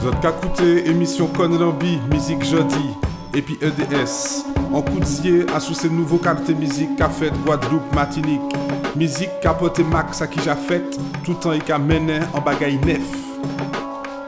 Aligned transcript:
Zot 0.00 0.14
ka 0.22 0.30
koute 0.30 0.60
émission 0.86 1.26
Konlambi, 1.26 1.98
musique 2.12 2.44
jeudi, 2.44 2.94
et 3.34 3.42
puis 3.42 3.58
EDS. 3.60 4.44
En 4.72 4.80
koudziye 4.80 5.44
à 5.52 5.58
sous 5.58 5.74
ces 5.74 5.90
nouveaux 5.90 6.18
qualité 6.18 6.54
musique 6.54 6.94
qu'a 6.96 7.08
fait 7.08 7.32
Guadeloupe, 7.44 7.92
Martinique. 7.94 8.40
Musique 8.94 9.30
capote 9.42 9.80
max 9.80 10.22
à 10.22 10.28
qui 10.28 10.38
j'ai 10.40 10.54
fait, 10.54 10.84
tout 11.24 11.36
et 11.52 11.58
qu'a 11.58 11.78
mené 11.78 12.20
en 12.32 12.40
bagaille 12.40 12.78
nef. 12.86 13.02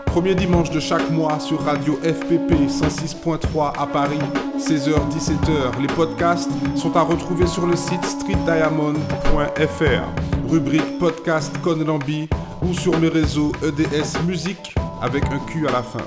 Premier 0.07 0.35
dimanche 0.35 0.71
de 0.71 0.81
chaque 0.81 1.09
mois 1.11 1.39
sur 1.39 1.63
Radio 1.63 2.01
FPP 2.03 2.69
106.3 2.69 3.73
à 3.79 3.87
Paris, 3.87 4.19
16h-17h. 4.59 5.81
Les 5.81 5.87
podcasts 5.87 6.51
sont 6.75 6.97
à 6.97 7.03
retrouver 7.03 7.47
sur 7.47 7.67
le 7.67 7.77
site 7.77 8.05
streetdiamond.fr, 8.05 10.51
rubrique 10.51 10.99
podcast 10.99 11.55
Conlambi 11.63 12.29
ou 12.63 12.75
sur 12.75 12.99
mes 12.99 13.09
réseaux 13.09 13.53
EDS 13.63 14.19
Musique 14.27 14.75
avec 15.01 15.25
un 15.31 15.39
Q 15.39 15.67
à 15.67 15.73
la 15.73 15.83
fin. 15.83 16.07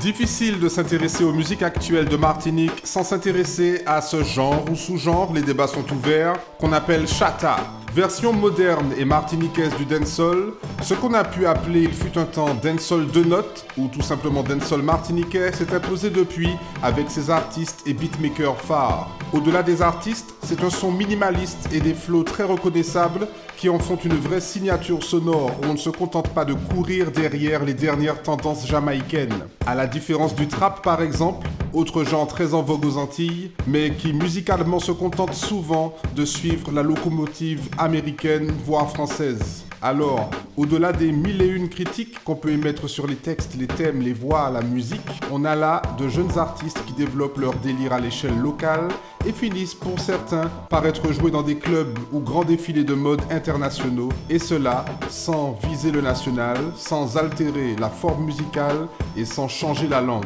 Difficile 0.00 0.58
de 0.58 0.68
s'intéresser 0.68 1.24
aux 1.24 1.32
musiques 1.32 1.62
actuelles 1.62 2.08
de 2.08 2.16
Martinique 2.16 2.80
sans 2.84 3.04
s'intéresser 3.04 3.82
à 3.84 4.00
ce 4.00 4.22
genre 4.22 4.64
ou 4.70 4.74
sous-genre, 4.74 5.32
les 5.34 5.42
débats 5.42 5.66
sont 5.66 5.84
ouverts, 5.92 6.36
qu'on 6.58 6.72
appelle 6.72 7.06
chata. 7.06 7.56
Version 7.94 8.32
moderne 8.32 8.92
et 8.96 9.04
martiniquaise 9.04 9.74
du 9.76 9.84
dancehall, 9.84 10.52
ce 10.80 10.94
qu'on 10.94 11.12
a 11.12 11.24
pu 11.24 11.46
appeler 11.46 11.82
il 11.82 11.92
fut 11.92 12.16
un 12.16 12.24
temps 12.24 12.54
dancehall 12.54 13.10
de 13.10 13.24
notes, 13.24 13.66
ou 13.76 13.88
tout 13.88 14.00
simplement 14.00 14.44
dancehall 14.44 14.82
martiniquais, 14.82 15.50
s'est 15.52 15.74
imposé 15.74 16.08
depuis 16.08 16.50
avec 16.84 17.10
ses 17.10 17.30
artistes 17.30 17.82
et 17.86 17.92
beatmakers 17.92 18.60
phares. 18.60 19.10
Au-delà 19.32 19.64
des 19.64 19.82
artistes, 19.82 20.34
c'est 20.44 20.62
un 20.62 20.70
son 20.70 20.92
minimaliste 20.92 21.68
et 21.72 21.80
des 21.80 21.94
flots 21.94 22.22
très 22.22 22.44
reconnaissables 22.44 23.26
qui 23.56 23.68
en 23.68 23.80
font 23.80 23.96
une 23.96 24.14
vraie 24.14 24.40
signature 24.40 25.02
sonore 25.02 25.50
où 25.60 25.66
on 25.66 25.72
ne 25.72 25.78
se 25.78 25.90
contente 25.90 26.28
pas 26.28 26.44
de 26.44 26.54
courir 26.54 27.10
derrière 27.10 27.64
les 27.64 27.74
dernières 27.74 28.22
tendances 28.22 28.66
jamaïcaines. 28.66 29.46
À 29.66 29.74
la 29.74 29.86
différence 29.86 30.34
du 30.34 30.46
trap 30.46 30.82
par 30.82 31.02
exemple, 31.02 31.46
autre 31.72 32.02
genre 32.04 32.26
très 32.26 32.54
en 32.54 32.62
vogue 32.62 32.84
aux 32.84 32.96
Antilles, 32.96 33.52
mais 33.66 33.92
qui 33.92 34.12
musicalement 34.12 34.80
se 34.80 34.92
contente 34.92 35.34
souvent 35.34 35.94
de 36.16 36.24
suivre 36.24 36.72
la 36.72 36.82
locomotive 36.82 37.68
américaine, 37.80 38.52
voire 38.64 38.90
française. 38.90 39.64
Alors, 39.82 40.28
au-delà 40.58 40.92
des 40.92 41.10
mille 41.10 41.40
et 41.40 41.46
une 41.46 41.70
critiques 41.70 42.22
qu'on 42.22 42.34
peut 42.34 42.50
émettre 42.50 42.86
sur 42.86 43.06
les 43.06 43.16
textes, 43.16 43.56
les 43.58 43.66
thèmes, 43.66 44.02
les 44.02 44.12
voix, 44.12 44.50
la 44.50 44.60
musique, 44.60 45.00
on 45.32 45.46
a 45.46 45.56
là 45.56 45.80
de 45.98 46.06
jeunes 46.06 46.38
artistes 46.38 46.84
qui 46.86 46.92
développent 46.92 47.38
leur 47.38 47.54
délire 47.54 47.94
à 47.94 47.98
l'échelle 47.98 48.38
locale 48.38 48.88
et 49.26 49.32
finissent 49.32 49.74
pour 49.74 49.98
certains 49.98 50.50
par 50.68 50.84
être 50.84 51.10
joués 51.12 51.30
dans 51.30 51.42
des 51.42 51.56
clubs 51.56 51.98
ou 52.12 52.20
grands 52.20 52.44
défilés 52.44 52.84
de 52.84 52.92
mode 52.92 53.22
internationaux, 53.30 54.10
et 54.28 54.38
cela 54.38 54.84
sans 55.08 55.58
viser 55.66 55.90
le 55.90 56.02
national, 56.02 56.58
sans 56.76 57.16
altérer 57.16 57.74
la 57.78 57.88
forme 57.88 58.24
musicale 58.24 58.86
et 59.16 59.24
sans 59.24 59.48
changer 59.48 59.88
la 59.88 60.02
langue. 60.02 60.24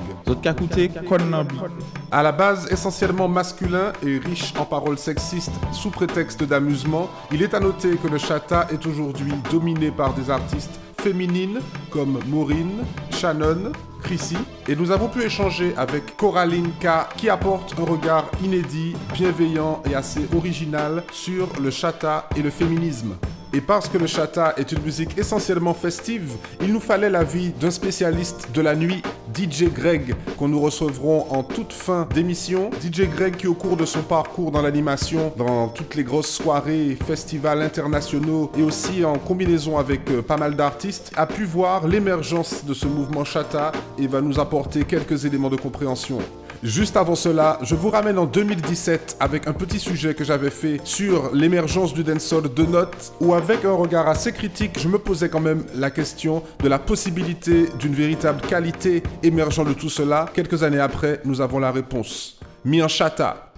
À 2.11 2.23
la 2.23 2.33
base 2.33 2.69
essentiellement 2.73 3.29
masculin 3.29 3.93
et 4.05 4.19
riche 4.19 4.53
en 4.59 4.65
paroles 4.65 4.99
sexistes 4.99 5.55
sous 5.73 5.91
prétexte 5.91 6.43
d'amusement, 6.43 7.09
il 7.33 7.43
est 7.43 7.55
à 7.55 7.61
noter 7.61 7.97
que 7.97 8.09
le 8.09 8.19
chata 8.19 8.67
est 8.73 8.85
aujourd'hui 8.87 9.33
dominé 9.51 9.91
par 9.91 10.15
des 10.15 10.31
artistes 10.31 10.81
féminines 10.99 11.61
comme 11.91 12.19
Maureen, 12.29 12.85
Shannon, 13.11 13.73
Chrissy, 14.03 14.37
et 14.69 14.77
nous 14.77 14.91
avons 14.91 15.09
pu 15.09 15.23
échanger 15.23 15.75
avec 15.77 16.17
Coraline 16.17 16.71
K 16.81 17.15
qui 17.17 17.29
apporte 17.29 17.75
un 17.79 17.85
regard 17.85 18.31
inédit, 18.43 18.95
bienveillant 19.13 19.83
et 19.91 19.95
assez 19.95 20.27
original 20.37 21.05
sur 21.13 21.49
le 21.61 21.71
chata 21.71 22.29
et 22.37 22.43
le 22.43 22.51
féminisme. 22.51 23.17
Et 23.55 23.61
parce 23.61 23.89
que 23.89 23.99
le 23.99 24.09
chata 24.09 24.53
est 24.57 24.73
une 24.73 24.83
musique 24.83 25.17
essentiellement 25.17 25.75
festive, 25.75 26.33
il 26.61 26.73
nous 26.73 26.81
fallait 26.81 27.09
l'avis 27.09 27.51
d'un 27.51 27.71
spécialiste 27.71 28.49
de 28.53 28.61
la 28.61 28.75
nuit, 28.75 29.01
DJ 29.33 29.73
Greg, 29.73 30.17
qu'on 30.37 30.49
nous 30.49 30.59
recevrons 30.61 31.27
en 31.31 31.45
toute 31.45 31.73
fin 31.73 32.09
d'émission. 32.13 32.71
DJ 32.83 33.03
Greg 33.03 33.37
qui 33.37 33.47
au 33.47 33.55
cours 33.55 33.77
de 33.77 33.85
son 33.85 34.03
parcours 34.03 34.51
dans 34.51 34.61
l'animation, 34.61 35.33
dans 35.37 35.69
toutes 35.69 35.95
les 35.95 36.03
grosses 36.03 36.31
soirées, 36.35 36.99
festivals 37.07 37.63
internationaux 37.63 38.51
et 38.59 38.63
aussi 38.63 39.05
en 39.05 39.19
combinaison 39.19 39.79
avec 39.79 40.11
euh, 40.11 40.21
pas 40.21 40.37
mal 40.37 40.57
d'artistes, 40.57 41.13
a 41.15 41.27
pu 41.27 41.45
voir 41.45 41.87
l'émergence 41.87 42.65
de 42.65 42.75
ce 42.75 42.87
mouvement 42.87 43.25
chata 43.25 43.71
et 44.01 44.09
va 44.09 44.21
nous 44.21 44.41
apporter 44.41 44.83
quelques 44.83 45.27
éléments 45.27 45.51
de 45.51 45.57
compréhension. 45.57 46.19
Juste 46.65 46.97
avant 46.97 47.15
cela, 47.15 47.59
je 47.61 47.75
vous 47.75 47.91
ramène 47.91 48.19
en 48.19 48.25
2017 48.25 49.19
avec 49.21 49.47
un 49.47 49.53
petit 49.53 49.79
sujet 49.79 50.15
que 50.15 50.25
j'avais 50.25 50.49
fait 50.49 50.81
sur 50.83 51.31
l'émergence 51.35 51.93
du 51.93 52.03
dancehall 52.03 52.55
de 52.55 52.63
notes, 52.63 53.13
où 53.21 53.35
avec 53.35 53.67
un 53.67 53.75
regard 53.75 54.09
assez 54.09 54.33
critique, 54.33 54.79
je 54.81 54.89
me 54.89 54.99
posais 54.99 55.29
quand 55.29 55.41
même 55.41 55.67
la 55.75 55.91
question 55.91 56.43
de 56.61 56.69
la 56.69 56.79
possibilité 56.79 57.67
d'une 57.79 57.93
véritable 57.93 58.41
qualité 58.41 59.03
émergeant 59.23 59.65
de 59.65 59.75
tout 59.75 59.91
cela. 59.91 60.25
Quelques 60.33 60.63
années 60.63 60.81
après, 60.81 61.21
nous 61.27 61.43
avons 61.43 61.59
la 61.59 61.71
réponse. 61.71 62.41
Mi 62.65 62.83
en 62.83 62.89
chata. 62.89 63.53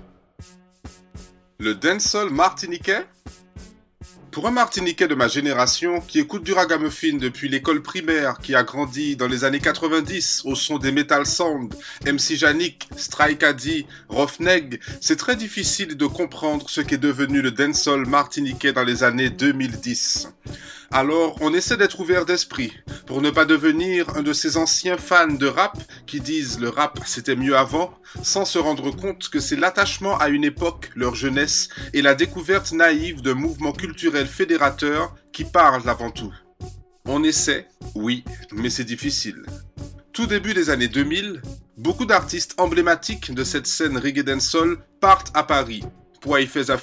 Le 1.61 1.77
dancehall 1.77 2.31
martiniquais? 2.31 3.07
Pour 4.37 4.47
un 4.47 4.51
Martiniquais 4.51 5.09
de 5.09 5.15
ma 5.15 5.29
génération 5.29 6.03
qui 6.03 6.19
écoute 6.19 6.45
du 6.45 6.53
ragamuffin 6.53 7.17
depuis 7.17 7.49
l'école 7.49 7.81
primaire, 7.81 8.37
qui 8.37 8.55
a 8.55 8.65
grandi 8.65 9.17
dans 9.17 9.29
les 9.29 9.45
années 9.45 9.61
90 9.61 10.43
au 10.45 10.55
son 10.55 10.77
des 10.77 10.93
Metal 10.93 11.25
Sound, 11.25 11.75
MC 12.05 12.37
Janik, 12.37 12.87
Strike 12.99 13.43
Addy, 13.43 13.87
Rofneg, 14.11 14.79
c'est 15.01 15.17
très 15.17 15.37
difficile 15.37 15.97
de 15.97 16.05
comprendre 16.05 16.69
ce 16.69 16.83
qu'est 16.83 16.99
devenu 16.99 17.41
le 17.41 17.51
dancehall 17.51 18.05
martiniquais 18.05 18.75
dans 18.75 18.85
les 18.85 19.05
années 19.05 19.31
2010. 19.31 20.29
Alors, 20.91 21.37
on 21.41 21.53
essaie 21.53 21.77
d'être 21.77 22.01
ouvert 22.01 22.27
d'esprit 22.27 22.73
pour 23.07 23.21
ne 23.21 23.31
pas 23.31 23.45
devenir 23.45 24.17
un 24.17 24.23
de 24.23 24.33
ces 24.33 24.57
anciens 24.57 24.97
fans 24.97 25.27
de 25.27 25.47
rap 25.47 25.77
qui 26.07 26.21
disent 26.21 26.61
le 26.61 26.69
rap 26.69 27.01
c'était 27.07 27.37
mieux 27.37 27.57
avant, 27.57 27.93
sans 28.23 28.45
se 28.45 28.59
rendre 28.59 28.91
compte 28.91 29.29
que 29.29 29.41
c'est 29.41 29.57
l'attachement 29.57 30.17
à 30.19 30.29
une 30.29 30.45
époque, 30.45 30.91
leur 30.95 31.15
jeunesse, 31.15 31.69
et 31.93 32.03
la 32.03 32.15
découverte 32.15 32.73
naïve 32.73 33.21
de 33.21 33.33
mouvements 33.33 33.73
culturels 33.73 34.27
fédérateurs 34.27 35.15
qui 35.33 35.45
parlent 35.45 35.89
avant 35.89 36.11
tout. 36.11 36.33
On 37.05 37.23
essaie, 37.23 37.69
oui, 37.95 38.25
mais 38.53 38.71
c'est 38.71 38.85
difficile. 38.85 39.45
Tout 40.13 40.27
début 40.27 40.55
des 40.55 40.71
années 40.71 40.89
2000, 40.89 41.43
beaucoup 41.77 42.07
d'artistes 42.07 42.55
emblématiques 42.59 43.35
de 43.35 43.45
cette 43.45 43.67
scène 43.67 43.99
reggae 43.99 44.25
dancehall 44.25 44.79
partent 45.01 45.31
à 45.35 45.43
Paris 45.43 45.85
pour 46.21 46.39
y 46.39 46.47
faire 46.47 46.81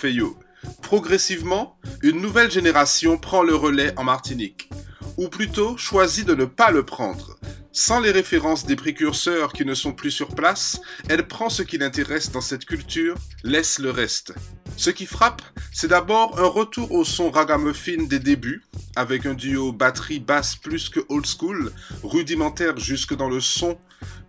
Progressivement, 0.82 1.78
une 2.02 2.22
nouvelle 2.22 2.52
génération 2.52 3.18
prend 3.18 3.44
le 3.44 3.56
relais 3.56 3.94
en 3.98 4.04
Martinique, 4.04 4.70
ou 5.18 5.28
plutôt 5.28 5.78
choisit 5.78 6.28
de 6.28 6.36
ne 6.36 6.46
pas 6.46 6.72
le 6.72 6.86
prendre. 6.86 7.38
Sans 7.76 8.00
les 8.00 8.12
références 8.12 8.68
des 8.68 8.76
précurseurs 8.76 9.52
qui 9.52 9.66
ne 9.66 9.74
sont 9.74 9.94
plus 9.94 10.12
sur 10.12 10.28
place, 10.28 10.80
elle 11.10 11.28
prend 11.28 11.50
ce 11.50 11.64
qui 11.64 11.80
l'intéresse 11.80 12.32
dans 12.32 12.40
cette 12.40 12.66
culture, 12.66 13.16
laisse 13.44 13.80
le 13.80 13.90
reste. 13.90 14.32
Ce 14.78 14.92
qui 14.92 15.08
frappe, 15.08 15.42
c'est 15.72 15.88
d'abord 15.88 16.40
un 16.40 16.46
retour 16.46 16.92
au 16.92 17.04
son 17.04 17.32
ragamuffin 17.32 18.04
des 18.04 18.20
débuts, 18.20 18.64
avec 18.96 19.26
un 19.26 19.34
duo 19.34 19.72
batterie-basse 19.72 20.56
plus 20.56 20.88
que 20.88 21.00
old 21.10 21.26
school, 21.26 21.72
rudimentaire 22.04 22.78
jusque 22.78 23.16
dans 23.16 23.30
le 23.30 23.42
son, 23.42 23.80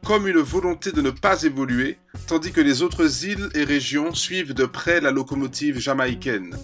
comme 0.06 0.26
une 0.26 0.40
volonté 0.40 0.90
de 0.90 1.02
ne 1.02 1.10
pas 1.10 1.42
évoluer, 1.42 1.98
tandis 2.26 2.50
que 2.50 2.62
les 2.62 2.80
autres 2.80 3.26
îles 3.26 3.50
et 3.54 3.64
régions 3.64 4.14
suivent 4.14 4.54
de 4.54 4.64
près 4.64 5.02
la 5.02 5.10
locomotive 5.10 5.78
jamaïcaine. 5.78 6.56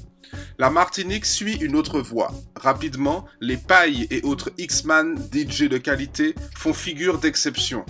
La 0.60 0.68
Martinique 0.68 1.24
suit 1.24 1.54
une 1.54 1.74
autre 1.74 2.02
voie. 2.02 2.34
Rapidement, 2.54 3.24
les 3.40 3.56
pailles 3.56 4.06
et 4.10 4.20
autres 4.24 4.50
X-Man 4.58 5.16
DJ 5.32 5.70
de 5.70 5.78
qualité 5.78 6.34
font 6.54 6.74
figure 6.74 7.16
d'exception. 7.16 7.86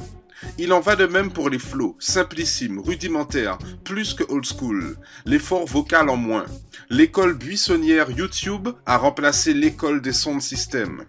Il 0.56 0.72
en 0.72 0.78
va 0.78 0.94
de 0.94 1.06
même 1.06 1.32
pour 1.32 1.50
les 1.50 1.58
flots, 1.58 1.96
simplissimes, 1.98 2.78
rudimentaires, 2.78 3.58
plus 3.82 4.14
que 4.14 4.22
old 4.28 4.46
school, 4.46 4.96
l'effort 5.26 5.66
vocal 5.66 6.08
en 6.08 6.16
moins. 6.16 6.46
L'école 6.90 7.36
buissonnière 7.36 8.12
YouTube 8.12 8.68
a 8.86 8.98
remplacé 8.98 9.52
l'école 9.52 10.00
des 10.00 10.12
sons 10.12 10.36
de 10.36 10.40
système. 10.40 11.06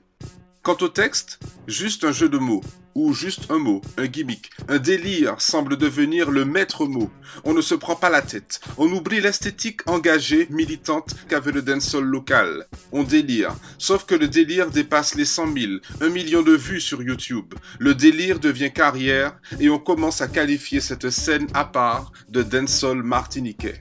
Quant 0.63 0.77
au 0.81 0.87
texte, 0.87 1.37
juste 1.67 2.05
un 2.05 2.11
jeu 2.11 2.27
de 2.27 2.39
mots, 2.39 2.61
ou 2.95 3.13
juste 3.13 3.49
un 3.49 3.57
mot, 3.57 3.81
un 3.97 4.07
gimmick, 4.07 4.49
un 4.67 4.77
délire 4.77 5.41
semble 5.41 5.77
devenir 5.77 6.31
le 6.31 6.45
maître 6.45 6.85
mot. 6.85 7.09
On 7.43 7.53
ne 7.53 7.61
se 7.61 7.75
prend 7.75 7.95
pas 7.95 8.09
la 8.09 8.21
tête. 8.21 8.59
On 8.77 8.91
oublie 8.91 9.21
l'esthétique 9.21 9.81
engagée, 9.87 10.47
militante 10.49 11.15
qu'avait 11.27 11.51
le 11.51 11.61
dancehall 11.61 12.03
local. 12.03 12.67
On 12.91 13.03
délire. 13.03 13.55
Sauf 13.77 14.05
que 14.05 14.15
le 14.15 14.27
délire 14.27 14.69
dépasse 14.69 15.15
les 15.15 15.25
100 15.25 15.53
000, 15.53 15.73
un 16.01 16.09
million 16.09 16.41
de 16.41 16.53
vues 16.53 16.81
sur 16.81 17.01
YouTube. 17.01 17.53
Le 17.79 17.95
délire 17.95 18.39
devient 18.39 18.71
carrière 18.71 19.39
et 19.59 19.69
on 19.69 19.79
commence 19.79 20.21
à 20.21 20.27
qualifier 20.27 20.81
cette 20.81 21.09
scène 21.09 21.47
à 21.53 21.65
part 21.65 22.11
de 22.29 22.43
dancehall 22.43 23.03
martiniquais. 23.03 23.79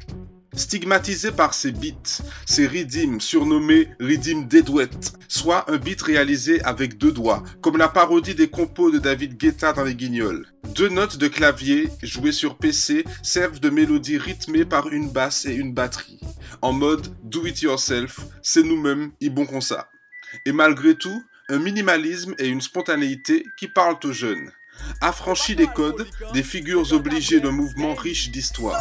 Stigmatisé 0.55 1.31
par 1.31 1.55
ses 1.55 1.71
beats, 1.71 2.23
ses 2.45 2.67
rythmes 2.67 3.21
surnommés 3.21 3.89
rythmes 4.01 4.47
dédouettes, 4.49 5.13
soit 5.29 5.71
un 5.71 5.77
beat 5.77 6.03
réalisé 6.03 6.61
avec 6.63 6.99
deux 6.99 7.13
doigts, 7.13 7.45
comme 7.61 7.77
la 7.77 7.89
parodie 7.89 8.35
des 8.35 8.51
compos 8.51 8.91
de 8.91 8.99
David 8.99 9.37
Guetta 9.37 9.73
dans 9.73 9.85
les 9.85 9.95
Guignols. 9.95 10.47
Deux 10.75 10.89
notes 10.89 11.19
de 11.19 11.29
clavier 11.29 11.89
jouées 12.03 12.33
sur 12.33 12.59
PC 12.59 13.05
servent 13.23 13.61
de 13.61 13.71
mélodie 13.71 14.19
rythmée 14.19 14.65
par 14.65 14.89
une 14.89 15.11
basse 15.11 15.47
et 15.47 15.55
une 15.55 15.73
batterie. 15.73 16.21
En 16.63 16.73
mode 16.73 17.15
do 17.23 17.47
it 17.47 17.63
yourself, 17.63 18.21
c'est 18.43 18.65
nous-mêmes, 18.65 19.13
y 19.21 19.31
bon 19.31 19.47
comme 19.47 19.61
ça. 19.61 19.89
Et 20.47 20.53
malgré 20.53 20.95
tout, 20.97 21.23
un 21.49 21.59
minimalisme 21.59 22.35
et 22.39 22.49
une 22.49 22.61
spontanéité 22.61 23.45
qui 23.57 23.69
parlent 23.69 23.99
aux 24.05 24.13
jeunes. 24.13 24.51
Affranchi 25.01 25.55
des 25.55 25.67
codes, 25.69 26.07
des 26.33 26.43
figures 26.43 26.93
obligées 26.93 27.41
d'un 27.41 27.53
mouvement 27.53 27.95
riche 27.95 28.31
d'histoire. 28.31 28.81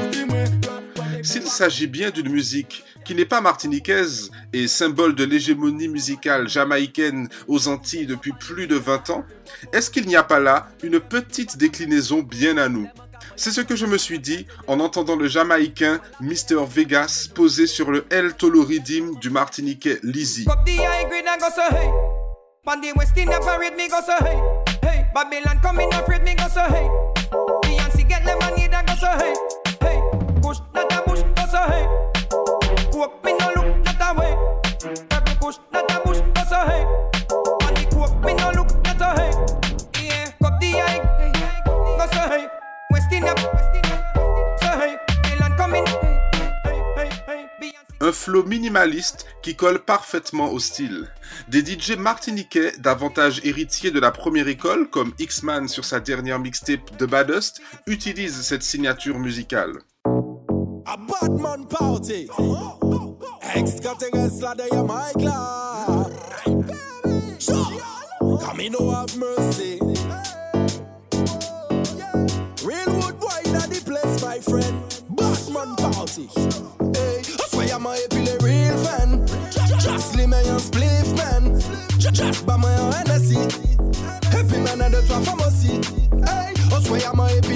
S'il 1.23 1.47
s'agit 1.47 1.87
bien 1.87 2.09
d'une 2.09 2.29
musique 2.29 2.83
qui 3.05 3.15
n'est 3.15 3.25
pas 3.25 3.41
martiniquaise 3.41 4.31
et 4.53 4.67
symbole 4.67 5.15
de 5.15 5.23
l'hégémonie 5.23 5.87
musicale 5.87 6.47
jamaïcaine 6.47 7.29
aux 7.47 7.67
Antilles 7.67 8.05
depuis 8.05 8.31
plus 8.31 8.67
de 8.67 8.75
20 8.75 9.09
ans, 9.11 9.25
est-ce 9.73 9.89
qu'il 9.89 10.07
n'y 10.07 10.15
a 10.15 10.23
pas 10.23 10.39
là 10.39 10.69
une 10.83 10.99
petite 10.99 11.57
déclinaison 11.57 12.21
bien 12.21 12.57
à 12.57 12.69
nous? 12.69 12.87
C'est 13.35 13.51
ce 13.51 13.61
que 13.61 13.75
je 13.75 13.85
me 13.85 13.97
suis 13.97 14.19
dit 14.19 14.45
en 14.67 14.79
entendant 14.79 15.15
le 15.15 15.27
Jamaïcain 15.27 15.99
Mr. 16.19 16.65
Vegas 16.67 17.29
poser 17.33 17.67
sur 17.67 17.91
le 17.91 18.05
El 18.09 18.33
Toloridim 18.33 19.13
du 19.19 19.29
Martiniquais 19.29 19.99
Lizzy. 20.03 20.45
Un 48.03 48.11
flow 48.11 48.43
minimaliste 48.43 49.27
qui 49.43 49.55
colle 49.55 49.77
parfaitement 49.77 50.51
au 50.51 50.57
style. 50.57 51.07
Des 51.49 51.63
DJ 51.63 51.91
martiniquais, 51.91 52.71
davantage 52.79 53.41
héritiers 53.43 53.91
de 53.91 53.99
la 53.99 54.09
première 54.09 54.47
école, 54.47 54.89
comme 54.89 55.13
X-Man 55.19 55.67
sur 55.67 55.85
sa 55.85 55.99
dernière 55.99 56.39
mixtape 56.39 56.97
The 56.97 57.03
Baddest, 57.03 57.61
utilisent 57.85 58.41
cette 58.41 58.63
signature 58.63 59.19
musicale. 59.19 59.73
A 60.91 60.97
Batman 60.97 61.63
party. 61.67 62.27
Extraterrestrial, 63.41 64.55
they 64.55 64.69
are 64.71 64.83
my 64.83 65.13
class. 65.13 66.11
Sure. 67.39 67.79
Come 68.41 68.59
in, 68.59 68.73
no 68.73 68.91
have 68.91 69.15
mercy. 69.15 69.79
Real 72.65 72.91
wood 72.97 73.17
boy, 73.21 73.41
that 73.53 73.69
the 73.69 73.81
place, 73.85 74.21
my 74.21 74.39
friend. 74.39 74.83
Batman 75.11 75.77
party. 75.77 76.27
Hey, 76.99 77.21
I 77.39 77.47
swear 77.47 77.73
I'm 77.73 77.85
a 77.85 77.95
happy 77.95 78.27
real 78.43 78.77
fan. 78.83 79.25
Just 79.79 80.15
leave 80.17 80.27
me 80.27 80.39
and 80.39 80.59
spliff, 80.59 81.15
man. 81.15 81.61
Just 81.99 82.45
by 82.45 82.57
my 82.57 82.75
own 82.79 82.91
Hennessy. 82.91 83.39
Happy 84.27 84.59
man 84.59 84.81
and 84.81 84.93
the 84.93 85.01
top 85.07 85.25
of 85.25 85.37
my 85.39 85.47
seat. 85.47 85.85
Hey, 86.27 86.53
I 86.75 86.81
swear 86.81 87.07
I'm 87.07 87.19
a 87.21 87.29
happy 87.29 87.55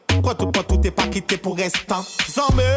Kwa 0.19 0.35
tout 0.35 0.51
pa 0.51 0.63
tout 0.63 0.83
e 0.85 0.91
pa 0.91 1.07
kite 1.07 1.37
pou 1.41 1.55
restan 1.55 2.03
Zame, 2.27 2.67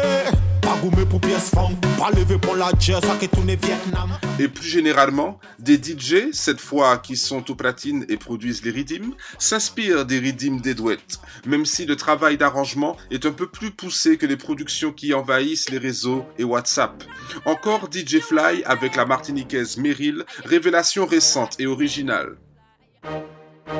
pa 0.63 0.75
goume 0.81 1.03
pou 1.09 1.19
pièce 1.19 1.51
femme 1.51 1.75
Pas 1.97 2.11
lever 2.11 2.37
pour 2.37 2.55
la 2.55 2.71
jazz, 2.79 3.01
ça 3.03 3.15
qui 3.19 3.27
tourne 3.27 3.53
Vietnam 3.55 4.17
Et 4.39 4.47
plus 4.47 4.67
généralement, 4.67 5.39
des 5.59 5.75
DJ, 5.75 6.31
cette 6.31 6.61
fois 6.61 6.97
qui 6.97 7.17
sont 7.17 7.49
aux 7.51 7.55
platines 7.55 8.05
et 8.09 8.17
produisent 8.17 8.63
les 8.63 8.71
rythmes, 8.71 9.11
s'inspirent 9.39 10.05
des 10.05 10.19
rythmes 10.19 10.59
des 10.59 10.73
douettes, 10.73 11.19
même 11.45 11.65
si 11.65 11.85
le 11.85 11.95
travail 11.95 12.37
d'arrangement 12.37 12.95
est 13.11 13.25
un 13.25 13.31
peu 13.31 13.47
plus 13.47 13.71
poussé 13.71 14.17
que 14.17 14.25
les 14.25 14.37
productions 14.37 14.91
qui 14.91 15.13
envahissent 15.13 15.69
les 15.69 15.77
réseaux 15.77 16.25
et 16.37 16.43
WhatsApp. 16.43 17.03
Encore 17.45 17.89
DJ 17.91 18.19
Fly 18.19 18.63
avec 18.65 18.95
la 18.95 19.05
martiniquaise 19.05 19.77
Meryl, 19.77 20.23
révélation 20.45 21.05
récente 21.05 21.55
et 21.59 21.67
originale. 21.67 22.37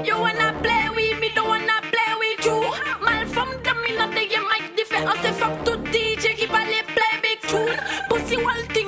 You 0.03 0.15
wanna 0.19 0.53
play 0.61 0.89
with 0.95 1.19
me, 1.19 1.33
don't 1.35 1.47
wanna 1.47 1.74
qualche 8.45 8.84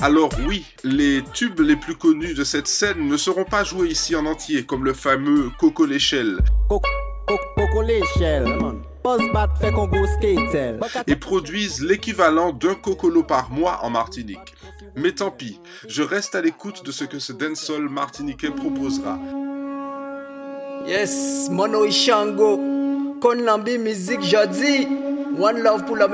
Alors 0.00 0.30
oui, 0.46 0.64
les 0.84 1.22
tubes 1.34 1.58
les 1.58 1.74
plus 1.74 1.96
connus 1.96 2.34
de 2.34 2.44
cette 2.44 2.68
scène 2.68 3.08
ne 3.08 3.16
seront 3.16 3.44
pas 3.44 3.64
joués 3.64 3.88
ici 3.88 4.14
en 4.14 4.26
entier, 4.26 4.64
comme 4.64 4.84
le 4.84 4.92
fameux 4.92 5.50
Coco 5.58 5.86
l'échelle. 5.86 6.38
Coco 6.68 7.82
l'échelle, 7.82 8.46
et 11.08 11.16
produisent 11.16 11.82
l'équivalent 11.82 12.52
d'un 12.52 12.74
cocolo 12.74 13.24
par 13.24 13.50
mois 13.50 13.80
en 13.82 13.90
Martinique. 13.90 14.54
Mais 14.94 15.12
tant 15.12 15.32
pis, 15.32 15.60
je 15.88 16.02
reste 16.04 16.36
à 16.36 16.42
l'écoute 16.42 16.84
de 16.84 16.92
ce 16.92 17.04
que 17.04 17.18
ce 17.18 17.32
dancehall 17.32 17.88
martiniquais 17.88 18.50
proposera. 18.50 19.18
Yes, 20.86 21.48
Mono 21.50 21.84
Ishango, 21.84 22.60
Konlambi 23.20 23.78
musique 23.78 24.22
jodi, 24.22 24.86
One 25.38 25.58
Love 25.58 25.84
pour 25.86 25.96
la 25.96 26.06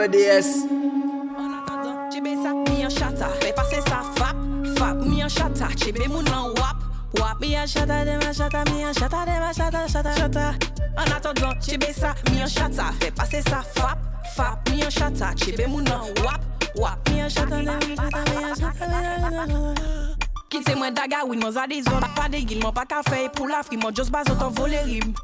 an 5.25 5.31
chata, 5.31 5.69
chebe 5.77 6.07
moun 6.09 6.29
an 6.29 6.53
wap 6.57 6.77
Wap, 7.15 7.41
mi 7.41 7.55
an 7.55 7.67
chata, 7.67 8.05
dem 8.05 8.21
an 8.21 8.35
chata, 8.35 8.65
mi 8.71 8.83
an 8.83 8.93
chata, 8.93 9.25
dem 9.25 9.43
an 9.43 9.55
chata, 9.55 9.87
chata, 9.87 10.15
chata 10.15 10.55
An 10.99 11.09
atodon, 11.09 11.55
chebe 11.63 11.93
sa, 11.95 12.15
mi 12.31 12.41
an 12.41 12.49
chata, 12.49 12.93
fe 13.01 13.11
pase 13.11 13.41
sa 13.49 13.63
Fap, 13.63 13.99
fap, 14.37 14.71
mi 14.71 14.83
an 14.83 14.91
chata, 14.91 15.35
chebe 15.35 15.67
moun 15.69 15.89
an 15.89 16.13
wap 16.23 16.41
Wap, 16.77 17.09
mi 17.09 17.21
an 17.21 17.31
chata, 17.31 17.65
dem 17.65 17.69
an 17.69 17.81
chata, 17.81 18.25
mi 18.31 18.45
an 18.45 18.55
chata, 18.55 18.89
mi 18.89 18.97
an 18.97 19.33
chata 19.33 20.15
Kite 20.51 20.75
mwen 20.77 20.95
daga, 20.95 21.25
win 21.27 21.41
mwen 21.41 21.53
zade 21.53 21.83
zon 21.83 22.05
Pa 22.15 22.29
de 22.29 22.45
gil, 22.45 22.61
mwen 22.61 22.75
pa 22.75 22.85
ka 22.85 23.03
fey 23.09 23.29
pou 23.33 23.49
la 23.49 23.63
fri, 23.63 23.79
mwen 23.81 23.95
jos 23.95 24.11
bazot 24.11 24.43
an 24.43 24.53
vole 24.53 24.85
rim 24.85 25.15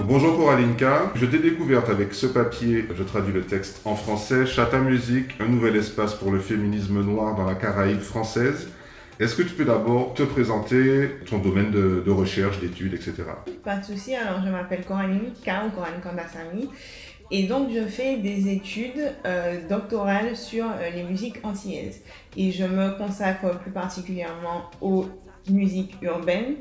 bonjour 0.00 0.36
Coralinka, 0.36 1.12
je 1.14 1.26
t'ai 1.26 1.38
découverte 1.38 1.88
avec 1.88 2.12
ce 2.12 2.26
papier, 2.26 2.86
je 2.92 3.02
traduis 3.04 3.32
le 3.32 3.42
texte 3.42 3.82
en 3.84 3.94
français, 3.94 4.46
Chata 4.46 4.78
Musique, 4.78 5.40
un 5.40 5.46
nouvel 5.46 5.76
espace 5.76 6.14
pour 6.14 6.32
le 6.32 6.40
féminisme 6.40 7.04
noir 7.04 7.36
dans 7.36 7.44
la 7.44 7.54
Caraïbe 7.54 8.00
française. 8.00 8.68
Est-ce 9.20 9.36
que 9.36 9.42
tu 9.42 9.54
peux 9.54 9.64
d'abord 9.64 10.14
te 10.14 10.24
présenter 10.24 11.10
ton 11.26 11.38
domaine 11.38 11.70
de, 11.70 12.10
recherche, 12.10 12.58
d'études, 12.58 12.94
etc. 12.94 13.22
Pas 13.62 13.76
de 13.76 13.84
souci, 13.84 14.16
alors 14.16 14.42
je 14.44 14.50
m'appelle 14.50 14.84
Coraline 14.84 15.32
K 15.44 15.50
ou 15.66 15.70
Coraline 15.70 16.00
Kandassami 16.02 16.68
Et 17.30 17.44
donc, 17.44 17.68
je 17.72 17.86
fais 17.86 18.16
des 18.16 18.50
études 18.50 19.12
euh, 19.24 19.60
doctorales 19.68 20.36
sur 20.36 20.64
euh, 20.64 20.90
les 20.92 21.04
musiques 21.04 21.36
antillaises. 21.44 22.00
Et 22.36 22.50
je 22.50 22.64
me 22.64 22.98
consacre 22.98 23.56
plus 23.60 23.70
particulièrement 23.70 24.70
aux 24.80 25.06
musiques 25.48 25.96
urbaines, 26.02 26.56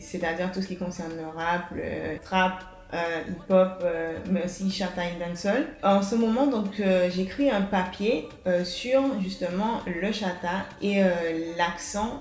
c'est-à-dire 0.00 0.52
tout 0.52 0.62
ce 0.62 0.66
qui 0.68 0.76
concerne 0.76 1.12
le 1.16 1.26
rap, 1.26 1.70
le 1.74 2.18
trap, 2.18 2.64
euh, 2.94 3.20
hip-hop, 3.28 3.82
euh, 3.84 4.16
mais 4.30 4.46
aussi 4.46 4.70
chata 4.70 5.02
et 5.04 5.18
dancehall. 5.20 5.66
En 5.82 6.00
ce 6.00 6.14
moment, 6.14 6.46
donc, 6.46 6.80
euh, 6.80 7.10
j'écris 7.10 7.50
un 7.50 7.60
papier 7.60 8.26
sur 8.64 9.02
justement 9.20 9.82
le 9.86 10.10
chata 10.10 10.64
et 10.80 11.02
l'accent 11.56 12.18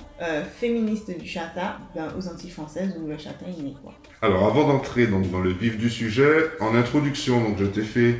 féministe 0.60 1.18
du 1.18 1.26
chata 1.26 1.78
ben, 1.96 2.08
aux 2.18 2.28
Antilles 2.28 2.50
françaises 2.50 2.98
où 3.02 3.08
le 3.08 3.18
chata 3.18 3.46
est 3.46 3.62
né. 3.62 3.76
Alors, 4.22 4.46
avant 4.46 4.68
d'entrer 4.68 5.08
donc, 5.08 5.32
dans 5.32 5.40
le 5.40 5.52
vif 5.52 5.78
du 5.78 5.90
sujet, 5.90 6.50
en 6.60 6.76
introduction, 6.76 7.42
donc, 7.42 7.58
je 7.58 7.66
t'ai 7.66 7.84
fait 7.84 8.18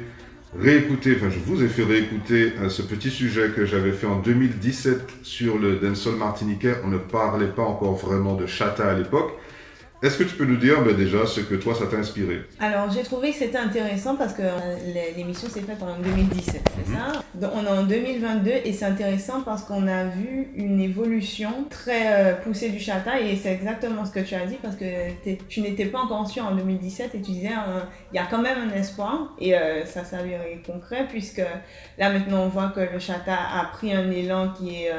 réécouter, 0.56 1.16
enfin 1.18 1.30
je 1.30 1.40
vous 1.40 1.64
ai 1.64 1.68
fait 1.68 1.84
réécouter 1.84 2.54
ce 2.70 2.82
petit 2.82 3.10
sujet 3.10 3.50
que 3.56 3.66
j'avais 3.66 3.92
fait 3.92 4.08
en 4.08 4.20
2017 4.20 5.02
sur 5.24 5.58
le 5.58 5.76
dancehall 5.78 6.16
martiniquais. 6.16 6.76
On 6.84 6.88
ne 6.88 6.98
parlait 6.98 7.48
pas 7.48 7.64
encore 7.64 7.96
vraiment 7.96 8.36
de 8.36 8.46
chata 8.46 8.90
à 8.90 8.94
l'époque. 8.94 9.34
Est-ce 10.04 10.20
que 10.20 10.24
tu 10.24 10.36
peux 10.36 10.46
nous 10.46 10.58
dire 10.58 10.84
ben, 10.84 10.96
déjà 10.96 11.26
ce 11.26 11.42
que 11.42 11.56
toi 11.56 11.74
ça 11.74 11.88
t'a 11.88 11.98
inspiré? 11.98 12.42
Alors 12.60 12.92
j'ai 12.92 13.02
trouvé 13.02 13.32
que 13.32 13.38
c'était 13.38 13.58
intéressant 13.58 14.16
parce 14.16 14.34
que 14.34 14.44
euh, 14.44 14.76
l'émission 15.16 15.50
s'est 15.50 15.62
faite 15.62 15.82
en 15.82 15.98
2017, 16.00 16.62
c'est 16.76 16.92
mhm. 16.92 16.96
ça? 16.96 17.50
On 17.56 17.66
est 17.66 17.80
en 17.80 17.84
2022 17.84 18.52
et 18.64 18.74
c'est 18.74 18.86
intéressant 18.86 19.42
parce 19.42 19.64
qu'on 19.64 19.88
a 19.88 20.06
vu 20.06 20.50
une 20.56 20.80
évolution 20.80 21.66
très 21.72 22.14
euh, 22.14 22.36
poussée 22.36 22.70
du 22.70 22.80
chata 22.80 23.20
et 23.20 23.36
c'est 23.38 23.52
exactement 23.52 24.06
ce 24.06 24.12
que 24.12 24.20
tu 24.20 24.36
as 24.36 24.46
dit 24.46 24.58
parce 24.62 24.76
que 24.76 24.86
tu 25.50 25.62
n'étais 25.62 25.86
pas 25.86 26.00
encore 26.00 26.30
sûr 26.30 26.46
en 26.46 26.54
2017 26.54 27.16
et 27.16 27.18
tu 27.18 27.32
disais 27.32 27.48
euh, 27.48 27.80
il 28.14 28.18
y 28.18 28.20
a 28.20 28.28
quand 28.30 28.42
même 28.42 28.70
un 28.70 28.76
espoir 28.76 29.34
et 29.40 29.54
ça 29.86 30.04
s'avérait 30.04 30.62
concret 30.64 31.08
puisque 31.10 31.42
là 31.98 32.12
maintenant 32.12 32.44
on 32.44 32.50
voit 32.50 32.70
que 32.70 32.82
le 32.82 33.00
chata 33.00 33.36
a 33.36 33.66
pris 33.74 33.94
un 33.94 34.12
élan 34.12 34.50
qui 34.50 34.84
est 34.84 34.92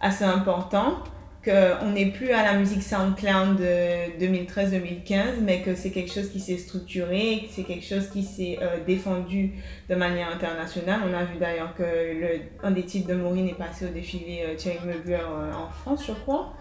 assez 0.00 0.24
important 0.24 1.02
qu'on 1.44 1.92
n'est 1.92 2.10
plus 2.10 2.30
à 2.32 2.42
la 2.42 2.58
musique 2.58 2.82
SoundCloud 2.82 3.56
de 3.56 4.24
2013-2015, 4.24 5.40
mais 5.42 5.62
que 5.62 5.74
c'est 5.74 5.90
quelque 5.90 6.12
chose 6.12 6.30
qui 6.30 6.40
s'est 6.40 6.58
structuré, 6.58 7.44
que 7.46 7.54
c'est 7.54 7.62
quelque 7.62 7.84
chose 7.84 8.08
qui 8.08 8.24
s'est 8.24 8.58
euh, 8.60 8.78
défendu 8.84 9.52
de 9.88 9.94
manière 9.94 10.28
internationale. 10.34 11.00
On 11.08 11.14
a 11.14 11.24
vu 11.24 11.38
d'ailleurs 11.38 11.74
que 11.76 11.82
le, 11.82 12.40
un 12.62 12.72
des 12.72 12.82
titres 12.82 13.08
de 13.08 13.14
Maureen 13.14 13.48
est 13.48 13.58
passé 13.58 13.86
au 13.86 13.90
défilé 13.90 14.44
euh, 14.44 14.54
Thierry 14.56 14.78
Mugler 14.84 15.14
euh, 15.14 15.52
en 15.52 15.70
France, 15.70 16.04
je 16.06 16.12
crois. 16.12 16.54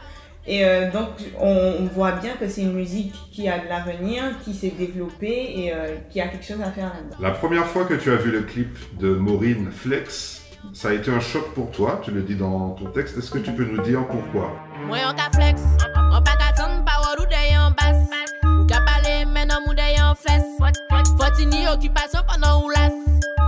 Et 0.50 0.64
donc, 0.94 1.10
on, 1.42 1.90
voit 1.94 2.14
bien 2.14 2.32
que 2.40 2.48
c'est 2.48 2.62
une 2.62 2.72
musique 2.72 3.14
qui 3.34 3.50
a 3.50 3.60
de 3.60 3.68
l'avenir, 3.68 4.24
qui 4.46 4.54
s'est 4.54 4.72
développée 4.80 5.66
et 5.66 5.74
qui 6.10 6.22
a 6.22 6.30
quelque 6.30 6.46
chose 6.46 6.62
à 6.62 6.72
faire 6.72 6.86
là-dedans. 6.86 7.18
La 7.20 7.32
première 7.32 7.66
fois 7.66 7.84
que 7.84 7.96
tu 7.96 8.10
as 8.10 8.16
vu 8.16 8.32
le 8.32 8.44
clip 8.44 8.70
de 8.98 9.10
Maureen 9.10 9.70
Flex, 9.70 10.47
ça 10.74 10.90
a 10.90 10.94
été 10.94 11.12
un 11.12 11.20
choc 11.20 11.54
pour 11.54 11.72
toi, 11.72 12.02
tu 12.04 12.12
le 12.12 12.22
dis 12.22 12.36
dans 12.36 12.72
ton 12.72 12.86
texte. 12.92 13.18
Est-ce 13.18 13.32
que 13.32 13.40
tu 13.40 13.52
peux 13.52 13.66
nous 13.66 13.82
dire 13.82 14.06
pourquoi? 14.08 14.54
Moi, 14.86 14.98
on 15.10 15.16
ka 15.16 15.30
flex, 15.34 15.62
on 16.12 16.22
pas 16.22 16.36
qu'attendre 16.38 16.84
pas 16.86 17.02
ou 17.02 17.24
en 17.24 17.72
basse. 17.72 18.10
Ou 18.44 18.66
ka 18.66 18.82
parler 18.82 19.26
maintenant 19.26 19.62
mou 19.66 19.74
en 19.74 20.16
flex. 20.16 20.44
Faut 21.18 21.42
une 21.42 21.68
occupation 21.68 22.20
pendant 22.28 22.64
ou 22.64 22.70
las. 22.70 22.94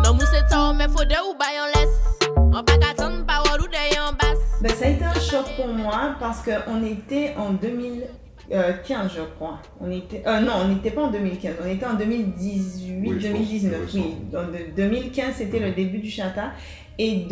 Non, 0.04 0.14
mou 0.14 0.22
c'est 0.32 0.48
temps, 0.48 0.74
mais 0.74 0.88
faut 0.88 1.06
de 1.06 1.16
ou 1.30 1.38
bail 1.38 1.60
en 1.62 1.80
laisse. 1.80 2.20
On 2.38 2.64
pas 2.64 2.78
qu'attendre 2.78 3.26
pas 3.26 3.44
ou 3.44 3.64
en 3.64 4.14
basse. 4.14 4.40
Ben, 4.62 4.72
ça 4.72 4.86
a 4.86 4.90
été 4.90 5.04
un 5.04 5.14
choc 5.14 5.46
pour 5.56 5.68
moi 5.68 6.16
parce 6.20 6.42
qu'on 6.42 6.84
était 6.84 7.36
en 7.38 7.52
2015, 7.52 9.12
je 9.16 9.22
crois. 9.36 9.60
On 9.80 9.92
était, 9.92 10.24
euh, 10.26 10.40
non, 10.42 10.54
on 10.64 10.68
n'était 10.70 10.92
pas 10.92 11.04
en 11.04 11.12
2015, 11.12 11.56
on 11.64 11.68
était 11.68 11.86
en 11.86 11.94
2018, 11.94 13.20
2019. 13.20 13.80
Oui, 13.94 14.16
donc 14.32 14.48
2015, 14.76 15.36
c'était 15.38 15.60
le 15.60 15.72
début 15.72 16.00
du 16.00 16.10
chata. 16.10 16.52
Et 17.02 17.26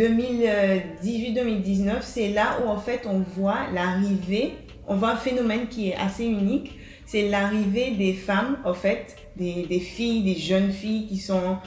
2018-2019, 1.04 1.98
c'est 2.02 2.30
là 2.30 2.58
où 2.64 2.70
en 2.70 2.78
fait 2.78 3.02
on 3.06 3.20
voit 3.20 3.68
l'arrivée, 3.74 4.54
on 4.88 4.96
voit 4.96 5.12
un 5.12 5.18
phénomène 5.18 5.68
qui 5.68 5.90
est 5.90 5.96
assez 5.98 6.24
unique, 6.24 6.80
c'est 7.06 7.28
l'arrivée 7.28 7.92
des 7.92 8.14
femmes, 8.14 8.60
en 8.64 8.74
fait, 8.74 9.18
des, 9.36 9.66
filles, 9.80 10.24
des 10.24 10.40
jeunes 10.40 10.72
filles 10.72 11.08
qui 11.08 11.18
sont 11.18 11.58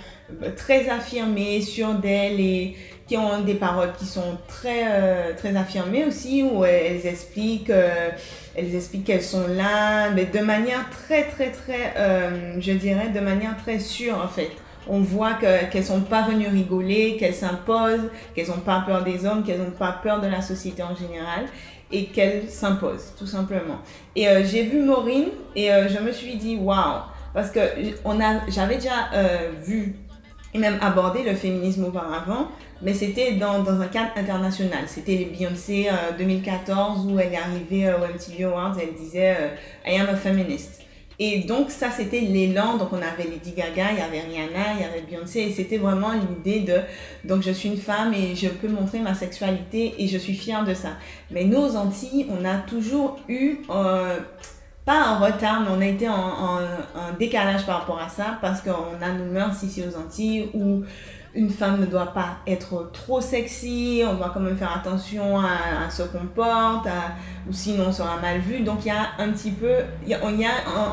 euh, 0.42 0.50
très 0.56 0.88
affirmées, 0.88 1.60
sur 1.60 1.92
d'elles 1.92 2.40
et 2.40 2.74
qui 3.06 3.18
ont 3.18 3.42
des 3.42 3.54
paroles 3.54 3.92
qui 3.98 4.06
sont 4.06 4.38
très, 4.48 4.84
euh, 4.88 5.34
très 5.36 5.54
affirmées 5.54 6.06
aussi, 6.06 6.42
où 6.42 6.64
elles 6.64 7.06
expliquent, 7.06 7.68
euh, 7.68 8.08
elles 8.54 8.74
expliquent 8.74 9.04
qu'elles 9.04 9.22
sont 9.22 9.46
là, 9.46 10.08
mais 10.10 10.24
de 10.24 10.40
manière 10.40 10.88
très, 10.88 11.24
très, 11.24 11.50
très, 11.50 11.92
je 12.58 12.72
dirais, 12.72 13.10
de 13.10 13.20
manière 13.20 13.58
très 13.58 13.78
sûre 13.78 14.16
en 14.16 14.28
fait 14.28 14.50
on 14.88 15.00
voit 15.00 15.34
qu'elles 15.34 15.68
ne 15.74 15.82
sont 15.82 16.00
pas 16.00 16.22
venues 16.22 16.48
rigoler, 16.48 17.16
qu'elles 17.18 17.34
s'imposent, 17.34 18.08
qu'elles 18.34 18.48
n'ont 18.48 18.58
pas 18.58 18.82
peur 18.86 19.04
des 19.04 19.26
hommes, 19.26 19.44
qu'elles 19.44 19.60
n'ont 19.60 19.70
pas 19.70 19.98
peur 20.02 20.20
de 20.20 20.26
la 20.26 20.42
société 20.42 20.82
en 20.82 20.94
général 20.94 21.46
et 21.92 22.06
qu'elles 22.06 22.48
s'imposent, 22.48 23.12
tout 23.18 23.26
simplement. 23.26 23.78
Et 24.14 24.28
euh, 24.28 24.44
j'ai 24.44 24.64
vu 24.64 24.80
Maureen 24.80 25.26
et 25.56 25.72
euh, 25.72 25.88
je 25.88 25.98
me 25.98 26.12
suis 26.12 26.36
dit, 26.36 26.56
waouh, 26.56 27.00
parce 27.34 27.50
que 27.50 27.60
j'avais 28.48 28.76
déjà 28.76 29.10
euh, 29.14 29.50
vu 29.62 29.96
et 30.52 30.58
même 30.58 30.78
abordé 30.80 31.22
le 31.22 31.34
féminisme 31.34 31.84
auparavant, 31.84 32.48
mais 32.82 32.94
c'était 32.94 33.32
dans, 33.32 33.62
dans, 33.62 33.80
un 33.80 33.86
cadre 33.86 34.10
international. 34.16 34.84
C'était 34.86 35.14
les 35.14 35.26
Beyoncé 35.26 35.88
2014 36.18 37.06
où 37.06 37.20
elle 37.20 37.32
est 37.32 37.36
arrivée 37.36 37.92
au 37.92 38.04
MTV 38.12 38.44
Awards 38.44 38.76
et 38.78 38.88
elle 38.88 38.94
disait 38.94 39.36
I 39.86 40.00
am 40.00 40.08
a 40.08 40.16
feminist. 40.16 40.79
Et 41.22 41.40
donc 41.40 41.70
ça, 41.70 41.90
c'était 41.90 42.20
l'élan. 42.20 42.78
Donc 42.78 42.92
on 42.92 42.96
avait 42.96 43.24
Lady 43.24 43.52
Gaga, 43.52 43.92
il 43.92 43.98
y 43.98 44.00
avait 44.00 44.20
Rihanna, 44.20 44.74
il 44.74 44.80
y 44.80 44.84
avait 44.84 45.02
Beyoncé. 45.02 45.40
Et 45.40 45.52
c'était 45.52 45.76
vraiment 45.76 46.12
l'idée 46.12 46.60
de, 46.60 46.80
donc 47.24 47.42
je 47.42 47.50
suis 47.50 47.68
une 47.68 47.76
femme 47.76 48.14
et 48.14 48.34
je 48.34 48.48
peux 48.48 48.68
montrer 48.68 48.98
ma 49.00 49.14
sexualité 49.14 49.94
et 49.98 50.08
je 50.08 50.16
suis 50.18 50.34
fière 50.34 50.64
de 50.64 50.74
ça. 50.74 50.94
Mais 51.30 51.44
nous, 51.44 51.58
aux 51.58 51.76
Antilles, 51.76 52.26
on 52.30 52.44
a 52.44 52.56
toujours 52.56 53.20
eu... 53.28 53.58
Euh, 53.70 54.18
pas 54.84 55.02
un 55.02 55.18
retard, 55.18 55.60
mais 55.60 55.68
on 55.76 55.80
a 55.80 55.86
été 55.86 56.08
en, 56.08 56.14
en, 56.14 56.56
en, 56.58 57.12
décalage 57.18 57.66
par 57.66 57.80
rapport 57.80 58.00
à 58.00 58.08
ça 58.08 58.38
parce 58.40 58.60
qu'on 58.60 59.02
a 59.02 59.12
nos 59.12 59.30
mœurs 59.30 59.62
ici 59.62 59.84
aux 59.86 59.96
Antilles 59.96 60.50
où 60.54 60.82
une 61.34 61.50
femme 61.50 61.80
ne 61.80 61.86
doit 61.86 62.12
pas 62.12 62.38
être 62.46 62.90
trop 62.92 63.20
sexy, 63.20 64.02
on 64.08 64.14
doit 64.14 64.30
quand 64.34 64.40
même 64.40 64.56
faire 64.56 64.76
attention 64.76 65.38
à, 65.38 65.86
à 65.86 65.90
ce 65.90 66.02
qu'on 66.02 66.26
porte, 66.26 66.88
ou 67.48 67.52
sinon 67.52 67.84
on 67.88 67.92
sera 67.92 68.18
mal 68.20 68.40
vu. 68.40 68.60
Donc 68.60 68.84
il 68.84 68.88
y 68.88 68.90
a 68.90 69.10
un 69.18 69.30
petit 69.30 69.52
peu, 69.52 69.76
il 70.02 70.08
y 70.08 70.14
a, 70.14 70.20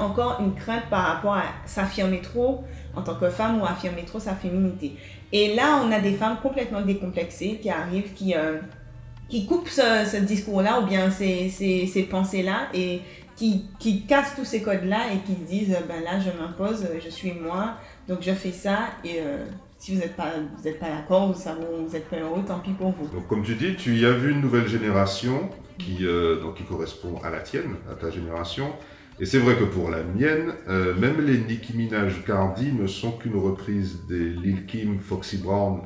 encore 0.04 0.38
une 0.40 0.54
crainte 0.54 0.84
par 0.90 1.08
rapport 1.08 1.34
à 1.34 1.44
s'affirmer 1.66 2.22
trop 2.22 2.64
en 2.96 3.02
tant 3.02 3.16
que 3.16 3.30
femme 3.30 3.62
ou 3.62 3.66
affirmer 3.66 4.04
trop 4.04 4.20
sa 4.20 4.36
féminité. 4.36 4.96
Et 5.32 5.56
là, 5.56 5.82
on 5.84 5.92
a 5.92 6.00
des 6.00 6.14
femmes 6.14 6.38
complètement 6.42 6.82
décomplexées 6.82 7.60
qui 7.62 7.70
arrivent, 7.70 8.14
qui, 8.14 8.36
euh, 8.36 8.60
qui 9.30 9.46
coupent 9.46 9.68
ce, 9.68 10.18
discours-là 10.22 10.82
ou 10.82 10.86
bien 10.86 11.10
ces, 11.10 11.50
ces, 11.50 11.88
ces 11.88 12.04
pensées-là 12.04 12.68
et 12.74 13.02
qui, 13.38 13.66
qui 13.80 14.06
cassent 14.06 14.36
tous 14.36 14.44
ces 14.44 14.62
codes-là 14.62 15.14
et 15.14 15.20
qui 15.20 15.34
disent, 15.36 15.78
ben 15.88 16.04
là, 16.04 16.20
je 16.20 16.30
m'impose, 16.38 16.86
je 17.02 17.10
suis 17.10 17.32
moi, 17.34 17.76
donc 18.10 18.20
je 18.22 18.34
fais 18.34 18.52
ça 18.52 18.90
et... 19.06 19.22
Euh, 19.22 19.46
si 19.80 19.94
vous 19.94 20.02
n'êtes 20.02 20.16
pas, 20.16 20.32
pas 20.80 20.90
d'accord 20.90 21.32
vous 21.32 21.94
n'êtes 21.94 22.10
pas 22.10 22.20
heureux, 22.20 22.44
tant 22.46 22.60
pis 22.60 22.72
pour 22.72 22.92
vous. 22.92 23.08
Donc, 23.10 23.28
comme 23.28 23.44
tu 23.44 23.56
dis, 23.56 23.76
tu 23.76 23.96
y 23.96 24.06
as 24.06 24.12
vu 24.12 24.32
une 24.32 24.42
nouvelle 24.42 24.68
génération 24.68 25.50
qui, 25.78 26.00
euh, 26.02 26.42
donc, 26.42 26.56
qui 26.56 26.64
correspond 26.64 27.20
à 27.24 27.30
la 27.30 27.40
tienne, 27.40 27.76
à 27.92 27.96
ta 27.96 28.10
génération. 28.10 28.74
Et 29.20 29.26
c'est 29.26 29.40
vrai 29.40 29.56
que 29.56 29.64
pour 29.64 29.90
la 29.90 30.04
mienne, 30.04 30.54
euh, 30.68 30.96
même 30.96 31.26
les 31.26 31.40
Nicki 31.40 31.76
Minaj 31.76 32.24
Cardi 32.26 32.72
ne 32.72 32.88
sont 32.88 33.12
qu'une 33.12 33.38
reprise 33.38 34.06
des 34.08 34.30
Lil 34.30 34.66
Kim, 34.66 35.00
Foxy 35.00 35.38
Brown 35.38 35.82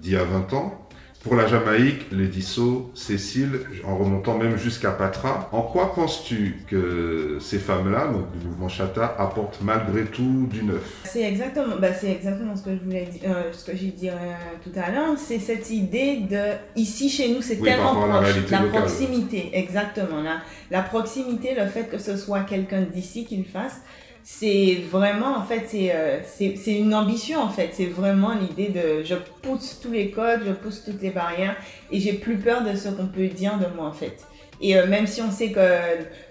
d'il 0.00 0.12
y 0.12 0.16
a 0.16 0.24
20 0.24 0.52
ans. 0.52 0.85
Pour 1.26 1.34
la 1.34 1.48
Jamaïque, 1.48 2.06
les 2.12 2.28
Disso, 2.28 2.92
Cécile, 2.94 3.58
en 3.84 3.96
remontant 3.96 4.38
même 4.38 4.56
jusqu'à 4.56 4.92
Patra, 4.92 5.48
en 5.50 5.62
quoi 5.62 5.92
penses-tu 5.92 6.62
que 6.68 7.38
ces 7.40 7.58
femmes-là, 7.58 8.06
donc 8.12 8.30
du 8.30 8.46
mouvement 8.46 8.68
Chata, 8.68 9.16
apportent 9.18 9.58
malgré 9.60 10.04
tout 10.04 10.46
du 10.48 10.62
neuf? 10.62 11.00
C'est 11.02 11.24
exactement, 11.24 11.74
bah 11.80 11.92
c'est 11.92 12.12
exactement 12.12 12.54
ce 12.54 12.62
que 12.62 12.76
je 12.76 12.84
voulais 12.84 13.06
dire, 13.06 13.22
euh, 13.24 13.52
ce 13.52 13.68
que 13.68 13.76
j'ai 13.76 13.88
dit 13.88 14.08
euh, 14.08 14.14
tout 14.62 14.70
à 14.76 14.92
l'heure. 14.92 15.18
C'est 15.18 15.40
cette 15.40 15.68
idée 15.70 16.18
de 16.30 16.52
ici 16.76 17.10
chez 17.10 17.34
nous, 17.34 17.42
c'est 17.42 17.56
tellement 17.56 17.96
proche, 17.96 18.48
la, 18.48 18.60
proximité, 18.60 19.50
exactement. 19.52 20.22
Là, 20.22 20.42
la 20.70 20.82
proximité, 20.82 21.56
le 21.58 21.66
fait 21.66 21.90
que 21.90 21.98
ce 21.98 22.16
soit 22.16 22.42
quelqu'un 22.42 22.82
d'ici 22.82 23.24
qui 23.24 23.38
le 23.38 23.44
fasse 23.44 23.80
c'est 24.28 24.82
vraiment, 24.90 25.36
en 25.36 25.44
fait, 25.44 25.70
euh, 25.72 26.18
c'est 26.26 26.74
une 26.74 26.96
ambition, 26.96 27.38
en 27.38 27.48
fait. 27.48 27.70
C'est 27.72 27.86
vraiment 27.86 28.32
l'idée 28.34 28.70
de 28.70 29.04
je 29.04 29.14
pousse 29.14 29.78
tous 29.80 29.92
les 29.92 30.10
codes, 30.10 30.40
je 30.44 30.50
pousse 30.50 30.82
toutes 30.84 31.00
les 31.00 31.10
barrières 31.10 31.54
et 31.92 32.00
j'ai 32.00 32.14
plus 32.14 32.36
peur 32.36 32.64
de 32.64 32.74
ce 32.74 32.88
qu'on 32.88 33.06
peut 33.06 33.28
dire 33.28 33.56
de 33.56 33.66
moi, 33.76 33.86
en 33.86 33.92
fait. 33.92 34.26
Et 34.60 34.76
euh, 34.76 34.86
même 34.86 35.06
si 35.06 35.20
on 35.20 35.30
sait 35.30 35.50
que 35.50 35.60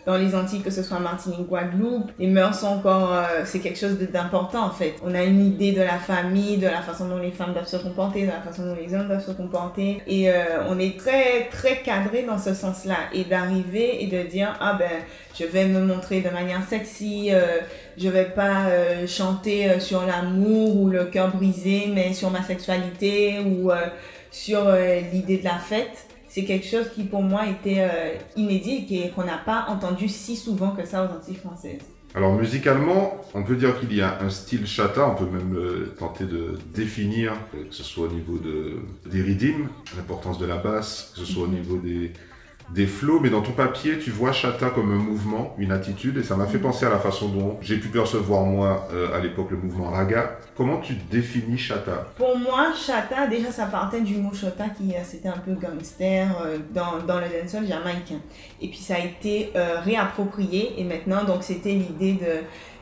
dans 0.05 0.17
les 0.17 0.35
Antilles, 0.35 0.61
que 0.61 0.71
ce 0.71 0.83
soit 0.83 0.99
Martinique, 0.99 1.47
Guadeloupe, 1.47 2.11
les 2.19 2.27
mœurs 2.27 2.59
sont 2.59 2.67
encore, 2.67 3.13
euh, 3.13 3.43
c'est 3.45 3.59
quelque 3.59 3.77
chose 3.77 3.97
d'important 4.11 4.65
en 4.65 4.71
fait. 4.71 4.95
On 5.03 5.13
a 5.13 5.23
une 5.23 5.45
idée 5.45 5.71
de 5.71 5.81
la 5.81 5.97
famille, 5.97 6.57
de 6.57 6.67
la 6.67 6.81
façon 6.81 7.07
dont 7.07 7.17
les 7.17 7.31
femmes 7.31 7.53
doivent 7.53 7.67
se 7.67 7.77
comporter, 7.77 8.21
de 8.23 8.27
la 8.27 8.41
façon 8.41 8.65
dont 8.65 8.75
les 8.75 8.93
hommes 8.93 9.07
doivent 9.07 9.25
se 9.25 9.31
comporter. 9.31 10.01
Et 10.07 10.31
euh, 10.31 10.63
on 10.69 10.79
est 10.79 10.97
très, 10.97 11.49
très 11.51 11.77
cadré 11.77 12.23
dans 12.23 12.39
ce 12.39 12.53
sens-là. 12.53 12.97
Et 13.13 13.23
d'arriver 13.25 14.03
et 14.03 14.07
de 14.07 14.27
dire, 14.27 14.55
ah 14.59 14.75
ben, 14.77 14.89
je 15.37 15.45
vais 15.45 15.65
me 15.65 15.81
montrer 15.81 16.21
de 16.21 16.29
manière 16.29 16.63
sexy, 16.67 17.29
euh, 17.31 17.59
je 17.97 18.09
vais 18.09 18.25
pas 18.25 18.67
euh, 18.67 19.07
chanter 19.07 19.79
sur 19.79 20.05
l'amour 20.05 20.81
ou 20.81 20.89
le 20.89 21.05
cœur 21.05 21.35
brisé, 21.35 21.87
mais 21.93 22.13
sur 22.13 22.29
ma 22.31 22.43
sexualité 22.43 23.39
ou 23.39 23.71
sur 24.31 24.65
l'idée 25.11 25.37
de 25.37 25.43
la 25.43 25.57
fête 25.57 26.07
c'est 26.35 26.43
quelque 26.43 26.67
chose 26.67 26.89
qui 26.93 27.05
pour 27.05 27.23
moi 27.23 27.47
était 27.47 27.77
euh, 27.79 28.13
inédit 28.35 28.85
et 28.91 29.09
qu'on 29.11 29.23
n'a 29.23 29.37
pas 29.37 29.67
entendu 29.69 30.09
si 30.09 30.35
souvent 30.35 30.71
que 30.71 30.85
ça 30.85 31.05
aux 31.05 31.15
Antilles 31.15 31.37
françaises. 31.37 31.79
Alors 32.13 32.33
musicalement, 32.33 33.21
on 33.33 33.41
peut 33.43 33.55
dire 33.55 33.79
qu'il 33.79 33.95
y 33.95 34.01
a 34.01 34.21
un 34.21 34.29
style 34.29 34.67
chata, 34.67 35.07
on 35.07 35.15
peut 35.15 35.31
même 35.31 35.55
euh, 35.55 35.95
tenter 35.97 36.25
de 36.25 36.57
définir, 36.73 37.31
que 37.53 37.73
ce 37.73 37.83
soit 37.83 38.07
au 38.07 38.11
niveau 38.11 38.37
de, 38.37 38.79
des 39.09 39.21
rythmes, 39.21 39.69
l'importance 39.95 40.37
de 40.37 40.45
la 40.45 40.57
basse, 40.57 41.13
que 41.13 41.21
ce 41.21 41.25
soit 41.25 41.43
au 41.43 41.47
niveau 41.47 41.77
des, 41.77 42.11
des 42.69 42.87
flots, 42.87 43.19
mais 43.19 43.29
dans 43.29 43.41
ton 43.41 43.51
papier, 43.51 43.99
tu 43.99 44.09
vois 44.09 44.31
chata 44.31 44.69
comme 44.71 44.91
un 44.91 44.97
mouvement, 44.97 45.55
une 45.59 45.71
attitude, 45.71 46.17
et 46.17 46.23
ça 46.23 46.35
m'a 46.35 46.47
fait 46.47 46.57
penser 46.57 46.85
à 46.85 46.89
la 46.89 46.97
façon 46.97 47.29
dont 47.29 47.57
j'ai 47.61 47.77
pu 47.77 47.89
percevoir 47.89 48.43
moi 48.43 48.87
euh, 48.91 49.15
à 49.15 49.19
l'époque 49.19 49.51
le 49.51 49.57
mouvement 49.57 49.91
raga. 49.91 50.39
Comment 50.57 50.79
tu 50.79 50.93
définis 51.11 51.57
chata? 51.57 52.07
Pour 52.17 52.37
moi, 52.37 52.73
chata, 52.75 53.27
déjà 53.27 53.51
ça 53.51 53.67
partait 53.67 54.01
du 54.01 54.17
mot 54.17 54.33
chata 54.33 54.65
qui 54.69 54.93
euh, 54.93 54.99
c'était 55.03 55.29
un 55.29 55.37
peu 55.37 55.53
gangster 55.53 56.27
euh, 56.43 56.57
dans, 56.73 56.97
dans 57.05 57.19
le 57.19 57.27
dancehall 57.27 57.67
jamaïcain. 57.67 58.19
Et 58.61 58.67
puis 58.67 58.79
ça 58.79 58.95
a 58.95 58.99
été 58.99 59.51
réapproprié, 59.83 60.73
et 60.79 60.83
maintenant 60.83 61.23
donc 61.23 61.43
c'était 61.43 61.73
l'idée 61.73 62.13
de 62.13 62.41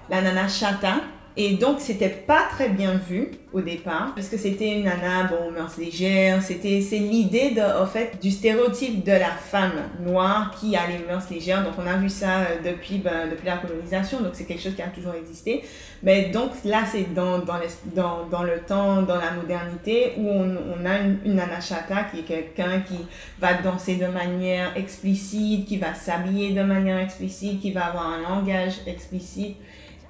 la 0.10 0.22
nana 0.22 0.48
chata 0.48 0.96
et 1.36 1.56
donc, 1.56 1.80
c'était 1.80 2.10
pas 2.10 2.44
très 2.52 2.70
bien 2.70 2.94
vu 2.94 3.32
au 3.54 3.62
départ, 3.62 4.14
parce 4.14 4.28
que 4.28 4.38
c'était 4.38 4.74
une 4.74 4.84
nana, 4.84 5.24
bon, 5.24 5.52
mœurs 5.52 5.78
légères. 5.78 6.44
C'était, 6.44 6.82
c'est 6.82 7.00
l'idée, 7.00 7.52
de, 7.52 7.62
en 7.62 7.88
fait, 7.88 8.20
du 8.22 8.30
stéréotype 8.30 9.04
de 9.04 9.12
la 9.14 9.32
femme 9.32 9.74
noire 10.00 10.56
qui 10.60 10.76
a 10.76 10.82
les 10.86 11.00
mœurs 11.00 11.28
légères. 11.32 11.64
Donc, 11.64 11.74
on 11.80 11.88
a 11.88 11.98
vu 11.98 12.10
ça 12.10 12.42
euh, 12.42 12.44
depuis, 12.64 13.00
ben, 13.00 13.30
depuis 13.32 13.48
la 13.48 13.58
colonisation. 13.58 14.22
Donc, 14.22 14.32
c'est 14.34 14.46
quelque 14.46 14.62
chose 14.62 14.76
qui 14.76 14.84
a 14.84 14.88
toujours 14.88 15.16
existé. 15.16 15.64
Mais 16.04 16.30
donc, 16.30 16.52
là, 16.66 16.84
c'est 16.86 17.12
dans, 17.16 17.40
dans, 17.40 17.60
dans, 17.96 18.28
dans, 18.28 18.44
le 18.44 18.60
temps, 18.60 19.02
dans 19.02 19.18
la 19.18 19.32
modernité, 19.32 20.14
où 20.18 20.30
on, 20.30 20.56
on 20.56 20.86
a 20.86 21.00
une, 21.00 21.18
une 21.26 21.36
nana 21.36 21.62
chata 21.62 22.04
qui 22.12 22.20
est 22.20 22.24
quelqu'un 22.24 22.82
qui 22.82 23.08
va 23.40 23.56
danser 23.56 23.96
de 23.96 24.08
manière 24.08 24.78
explicite, 24.78 25.66
qui 25.66 25.78
va 25.78 25.96
s'habiller 25.96 26.54
de 26.54 26.62
manière 26.62 27.00
explicite, 27.00 27.60
qui 27.60 27.72
va 27.72 27.86
avoir 27.86 28.08
un 28.08 28.22
langage 28.22 28.82
explicite. 28.86 29.58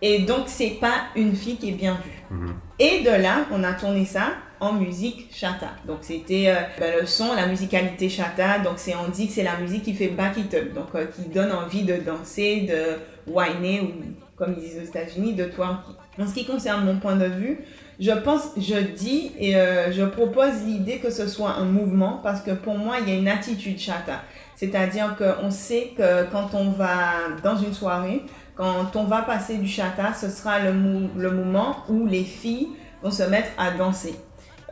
Et 0.06 0.20
donc, 0.20 0.44
c'est 0.48 0.78
pas 0.82 1.06
une 1.16 1.34
fille 1.34 1.56
qui 1.56 1.70
est 1.70 1.74
bien 1.74 1.98
vue. 2.04 2.36
Mhm. 2.38 2.54
Et 2.78 3.04
de 3.04 3.10
là, 3.10 3.46
on 3.52 3.64
a 3.64 3.72
tourné 3.72 4.04
ça 4.04 4.34
en 4.60 4.74
musique 4.74 5.30
chata. 5.34 5.70
Donc, 5.88 6.00
c'était 6.02 6.50
euh, 6.50 6.56
ben, 6.78 7.00
le 7.00 7.06
son, 7.06 7.34
la 7.34 7.48
musicalité 7.48 8.10
chata. 8.10 8.60
Donc, 8.60 8.74
c'est, 8.76 8.96
on 8.98 9.10
dit 9.10 9.28
que 9.28 9.34
c'est 9.34 9.44
la 9.44 9.58
musique 9.58 9.84
qui 9.84 9.94
fait 9.94 10.10
back 10.10 10.36
it 10.36 10.54
up. 10.56 10.74
Donc, 10.74 10.88
euh, 10.96 11.06
qui 11.06 11.30
donne 11.30 11.54
envie 11.54 11.84
de 11.84 11.96
danser, 11.96 12.68
de 12.70 13.32
whiner 13.32 13.80
ou, 13.80 13.92
comme 14.36 14.56
ils 14.58 14.64
disent 14.64 14.80
aux 14.84 14.86
États-Unis, 14.86 15.36
de 15.36 15.46
twerker. 15.46 15.94
En 16.20 16.28
ce 16.28 16.34
qui 16.34 16.46
concerne 16.46 16.84
mon 16.84 17.00
point 17.00 17.16
de 17.16 17.26
vue, 17.26 17.60
je 17.98 18.12
pense, 18.12 18.50
je 18.58 18.76
dis 18.76 19.32
et 19.40 19.56
euh, 19.56 19.90
je 19.94 20.04
propose 20.04 20.64
l'idée 20.66 20.98
que 20.98 21.12
ce 21.12 21.28
soit 21.28 21.52
un 21.52 21.66
mouvement 21.66 22.20
parce 22.22 22.42
que 22.42 22.52
pour 22.52 22.78
moi, 22.78 22.98
il 23.00 23.08
y 23.08 23.16
a 23.16 23.18
une 23.18 23.30
attitude 23.30 23.80
chata. 23.80 24.22
C'est-à-dire 24.56 25.16
qu'on 25.18 25.50
sait 25.50 25.92
que 25.98 26.26
quand 26.32 26.54
on 26.56 26.72
va 26.72 27.38
dans 27.42 27.58
une 27.58 27.74
soirée, 27.74 28.24
quand 28.56 28.96
on 28.96 29.04
va 29.06 29.22
passer 29.24 29.58
du 29.58 29.68
chata, 29.68 30.14
ce 30.14 30.30
sera 30.30 30.60
le, 30.60 30.74
le 31.18 31.32
moment 31.32 31.78
où 31.90 32.06
les 32.06 32.24
filles 32.24 32.70
vont 33.02 33.12
se 33.12 33.24
mettre 33.24 33.50
à 33.58 33.72
danser. 33.72 34.16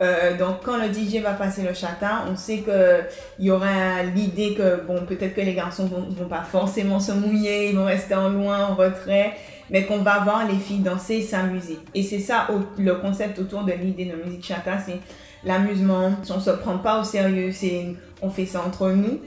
Euh, 0.00 0.36
donc 0.36 0.62
quand 0.64 0.78
le 0.78 0.92
DJ 0.92 1.22
va 1.22 1.32
passer 1.32 1.62
le 1.62 1.74
chata, 1.74 2.24
on 2.30 2.36
sait 2.36 2.58
qu'il 2.58 3.46
y 3.46 3.50
aura 3.50 4.02
l'idée 4.02 4.54
que 4.54 4.82
bon 4.84 5.04
peut-être 5.06 5.34
que 5.34 5.40
les 5.42 5.54
garçons 5.54 5.86
vont, 5.86 6.06
vont 6.10 6.28
pas 6.28 6.42
forcément 6.42 6.98
se 6.98 7.12
mouiller, 7.12 7.70
ils 7.70 7.76
vont 7.76 7.84
rester 7.84 8.14
en 8.14 8.30
loin, 8.30 8.66
en 8.66 8.74
retrait, 8.74 9.34
mais 9.70 9.84
qu'on 9.84 9.98
va 9.98 10.20
voir 10.20 10.48
les 10.48 10.58
filles 10.58 10.80
danser 10.80 11.16
et 11.16 11.22
s'amuser. 11.22 11.78
Et 11.94 12.02
c'est 12.02 12.18
ça 12.18 12.48
le 12.78 12.94
concept 12.96 13.38
autour 13.38 13.64
de 13.64 13.72
l'idée 13.72 14.06
de 14.06 14.16
musique 14.24 14.44
chata, 14.44 14.78
c'est 14.84 14.98
l'amusement. 15.44 16.12
On 16.30 16.40
se 16.40 16.50
prend 16.50 16.78
pas 16.78 17.00
au 17.00 17.04
sérieux, 17.04 17.52
c'est 17.52 17.94
on 18.22 18.30
fait 18.30 18.46
ça 18.46 18.62
entre 18.66 18.90
nous 18.90 19.20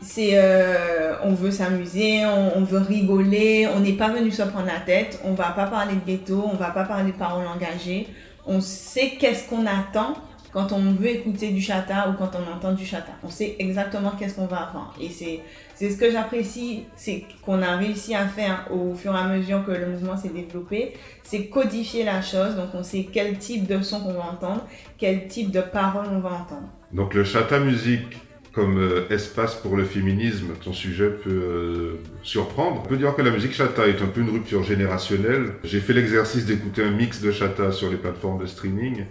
c'est 0.00 0.30
euh, 0.34 1.14
on 1.22 1.34
veut 1.34 1.50
s'amuser, 1.50 2.24
on, 2.26 2.64
veut 2.64 2.78
rigoler, 2.78 3.68
on 3.74 3.80
n'est 3.80 3.92
pas 3.92 4.08
venu 4.08 4.30
se 4.30 4.42
prendre 4.42 4.66
la 4.66 4.80
tête, 4.80 5.20
on 5.24 5.34
va 5.34 5.50
pas 5.50 5.66
parler 5.66 5.94
de 5.94 6.10
ghetto, 6.10 6.42
on 6.50 6.56
va 6.56 6.70
pas 6.70 6.84
parler 6.84 7.12
de 7.12 7.16
paroles 7.16 7.46
engagées, 7.46 8.08
on 8.46 8.60
sait 8.60 9.12
qu'est-ce 9.18 9.48
qu'on 9.48 9.66
attend 9.66 10.14
quand 10.52 10.72
on 10.72 10.92
veut 10.92 11.10
écouter 11.10 11.50
du 11.50 11.60
chata 11.60 12.08
ou 12.08 12.14
quand 12.14 12.30
on 12.34 12.52
entend 12.52 12.72
du 12.72 12.84
chata. 12.84 13.12
On 13.22 13.28
sait 13.28 13.54
exactement 13.60 14.12
qu'est-ce 14.18 14.34
qu'on 14.34 14.46
va 14.46 14.62
apprendre. 14.62 14.92
Et 15.00 15.08
c'est, 15.08 15.40
c'est 15.76 15.90
ce 15.90 15.96
que 15.96 16.10
j'apprécie, 16.10 16.86
c'est 16.96 17.24
qu'on 17.44 17.62
a 17.62 17.76
réussi 17.76 18.16
à 18.16 18.26
faire 18.26 18.66
au 18.72 18.94
fur 18.94 19.14
et 19.14 19.18
à 19.18 19.28
mesure 19.28 19.64
que 19.64 19.70
le 19.70 19.86
mouvement 19.86 20.16
s'est 20.16 20.30
développé, 20.30 20.94
c'est 21.22 21.46
codifier 21.46 22.04
la 22.04 22.20
chose, 22.20 22.56
donc 22.56 22.70
on 22.74 22.82
sait 22.82 23.06
quel 23.12 23.38
type 23.38 23.68
de 23.68 23.80
son 23.82 24.00
qu'on 24.00 24.14
va 24.14 24.24
entendre, 24.24 24.66
quel 24.98 25.28
type 25.28 25.52
de 25.52 25.60
paroles 25.60 26.06
on 26.10 26.18
va 26.18 26.30
entendre. 26.30 26.68
Donc 26.92 27.14
le 27.14 27.22
chata 27.22 27.60
musique 27.60 28.18
comme 28.52 28.78
euh, 28.78 29.08
espace 29.10 29.54
pour 29.54 29.76
le 29.76 29.84
féminisme, 29.84 30.48
ton 30.62 30.72
sujet 30.72 31.08
peut 31.08 31.30
euh, 31.30 31.94
surprendre. 32.22 32.82
On 32.84 32.88
peut 32.88 32.96
dire 32.96 33.14
que 33.14 33.22
la 33.22 33.30
musique 33.30 33.52
chata 33.52 33.86
est 33.86 34.02
un 34.02 34.06
peu 34.06 34.20
une 34.20 34.30
rupture 34.30 34.64
générationnelle. 34.64 35.52
J'ai 35.62 35.80
fait 35.80 35.92
l'exercice 35.92 36.46
d'écouter 36.46 36.82
un 36.82 36.90
mix 36.90 37.20
de 37.20 37.30
chata 37.30 37.70
sur 37.70 37.90
les 37.90 37.96
plateformes 37.96 38.40
de 38.40 38.46
streaming. 38.46 39.04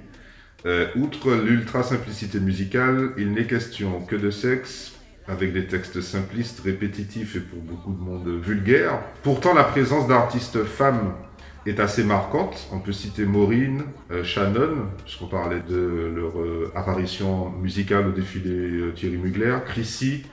Euh, 0.66 0.88
outre 0.96 1.34
l'ultra 1.36 1.84
simplicité 1.84 2.40
musicale, 2.40 3.12
il 3.18 3.32
n'est 3.32 3.48
question 3.48 4.02
que 4.02 4.18
de 4.18 4.30
sexe, 4.30 4.94
avec 5.28 5.54
des 5.54 5.68
textes 5.68 6.02
simplistes, 6.02 6.60
répétitifs 6.60 7.38
et 7.38 7.40
pour 7.40 7.60
beaucoup 7.60 7.94
de 7.94 8.00
monde 8.00 8.42
vulgaires. 8.44 9.00
Pourtant, 9.24 9.54
la 9.54 9.64
présence 9.64 10.08
d'artistes 10.08 10.66
femmes 10.66 11.14
est 11.70 11.80
assez 11.80 12.04
marquante. 12.04 12.68
On 12.74 12.80
peut 12.80 12.92
citer 12.92 13.26
Maureen, 13.26 13.84
euh, 14.12 14.24
Shannon, 14.24 14.88
puisqu'on 15.04 15.28
parlait 15.28 15.62
de 15.68 16.12
leur 16.16 16.40
euh, 16.40 16.72
apparition 16.76 17.52
musicale 17.52 18.08
au 18.08 18.12
défilé 18.12 18.52
euh, 18.52 18.92
Thierry 18.92 19.18
Mugler, 19.18 19.58
Chrissy 19.66 20.24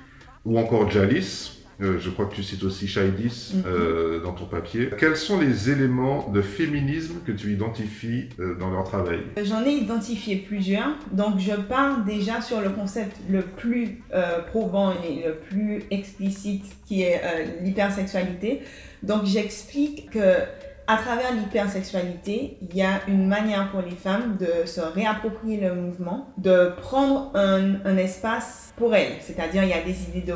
ou 0.45 0.59
encore 0.59 0.91
Jalis. 0.91 1.53
je 1.81 2.09
crois 2.09 2.25
que 2.27 2.35
tu 2.35 2.43
cites 2.43 2.63
aussi 2.63 2.87
Shaidis 2.87 3.53
mhm. 3.55 4.23
dans 4.23 4.33
ton 4.33 4.47
papier. 4.47 4.91
Quels 4.97 5.17
sont 5.17 5.41
les 5.41 5.71
éléments 5.71 6.31
de 6.33 6.41
féminisme 6.41 7.17
que 7.27 7.33
tu 7.33 7.53
identifies 7.53 8.29
dans 8.61 8.71
leur 8.71 8.85
travail? 8.85 9.19
J'en 9.43 9.65
ai 9.67 9.73
identifié 9.73 10.37
plusieurs. 10.37 10.97
Donc 11.11 11.41
je 11.41 11.53
pars 11.53 12.05
déjà 12.05 12.41
sur 12.41 12.61
le 12.61 12.71
concept 12.71 13.17
le 13.29 13.43
plus 13.43 13.99
probant 14.53 14.93
et 14.93 15.27
le 15.27 15.35
plus 15.35 15.83
explicite 15.91 16.65
qui 16.87 17.03
est 17.03 17.21
l'hypersexualité. 17.61 18.63
Donc 19.03 19.25
j'explique 19.27 20.11
que 20.11 20.37
à 20.89 20.97
travers 20.97 21.33
l'hypersexualité, 21.33 22.59
il 22.63 22.77
y 22.77 22.83
a 22.83 23.01
une 23.09 23.27
manière 23.27 23.71
pour 23.73 23.83
les 23.83 23.97
femmes 23.97 24.37
de 24.39 24.67
se 24.67 24.81
réapproprier 24.81 25.61
le 25.61 25.75
mouvement, 25.75 26.29
de 26.39 26.73
prendre 26.81 27.33
un, 27.35 27.97
espace 27.97 28.73
pour 28.77 28.95
elles. 28.95 29.15
C'est-à-dire, 29.21 29.65
il 29.65 29.71
y 29.71 29.73
a 29.73 29.83
des 29.83 30.09
idées 30.09 30.21
de 30.21 30.35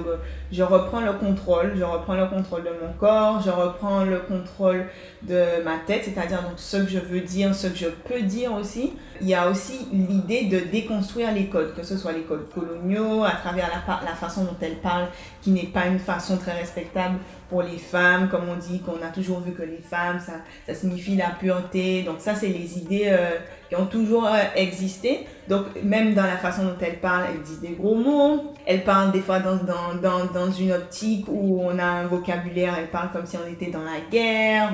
je 0.50 0.62
reprends 0.62 1.00
le 1.00 1.12
contrôle, 1.12 1.74
je 1.76 1.84
reprends 1.84 2.14
le 2.14 2.26
contrôle 2.26 2.64
de 2.64 2.70
mon 2.70 2.92
corps, 2.98 3.40
je 3.44 3.50
reprends 3.50 4.04
le 4.04 4.18
contrôle 4.20 4.86
de 5.22 5.62
ma 5.62 5.78
tête, 5.86 6.04
c'est-à-dire 6.04 6.42
donc 6.42 6.54
ce 6.56 6.78
que 6.78 6.88
je 6.88 6.98
veux 6.98 7.20
dire, 7.20 7.54
ce 7.54 7.68
que 7.68 7.76
je 7.76 7.88
peux 7.88 8.22
dire 8.22 8.52
aussi. 8.54 8.94
Il 9.20 9.28
y 9.28 9.34
a 9.34 9.50
aussi 9.50 9.86
l'idée 9.92 10.46
de 10.46 10.60
déconstruire 10.70 11.32
les 11.32 11.46
codes, 11.46 11.74
que 11.74 11.82
ce 11.82 11.96
soit 11.96 12.12
les 12.12 12.22
codes 12.22 12.48
coloniaux, 12.48 13.22
à 13.22 13.32
travers 13.32 13.68
la 13.86 14.14
façon 14.14 14.44
dont 14.44 14.56
elles 14.62 14.78
parlent, 14.78 15.08
qui 15.42 15.50
n'est 15.50 15.66
pas 15.66 15.86
une 15.86 15.98
façon 15.98 16.38
très 16.38 16.58
respectable 16.58 17.18
pour 17.50 17.62
les 17.62 17.76
femmes, 17.76 18.28
comme 18.28 18.48
on 18.48 18.56
dit, 18.56 18.80
qu'on 18.80 19.02
a 19.04 19.10
toujours 19.12 19.40
vu 19.40 19.52
que 19.52 19.62
les 19.62 19.82
femmes, 19.82 20.20
ça, 20.20 20.34
ça 20.66 20.74
signifie 20.74 21.16
la 21.16 21.30
pureté. 21.30 22.02
Donc 22.02 22.16
ça, 22.20 22.34
c'est 22.34 22.48
les 22.48 22.78
idées 22.78 23.08
euh, 23.08 23.38
qui 23.68 23.76
ont 23.76 23.86
toujours 23.86 24.26
euh, 24.26 24.38
existé. 24.54 25.26
Donc 25.48 25.64
même 25.82 26.14
dans 26.14 26.22
la 26.22 26.36
façon 26.38 26.64
dont 26.64 26.76
elles 26.80 27.00
parlent, 27.00 27.24
elles 27.34 27.42
disent 27.42 27.60
des 27.60 27.74
gros 27.74 27.96
mots. 27.96 28.54
Elles 28.64 28.84
parlent 28.84 29.10
des 29.10 29.20
fois 29.20 29.40
dans, 29.40 29.56
dans, 29.56 29.94
dans, 30.00 30.24
dans 30.32 30.50
une 30.50 30.72
optique 30.72 31.26
où 31.28 31.60
on 31.62 31.76
a 31.78 31.84
un 31.84 32.06
vocabulaire, 32.06 32.76
elles 32.78 32.90
parlent 32.90 33.10
comme 33.12 33.26
si 33.26 33.36
on 33.36 33.50
était 33.50 33.70
dans 33.70 33.82
la 33.82 34.00
guerre 34.10 34.72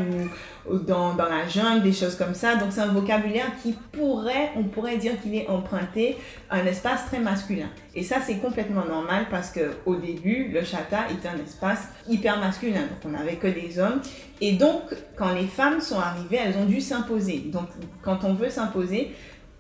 dans, 0.87 1.15
la 1.17 1.47
jungle, 1.49 1.83
des 1.83 1.93
choses 1.93 2.17
comme 2.17 2.35
ça. 2.35 2.57
Donc 2.57 2.69
c'est 2.71 2.81
un 2.81 2.93
vocabulaire 2.93 3.51
qui 3.63 3.73
pourrait, 3.93 4.51
on 4.57 4.65
pourrait 4.65 4.97
dire 4.97 5.21
qu'il 5.21 5.35
est 5.35 5.49
emprunté 5.49 6.17
à 6.51 6.57
un 6.57 6.67
espace 6.67 7.07
très 7.07 7.19
masculin. 7.19 7.69
Et 7.95 8.03
ça 8.03 8.17
c'est 8.25 8.37
complètement 8.37 8.85
normal 8.85 9.27
parce 9.31 9.51
que 9.51 9.73
au 9.85 9.97
début, 9.97 10.49
le 10.53 10.63
chata 10.65 11.11
était 11.11 11.29
un 11.29 11.43
espace 11.43 11.89
hyper 12.09 12.39
masculin. 12.39 12.81
Donc 12.81 12.99
on 13.05 13.09
n'avait 13.11 13.37
que 13.37 13.47
des 13.47 13.79
hommes. 13.79 14.01
Et 14.41 14.53
donc 14.53 14.83
quand 15.17 15.33
les 15.33 15.47
femmes 15.47 15.81
sont 15.81 15.99
arrivées, 15.99 16.39
elles 16.45 16.57
ont 16.57 16.67
dû 16.67 16.81
s'imposer. 16.81 17.45
Donc 17.47 17.69
quand 18.03 18.25
on 18.25 18.35
veut 18.35 18.51
s'imposer, 18.51 19.13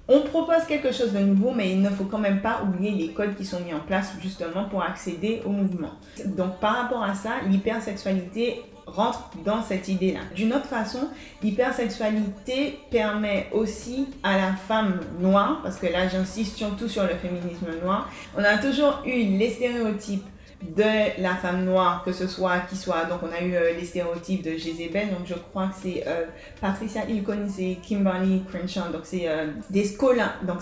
on 0.09 0.21
propose 0.21 0.64
quelque 0.69 0.92
chose 0.92 1.12
de 1.12 1.19
nouveau, 1.19 1.51
mais 1.53 1.73
il 1.73 1.83
ne 1.83 1.90
faut 1.90 2.05
quand 2.05 2.19
même 2.19 2.40
pas 2.40 2.62
oublier 2.62 2.92
les 2.92 3.12
codes 3.12 3.35
qui 3.35 3.45
sont 3.45 3.61
mis 3.61 3.75
en 3.75 3.81
place 3.81 4.12
justement 4.21 4.69
pour 4.69 4.83
accéder 4.83 5.42
au 5.45 5.51
mouvement. 5.51 5.95
Donc 6.25 6.61
par 6.61 6.77
rapport 6.77 7.03
à 7.03 7.14
ça, 7.14 7.31
l'hypersexualité 7.49 8.62
rentre 8.87 9.31
dans 9.44 9.62
cette 9.62 9.88
idée-là. 9.88 10.20
D'une 10.35 10.53
autre 10.53 10.66
façon, 10.66 11.09
l'hypersexualité 11.42 12.79
permet 12.90 13.49
aussi 13.53 14.07
à 14.22 14.37
la 14.37 14.53
femme 14.53 15.01
noire, 15.20 15.61
parce 15.62 15.77
que 15.77 15.87
là 15.87 16.09
j'insiste 16.09 16.57
surtout 16.57 16.88
sur 16.88 17.03
le 17.03 17.14
féminisme 17.14 17.66
noir, 17.83 18.11
on 18.37 18.42
a 18.42 18.59
toujours 18.59 19.03
eu 19.05 19.37
les 19.37 19.51
stéréotypes 19.51 20.25
de 20.62 21.20
la 21.22 21.35
femme 21.37 21.64
noire, 21.64 22.03
que 22.05 22.12
ce 22.12 22.27
soit 22.27 22.61
qui 22.61 22.77
soit, 22.77 23.05
donc 23.05 23.20
on 23.22 23.31
a 23.31 23.42
eu 23.42 23.55
euh, 23.55 23.75
les 23.75 23.85
stéréotypes 23.85 24.42
de 24.42 24.53
Jezebel, 24.53 25.11
donc 25.11 25.27
je 25.27 25.35
crois 25.35 25.66
que 25.68 25.75
c'est 25.83 26.05
euh, 26.07 26.25
Patricia 26.61 27.05
Hilcon, 27.07 27.46
c'est 27.49 27.77
Kimberly 27.83 28.42
Crenshaw, 28.51 28.90
donc 28.90 29.03
c'est 29.05 29.29
euh, 29.29 29.49
des 29.68 29.85
scholars, 29.85 30.40
donc 30.42 30.61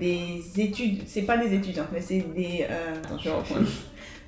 des 0.00 0.42
études, 0.56 1.02
c'est 1.06 1.22
pas 1.22 1.36
des 1.36 1.52
étudiants, 1.52 1.86
mais 1.92 2.00
c'est 2.00 2.20
des, 2.34 2.64
attends, 2.64 3.18
je 3.18 3.30
reprends. 3.30 3.56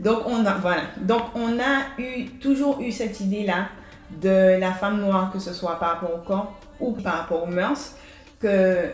Donc 0.00 0.26
on 0.26 0.44
a, 0.44 0.54
voilà, 0.54 0.82
donc 0.98 1.22
on 1.34 1.58
a 1.58 1.98
eu, 1.98 2.26
toujours 2.40 2.80
eu 2.80 2.92
cette 2.92 3.20
idée-là 3.20 3.68
de 4.10 4.58
la 4.58 4.72
femme 4.72 5.00
noire, 5.00 5.30
que 5.32 5.38
ce 5.38 5.52
soit 5.52 5.78
par 5.78 5.92
rapport 5.92 6.14
au 6.14 6.18
corps 6.18 6.54
ou 6.80 6.92
par 6.92 7.18
rapport 7.18 7.42
aux 7.44 7.50
mœurs, 7.50 7.96
que 8.38 8.90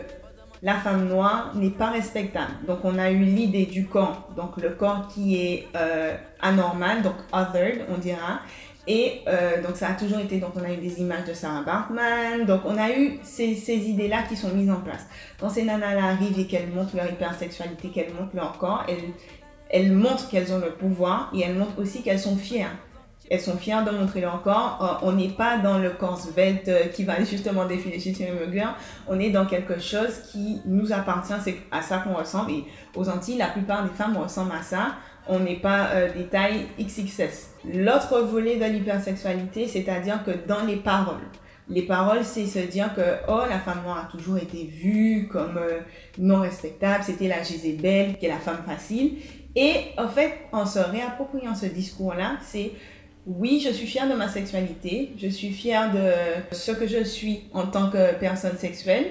la 0.61 0.75
femme 0.75 1.07
noire 1.09 1.51
n'est 1.55 1.69
pas 1.69 1.89
respectable. 1.89 2.53
Donc 2.65 2.79
on 2.83 2.97
a 2.97 3.11
eu 3.11 3.19
l'idée 3.19 3.65
du 3.65 3.85
corps, 3.85 4.29
donc 4.35 4.57
le 4.57 4.69
corps 4.69 5.09
qui 5.09 5.35
est 5.35 5.67
euh, 5.75 6.15
anormal, 6.41 7.01
donc 7.01 7.15
othered, 7.33 7.81
on 7.93 7.97
dira. 7.97 8.39
Et 8.85 9.21
euh, 9.27 9.61
donc 9.61 9.77
ça 9.77 9.89
a 9.89 9.93
toujours 9.93 10.19
été, 10.19 10.39
donc 10.39 10.51
on 10.55 10.63
a 10.63 10.71
eu 10.73 10.77
des 10.77 10.99
images 10.99 11.25
de 11.25 11.33
Sarah 11.33 11.61
Bartman, 11.61 12.45
donc 12.45 12.61
on 12.65 12.77
a 12.77 12.91
eu 12.91 13.19
ces, 13.23 13.55
ces 13.55 13.77
idées-là 13.77 14.23
qui 14.27 14.35
sont 14.35 14.49
mises 14.49 14.69
en 14.69 14.81
place. 14.81 15.05
Quand 15.39 15.49
ces 15.49 15.63
nanas-là 15.63 16.05
arrivent 16.05 16.37
et 16.39 16.47
qu'elles 16.47 16.69
montrent 16.69 16.95
leur 16.95 17.09
hypersexualité, 17.09 17.89
qu'elles 17.89 18.13
montrent 18.13 18.35
leur 18.35 18.57
corps, 18.57 18.83
elles, 18.89 19.13
elles 19.73 19.91
montrent 19.91 20.29
qu'elles 20.29 20.53
ont 20.53 20.59
le 20.59 20.71
pouvoir 20.71 21.29
et 21.35 21.41
elles 21.41 21.55
montrent 21.55 21.79
aussi 21.79 22.01
qu'elles 22.01 22.19
sont 22.19 22.37
fières 22.37 22.71
elles 23.29 23.39
sont 23.39 23.57
fières 23.57 23.83
de 23.83 23.91
montrer 23.91 24.21
leur 24.21 24.41
corps. 24.41 24.99
Euh, 25.03 25.07
on 25.07 25.13
n'est 25.13 25.29
pas 25.29 25.57
dans 25.57 25.77
le 25.77 25.91
corps 25.91 26.19
svelte 26.19 26.67
euh, 26.67 26.87
qui 26.87 27.03
va 27.03 27.23
justement 27.23 27.65
défiler 27.65 27.99
chez 27.99 28.11
Thierry 28.11 28.37
Mugler. 28.37 28.67
On 29.07 29.19
est 29.19 29.29
dans 29.29 29.45
quelque 29.45 29.79
chose 29.79 30.19
qui 30.31 30.61
nous 30.65 30.91
appartient. 30.91 31.33
C'est 31.43 31.57
à 31.71 31.81
ça 31.81 31.99
qu'on 31.99 32.13
ressemble. 32.13 32.51
Et 32.51 32.65
aux 32.95 33.09
Antilles, 33.09 33.37
la 33.37 33.47
plupart 33.47 33.83
des 33.83 33.93
femmes 33.93 34.17
ressemblent 34.17 34.55
à 34.55 34.61
ça. 34.61 34.95
On 35.27 35.39
n'est 35.39 35.59
pas 35.59 35.89
euh, 35.93 36.13
des 36.13 36.25
tailles 36.25 36.67
XXS. 36.79 37.51
L'autre 37.73 38.19
volet 38.21 38.57
de 38.57 38.65
l'hypersexualité, 38.65 39.67
c'est-à-dire 39.67 40.23
que 40.25 40.31
dans 40.47 40.65
les 40.65 40.75
paroles, 40.75 41.15
les 41.69 41.83
paroles, 41.83 42.25
c'est 42.25 42.45
se 42.45 42.59
dire 42.59 42.93
que 42.93 43.01
oh, 43.29 43.43
la 43.49 43.57
femme 43.57 43.83
noire 43.85 44.05
a 44.05 44.11
toujours 44.11 44.37
été 44.37 44.65
vue 44.65 45.29
comme 45.31 45.57
non 46.17 46.41
respectable, 46.41 47.05
c'était 47.05 47.29
la 47.29 47.41
Jézébel, 47.41 48.17
qui 48.17 48.25
est 48.25 48.29
la 48.29 48.39
femme 48.39 48.59
facile. 48.67 49.13
Et 49.55 49.75
en 49.97 50.07
fait, 50.07 50.33
en 50.51 50.65
se 50.65 50.79
réappropriant 50.79 51.55
ce 51.55 51.67
discours-là, 51.67 52.37
c'est 52.41 52.71
oui, 53.25 53.63
je 53.65 53.71
suis 53.71 53.87
fière 53.87 54.09
de 54.09 54.15
ma 54.15 54.27
sexualité, 54.27 55.13
je 55.17 55.27
suis 55.27 55.51
fière 55.51 55.93
de 55.93 56.11
ce 56.53 56.71
que 56.71 56.87
je 56.87 57.03
suis 57.03 57.43
en 57.53 57.67
tant 57.67 57.89
que 57.89 58.13
personne 58.15 58.57
sexuelle 58.57 59.05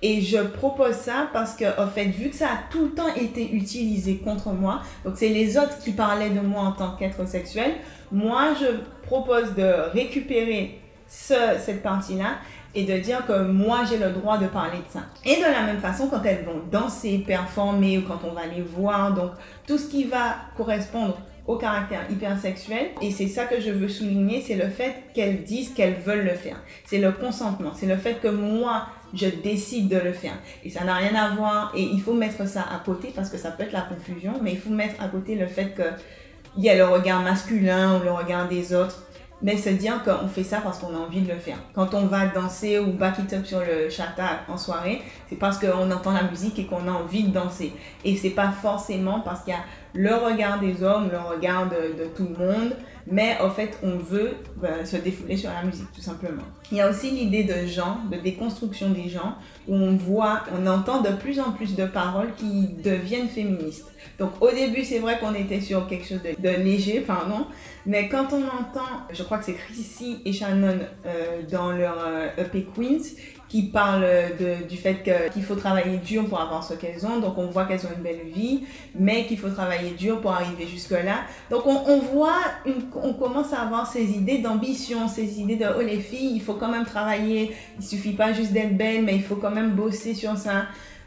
et 0.00 0.22
je 0.22 0.38
propose 0.38 0.94
ça 0.94 1.28
parce 1.32 1.54
que, 1.54 1.64
en 1.80 1.88
fait, 1.88 2.06
vu 2.06 2.30
que 2.30 2.36
ça 2.36 2.46
a 2.46 2.58
tout 2.70 2.84
le 2.84 2.90
temps 2.92 3.14
été 3.14 3.52
utilisé 3.52 4.18
contre 4.18 4.50
moi, 4.52 4.82
donc 5.04 5.14
c'est 5.16 5.28
les 5.28 5.58
autres 5.58 5.78
qui 5.80 5.90
parlaient 5.90 6.30
de 6.30 6.40
moi 6.40 6.62
en 6.62 6.72
tant 6.72 6.96
qu'être 6.96 7.26
sexuel, 7.26 7.72
moi 8.12 8.54
je 8.58 8.66
propose 9.06 9.54
de 9.54 9.90
récupérer 9.92 10.80
cette 11.06 11.82
partie-là 11.82 12.36
et 12.74 12.84
de 12.84 12.98
dire 12.98 13.26
que 13.26 13.42
moi 13.42 13.80
j'ai 13.88 13.98
le 13.98 14.10
droit 14.10 14.38
de 14.38 14.46
parler 14.46 14.78
de 14.78 14.92
ça. 14.92 15.00
Et 15.24 15.36
de 15.36 15.42
la 15.42 15.62
même 15.62 15.80
façon, 15.80 16.08
quand 16.08 16.22
elles 16.24 16.44
vont 16.44 16.62
danser, 16.70 17.24
performer 17.26 17.98
ou 17.98 18.02
quand 18.02 18.20
on 18.24 18.32
va 18.32 18.46
les 18.46 18.62
voir, 18.62 19.14
donc 19.14 19.32
tout 19.66 19.78
ce 19.78 19.88
qui 19.88 20.04
va 20.04 20.36
correspondre 20.56 21.18
au 21.48 21.56
caractère 21.56 22.02
hypersexuel. 22.10 22.90
Et 23.00 23.10
c'est 23.10 23.26
ça 23.26 23.46
que 23.46 23.60
je 23.60 23.70
veux 23.70 23.88
souligner, 23.88 24.42
c'est 24.46 24.54
le 24.54 24.68
fait 24.68 24.94
qu'elles 25.14 25.42
disent 25.42 25.70
qu'elles 25.70 25.94
veulent 25.94 26.26
le 26.26 26.34
faire. 26.34 26.56
C'est 26.84 26.98
le 26.98 27.10
consentement, 27.10 27.72
c'est 27.74 27.86
le 27.86 27.96
fait 27.96 28.20
que 28.20 28.28
moi, 28.28 28.86
je 29.14 29.26
décide 29.26 29.88
de 29.88 29.96
le 29.96 30.12
faire. 30.12 30.34
Et 30.62 30.70
ça 30.70 30.84
n'a 30.84 30.94
rien 30.94 31.14
à 31.14 31.34
voir, 31.34 31.72
et 31.74 31.82
il 31.82 32.00
faut 32.02 32.12
mettre 32.12 32.46
ça 32.46 32.60
à 32.60 32.84
côté 32.84 33.12
parce 33.16 33.30
que 33.30 33.38
ça 33.38 33.50
peut 33.50 33.62
être 33.62 33.72
la 33.72 33.80
confusion, 33.80 34.34
mais 34.42 34.52
il 34.52 34.58
faut 34.58 34.70
mettre 34.70 35.02
à 35.02 35.08
côté 35.08 35.34
le 35.34 35.46
fait 35.46 35.74
qu'il 35.74 36.64
y 36.64 36.68
a 36.68 36.76
le 36.76 36.84
regard 36.84 37.22
masculin 37.22 37.98
ou 37.98 38.04
le 38.04 38.12
regard 38.12 38.46
des 38.48 38.74
autres 38.74 39.07
mais 39.40 39.56
se 39.56 39.70
dire 39.70 40.02
qu'on 40.02 40.28
fait 40.28 40.42
ça 40.42 40.60
parce 40.60 40.78
qu'on 40.78 40.94
a 40.94 40.98
envie 40.98 41.20
de 41.20 41.32
le 41.32 41.38
faire. 41.38 41.58
Quand 41.74 41.94
on 41.94 42.06
va 42.06 42.26
danser 42.26 42.78
ou 42.78 42.92
back 42.92 43.18
it 43.20 43.32
up 43.32 43.46
sur 43.46 43.60
le 43.60 43.88
chata 43.88 44.40
en 44.48 44.56
soirée, 44.56 45.00
c'est 45.28 45.36
parce 45.36 45.58
qu'on 45.58 45.90
entend 45.90 46.12
la 46.12 46.24
musique 46.24 46.58
et 46.58 46.66
qu'on 46.66 46.88
a 46.88 46.92
envie 46.92 47.24
de 47.24 47.32
danser. 47.32 47.72
Et 48.04 48.16
c'est 48.16 48.30
pas 48.30 48.50
forcément 48.50 49.20
parce 49.20 49.42
qu'il 49.44 49.52
y 49.52 49.56
a 49.56 49.60
le 49.94 50.14
regard 50.14 50.58
des 50.60 50.82
hommes, 50.82 51.08
le 51.10 51.18
regard 51.18 51.68
de, 51.68 52.02
de, 52.02 52.08
tout 52.16 52.28
le 52.28 52.46
monde, 52.46 52.72
mais 53.10 53.36
en 53.40 53.50
fait, 53.50 53.78
on 53.82 53.96
veut 53.96 54.36
ben, 54.56 54.84
se 54.84 54.96
défouler 54.96 55.36
sur 55.36 55.50
la 55.50 55.62
musique, 55.62 55.90
tout 55.94 56.00
simplement. 56.00 56.42
Il 56.70 56.78
y 56.78 56.80
a 56.80 56.90
aussi 56.90 57.10
l'idée 57.10 57.44
de 57.44 57.66
genre, 57.66 57.98
de 58.10 58.16
déconstruction 58.16 58.90
des 58.90 59.08
gens, 59.08 59.36
où 59.66 59.74
on 59.74 59.96
voit, 59.96 60.42
on 60.58 60.66
entend 60.66 61.00
de 61.00 61.10
plus 61.10 61.40
en 61.40 61.52
plus 61.52 61.74
de 61.74 61.86
paroles 61.86 62.32
qui 62.36 62.68
deviennent 62.82 63.28
féministes. 63.28 63.86
Donc 64.18 64.32
au 64.40 64.50
début, 64.50 64.84
c'est 64.84 64.98
vrai 64.98 65.18
qu'on 65.18 65.34
était 65.34 65.60
sur 65.60 65.86
quelque 65.86 66.06
chose 66.06 66.20
de, 66.22 66.40
de, 66.40 66.56
léger, 66.56 67.00
pardon, 67.00 67.46
mais 67.86 68.08
quand 68.08 68.32
on 68.32 68.42
entend, 68.42 68.88
je 69.12 69.22
crois 69.22 69.38
que 69.38 69.44
c'est 69.44 69.54
Chrissy 69.54 70.20
et 70.24 70.32
Shannon 70.32 70.78
euh, 71.06 71.42
dans 71.50 71.72
leur 71.72 71.96
euh, 72.06 72.28
EP 72.36 72.66
Queens, 72.74 73.14
qui 73.48 73.62
parlent 73.62 74.06
de, 74.38 74.68
du 74.68 74.76
fait 74.76 75.02
qu'il 75.32 75.42
faut 75.42 75.54
travailler 75.54 75.96
dur 75.98 76.28
pour 76.28 76.40
avoir 76.40 76.62
ce 76.62 76.74
qu'elles 76.74 77.06
ont. 77.06 77.18
Donc 77.18 77.38
on 77.38 77.46
voit 77.46 77.64
qu'elles 77.64 77.86
ont 77.86 77.92
une 77.96 78.02
belle 78.02 78.26
vie, 78.34 78.64
mais 78.94 79.26
qu'il 79.26 79.38
faut 79.38 79.48
travailler 79.48 79.92
dur 79.92 80.20
pour 80.20 80.32
arriver 80.32 80.66
jusque-là. 80.66 81.22
Donc 81.50 81.66
on, 81.66 81.76
on 81.86 81.98
voit, 81.98 82.40
une, 82.66 82.82
on 83.02 83.14
commence 83.14 83.52
à 83.52 83.62
avoir 83.62 83.90
ces 83.90 84.04
idées 84.10 84.38
d'ambition, 84.38 85.08
ces 85.08 85.40
idées 85.40 85.56
de 85.56 85.66
oh 85.76 85.80
les 85.80 86.00
filles, 86.00 86.32
il 86.34 86.42
faut 86.42 86.54
quand 86.54 86.70
même 86.70 86.84
travailler. 86.84 87.52
Il 87.78 87.84
suffit 87.84 88.12
pas 88.12 88.32
juste 88.32 88.52
d'être 88.52 88.76
belle, 88.76 89.04
mais 89.04 89.16
il 89.16 89.22
faut 89.22 89.36
quand 89.36 89.50
même 89.50 89.70
bosser 89.70 90.14
sur 90.14 90.36
ça. 90.36 90.66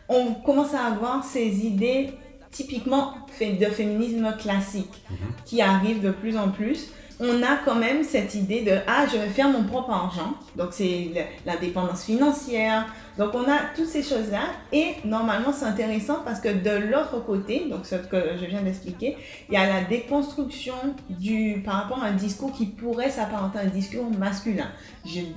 On 0.09 0.33
commence 0.33 0.73
à 0.73 0.85
avoir 0.85 1.23
ces 1.23 1.65
idées 1.65 2.09
typiquement 2.49 3.13
de 3.39 3.65
féminisme 3.65 4.35
classique 4.37 5.03
mhm. 5.09 5.17
qui 5.45 5.61
arrivent 5.61 6.01
de 6.01 6.11
plus 6.11 6.37
en 6.37 6.49
plus 6.49 6.89
on 7.21 7.43
a 7.43 7.57
quand 7.63 7.75
même 7.75 8.03
cette 8.03 8.33
idée 8.33 8.61
de 8.61 8.71
ah 8.87 9.05
je 9.11 9.17
vais 9.17 9.27
faire 9.27 9.47
mon 9.47 9.63
propre 9.63 9.91
argent. 9.91 10.33
Donc 10.55 10.69
c'est 10.71 11.11
l'indépendance 11.45 12.03
financière. 12.03 12.87
Donc 13.17 13.35
on 13.35 13.43
a 13.43 13.59
toutes 13.75 13.87
ces 13.87 14.01
choses 14.01 14.31
là 14.31 14.43
et 14.71 14.95
normalement 15.05 15.53
c'est 15.53 15.65
intéressant 15.65 16.19
parce 16.25 16.39
que 16.39 16.47
de 16.47 16.89
l'autre 16.89 17.23
côté 17.25 17.67
donc 17.69 17.85
ce 17.85 17.95
que 17.95 18.17
je 18.39 18.45
viens 18.45 18.61
d'expliquer 18.61 19.17
il 19.49 19.53
y 19.53 19.57
a 19.57 19.67
la 19.67 19.81
déconstruction 19.81 20.73
du 21.09 21.61
par 21.63 21.75
rapport 21.75 22.01
à 22.01 22.07
un 22.07 22.13
discours 22.13 22.53
qui 22.53 22.67
pourrait 22.67 23.09
s'apparenter 23.09 23.59
à 23.59 23.63
un 23.63 23.65
discours 23.65 24.09
masculin. 24.17 24.67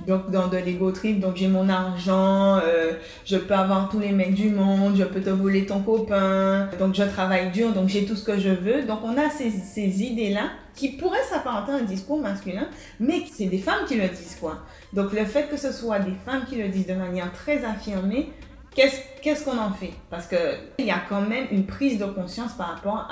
Donc 0.07 0.31
dans 0.31 0.47
de 0.47 0.57
l'ego 0.57 0.91
trip 0.91 1.19
donc 1.19 1.35
j'ai 1.35 1.49
mon 1.49 1.67
argent 1.67 2.57
euh, 2.63 2.93
je 3.25 3.35
peux 3.35 3.53
avoir 3.53 3.89
tous 3.89 3.99
les 3.99 4.13
mecs 4.13 4.33
du 4.33 4.49
monde 4.49 4.95
je 4.95 5.03
peux 5.03 5.21
te 5.21 5.29
voler 5.29 5.65
ton 5.65 5.81
copain. 5.81 6.69
Donc 6.79 6.95
je 6.95 7.03
travaille 7.03 7.51
dur 7.51 7.73
donc 7.73 7.89
j'ai 7.89 8.05
tout 8.05 8.15
ce 8.15 8.23
que 8.23 8.39
je 8.39 8.49
veux. 8.49 8.83
Donc 8.83 8.99
on 9.03 9.17
a 9.17 9.29
ces, 9.29 9.51
ces 9.51 10.01
idées 10.01 10.29
là 10.29 10.49
qui 10.75 10.89
pourrait 10.89 11.23
s'apparenter 11.23 11.71
à 11.71 11.75
un 11.75 11.83
discours 11.83 12.19
masculin, 12.19 12.67
mais 12.99 13.23
c'est 13.31 13.45
des 13.45 13.59
femmes 13.59 13.85
qui 13.87 13.95
le 13.95 14.07
disent, 14.07 14.37
quoi. 14.39 14.59
Donc 14.93 15.13
le 15.13 15.25
fait 15.25 15.49
que 15.49 15.57
ce 15.57 15.71
soit 15.71 15.99
des 15.99 16.15
femmes 16.25 16.45
qui 16.45 16.55
le 16.55 16.67
disent 16.69 16.87
de 16.87 16.93
manière 16.93 17.31
très 17.31 17.63
affirmée, 17.63 18.29
qu'est-ce 18.75 19.45
qu'on 19.45 19.57
en 19.57 19.71
fait? 19.71 19.93
Parce 20.09 20.27
qu'il 20.27 20.85
y 20.85 20.91
a 20.91 21.01
quand 21.07 21.21
même 21.21 21.47
une 21.51 21.65
prise 21.65 21.97
de 21.97 22.05
conscience 22.05 22.53
par 22.53 22.75
rapport 22.75 23.07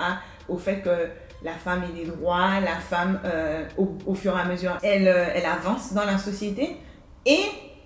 au 0.49 0.57
fait 0.57 0.81
que 0.81 1.07
la 1.43 1.53
femme 1.53 1.83
ait 1.83 2.03
des 2.03 2.05
droits, 2.05 2.59
la 2.59 2.77
femme, 2.77 3.19
euh, 3.25 3.65
au, 3.77 3.97
au, 4.05 4.15
fur 4.15 4.37
et 4.37 4.41
à 4.41 4.45
mesure, 4.45 4.77
elle, 4.81 5.07
euh, 5.07 5.27
elle 5.33 5.45
avance 5.45 5.93
dans 5.93 6.05
la 6.05 6.17
société. 6.17 6.77
Et 7.25 7.43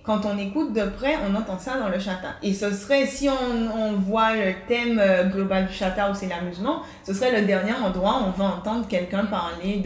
quand 0.08 0.26
on 0.26 0.38
écoute 0.38 0.72
de 0.72 0.84
près, 0.84 1.16
on 1.30 1.36
entend 1.36 1.60
ça 1.60 1.78
dans 1.78 1.90
le 1.90 2.00
chata. 2.00 2.30
Et 2.42 2.54
ce 2.54 2.72
serait, 2.72 3.06
si 3.06 3.28
on, 3.30 3.92
voit 3.98 4.34
le 4.36 4.54
thème 4.68 5.00
euh, 5.00 5.26
global 5.26 5.68
du 5.68 5.74
chata 5.74 6.10
où 6.10 6.14
c'est 6.14 6.28
l'amusement, 6.28 6.82
ce 7.04 7.14
serait 7.14 7.42
le 7.42 7.46
dernier 7.46 7.74
endroit 7.74 8.22
où 8.22 8.28
on 8.28 8.32
va 8.32 8.46
entendre 8.46 8.88
quelqu'un 8.88 9.26
parler 9.26 9.84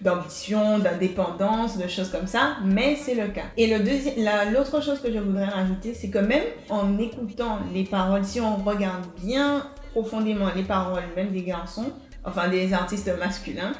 d'ambition, 0.00 0.78
d'indépendance, 0.78 1.76
de 1.76 1.86
choses 1.88 2.10
comme 2.10 2.26
ça, 2.26 2.56
mais 2.64 2.96
c'est 2.96 3.14
le 3.14 3.28
cas. 3.28 3.42
Et 3.58 3.66
l'autre 3.66 4.82
chose 4.82 4.98
que 5.00 5.12
je 5.12 5.18
voudrais 5.18 5.44
rajouter, 5.44 5.92
c'est 5.92 6.08
que 6.08 6.18
même 6.18 6.44
en 6.70 6.96
écoutant 6.98 7.58
les 7.74 7.84
paroles, 7.84 8.24
si 8.24 8.40
on 8.40 8.56
regarde 8.56 9.04
bien 9.22 9.66
profondément 9.92 10.48
les 10.56 10.62
paroles, 10.62 11.04
même 11.16 11.32
des 11.32 11.42
garçons, 11.42 11.92
enfin 12.24 12.48
des 12.48 12.72
artistes 12.72 13.12
masculins, 13.18 13.72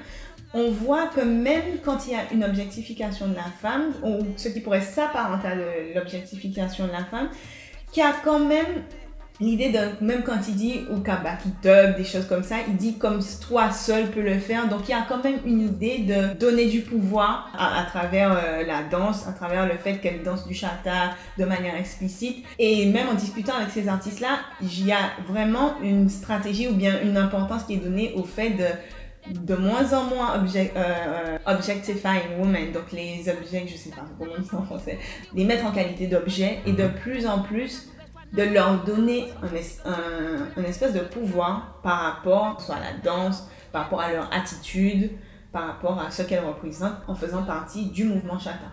on 0.52 0.70
voit 0.70 1.06
que 1.06 1.20
même 1.20 1.78
quand 1.84 2.06
il 2.06 2.12
y 2.12 2.16
a 2.16 2.32
une 2.32 2.44
objectification 2.44 3.28
de 3.28 3.34
la 3.34 3.50
femme, 3.60 3.92
ou 4.02 4.26
ce 4.36 4.48
qui 4.48 4.60
pourrait 4.60 4.80
s'apparenter 4.80 5.48
à 5.48 5.54
l'objectification 5.94 6.86
de 6.86 6.92
la 6.92 7.04
femme, 7.04 7.28
qu'il 7.92 8.02
y 8.02 8.06
a 8.06 8.14
quand 8.24 8.40
même 8.40 8.84
l'idée 9.40 9.70
de, 9.70 10.04
même 10.04 10.22
quand 10.22 10.36
il 10.48 10.54
dit 10.54 10.80
ou 10.90 10.96
dub, 10.96 11.96
des 11.96 12.04
choses 12.04 12.26
comme 12.26 12.42
ça, 12.42 12.56
il 12.68 12.76
dit 12.76 12.98
comme 12.98 13.20
toi 13.40 13.70
seul 13.70 14.10
peux 14.10 14.20
le 14.20 14.38
faire. 14.38 14.68
Donc 14.68 14.80
il 14.88 14.90
y 14.90 14.94
a 14.94 15.04
quand 15.08 15.22
même 15.24 15.38
une 15.46 15.60
idée 15.62 15.98
de 15.98 16.38
donner 16.38 16.66
du 16.66 16.80
pouvoir 16.82 17.50
à, 17.58 17.84
travers 17.84 18.32
euh, 18.32 18.64
la 18.66 18.82
danse, 18.82 19.26
à 19.26 19.32
travers 19.32 19.66
le 19.66 19.78
fait 19.78 19.98
qu'elle 19.98 20.22
danse 20.22 20.46
du 20.46 20.54
chata 20.54 21.14
de 21.38 21.44
manière 21.44 21.74
explicite. 21.74 22.44
Et 22.58 22.86
même 22.86 23.08
en 23.08 23.14
discutant 23.14 23.54
avec 23.54 23.70
ces 23.70 23.88
artistes-là, 23.88 24.40
il 24.60 24.86
y 24.86 24.92
a 24.92 25.10
vraiment 25.26 25.74
une 25.82 26.08
stratégie 26.08 26.68
ou 26.68 26.74
bien 26.74 27.00
une 27.02 27.16
importance 27.16 27.64
qui 27.64 27.74
est 27.74 27.78
donnée 27.78 28.12
au 28.16 28.24
fait 28.24 28.50
de 28.50 28.66
de 29.28 29.54
moins 29.54 29.92
en 29.92 30.04
moins 30.04 30.34
object, 30.36 30.76
euh, 30.76 31.38
objectifying 31.46 32.38
women, 32.38 32.72
donc 32.72 32.90
les 32.92 33.28
objets, 33.28 33.66
je 33.66 33.76
sais 33.76 33.90
pas 33.90 34.04
comment 34.18 34.32
on 34.36 34.40
dit 34.40 34.48
en 34.54 34.62
français, 34.62 34.98
les 35.34 35.44
mettre 35.44 35.66
en 35.66 35.72
qualité 35.72 36.06
d'objets 36.06 36.60
et 36.66 36.72
de 36.72 36.86
plus 36.86 37.26
en 37.26 37.40
plus 37.40 37.90
de 38.32 38.42
leur 38.42 38.84
donner 38.84 39.26
un, 39.42 40.60
un, 40.60 40.64
espèce 40.64 40.94
de 40.94 41.00
pouvoir 41.00 41.80
par 41.82 42.00
rapport 42.00 42.60
soit 42.60 42.76
à 42.76 42.80
la 42.80 42.92
danse, 43.02 43.48
par 43.72 43.84
rapport 43.84 44.00
à 44.00 44.12
leur 44.12 44.32
attitude, 44.32 45.10
par 45.52 45.66
rapport 45.66 46.00
à 46.00 46.10
ce 46.10 46.22
qu'elles 46.22 46.44
représentent 46.44 47.02
en 47.08 47.14
faisant 47.14 47.42
partie 47.42 47.90
du 47.90 48.04
mouvement 48.04 48.38
chata. 48.38 48.70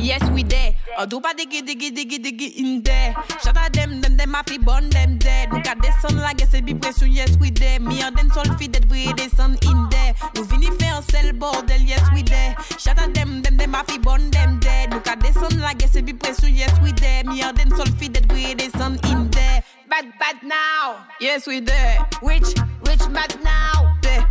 Yes, 0.00 0.28
we 0.30 0.42
there. 0.42 0.74
Oh, 0.96 1.04
do 1.04 1.20
pas 1.20 1.34
diggy 1.34 1.60
diggy 1.60 1.92
diggy 1.92 2.18
diggy 2.18 2.56
in 2.56 2.82
there. 2.82 3.14
Shout 3.44 3.56
out 3.56 3.72
them, 3.74 4.00
them, 4.00 4.16
them, 4.16 4.32
happy 4.32 4.56
born 4.56 4.88
them 4.88 5.18
dead. 5.18 5.52
At 5.52 5.76
the 5.82 5.92
sun 6.00 6.16
like 6.16 6.40
it's 6.40 6.54
a 6.54 6.62
big 6.62 6.80
pression. 6.80 7.12
Yes, 7.12 7.36
we 7.36 7.50
there. 7.50 7.78
Me 7.78 8.00
and 8.00 8.16
them 8.16 8.30
sol 8.30 8.44
fit 8.56 8.72
that 8.72 8.88
we 8.88 9.12
sun 9.36 9.58
in 9.60 9.88
there. 9.90 10.14
Nous 10.34 10.44
vini 10.44 10.70
faire 10.78 10.96
un 10.96 11.02
sel 11.02 11.32
bordel. 11.32 11.86
Yes, 11.86 12.00
we 12.14 12.22
there. 12.22 12.56
Shout 12.78 12.98
out 12.98 13.12
them, 13.12 13.42
them, 13.42 13.58
them, 13.58 13.74
happy 13.74 13.98
born 13.98 14.30
them 14.30 14.58
dead. 14.60 14.94
At 14.94 15.20
the 15.20 15.32
sun 15.34 15.60
like 15.60 15.82
it's 15.82 15.94
a 15.96 16.02
big 16.02 16.18
pression. 16.18 16.54
Yes, 16.54 16.72
we 16.80 16.92
there. 16.92 17.22
Me 17.24 17.42
and 17.42 17.56
them 17.56 17.70
sol 17.70 17.86
fit 17.98 18.14
that 18.14 18.32
we 18.32 18.56
sun 18.70 18.98
in 19.04 19.30
there. 19.30 19.62
Bad, 19.90 20.12
bad 20.18 20.42
now. 20.42 21.04
Yes, 21.20 21.46
we 21.46 21.60
there. 21.60 21.98
Which, 22.22 22.48
which 22.88 23.04
bad 23.12 23.36
now? 23.42 23.98
There. 24.00 24.24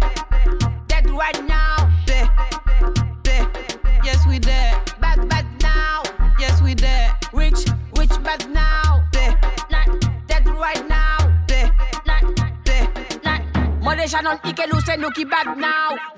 Dead 0.88 1.10
right 1.12 1.46
now. 1.46 1.92
There. 2.08 2.28
There. 3.24 3.48
Yes, 4.04 4.26
we 4.28 4.40
there. 4.40 4.82
Bad, 5.00 5.30
bad 5.30 5.59
Yes, 5.59 5.59
we 6.70 6.76
there. 6.76 7.18
Rich, 7.34 7.66
rich, 7.98 8.12
but 8.24 8.48
now. 8.50 8.89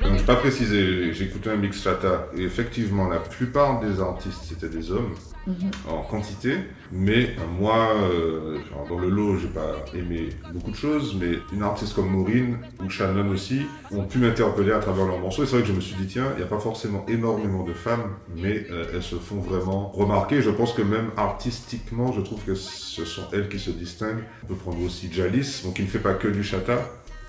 Donc 0.01 0.17
je 0.17 0.23
pas 0.23 0.35
précisé, 0.35 1.13
j'ai 1.13 1.25
écouté 1.25 1.49
un 1.49 1.55
mix 1.55 1.81
chata 1.81 2.27
et 2.37 2.43
effectivement 2.43 3.07
la 3.07 3.19
plupart 3.19 3.79
des 3.79 4.01
artistes 4.01 4.41
c'était 4.43 4.67
des 4.69 4.91
hommes. 4.91 5.15
Mhm. 5.47 5.71
en 5.89 6.03
quantité. 6.03 6.55
Mais 6.91 7.23
euh, 7.23 7.47
moi, 7.59 7.93
euh, 7.95 8.59
dans 8.87 8.99
le 8.99 9.09
lot, 9.09 9.37
j'ai 9.37 9.47
pas 9.47 9.73
aimé 9.95 10.29
beaucoup 10.53 10.71
de 10.71 10.75
choses, 10.75 11.17
mais 11.19 11.39
une 11.51 11.63
artiste 11.63 11.95
comme 11.95 12.09
Maureen 12.09 12.59
ou 12.83 12.89
Shannon 12.89 13.27
aussi 13.29 13.61
ont 13.91 14.03
pu 14.03 14.19
m'interpeller 14.19 14.71
à 14.71 14.79
travers 14.79 15.05
leurs 15.05 15.19
morceaux. 15.19 15.43
Et 15.43 15.45
c'est 15.47 15.53
vrai 15.53 15.61
que 15.61 15.67
je 15.67 15.73
me 15.73 15.81
suis 15.81 15.95
dit, 15.95 16.05
tiens, 16.05 16.27
il 16.33 16.37
n'y 16.37 16.43
a 16.43 16.47
pas 16.47 16.59
forcément 16.59 17.05
énormément 17.07 17.63
de 17.63 17.73
femmes, 17.73 18.17
mais 18.35 18.67
euh, 18.69 18.85
elles 18.93 19.03
se 19.03 19.15
font 19.15 19.39
vraiment 19.39 19.89
remarquer. 19.89 20.41
Je 20.41 20.51
pense 20.51 20.73
que 20.73 20.83
même 20.83 21.09
artistiquement, 21.17 22.11
je 22.11 22.21
trouve 22.21 22.43
que 22.43 22.53
ce 22.53 23.05
sont 23.05 23.23
elles 23.33 23.49
qui 23.49 23.59
se 23.59 23.71
distinguent. 23.71 24.23
On 24.43 24.47
peut 24.47 24.55
prendre 24.55 24.81
aussi 24.83 25.11
Jalis, 25.11 25.61
donc 25.63 25.75
qui 25.75 25.81
ne 25.81 25.87
fait 25.87 25.99
pas 25.99 26.13
que 26.13 26.27
du 26.27 26.43
chata, 26.43 26.77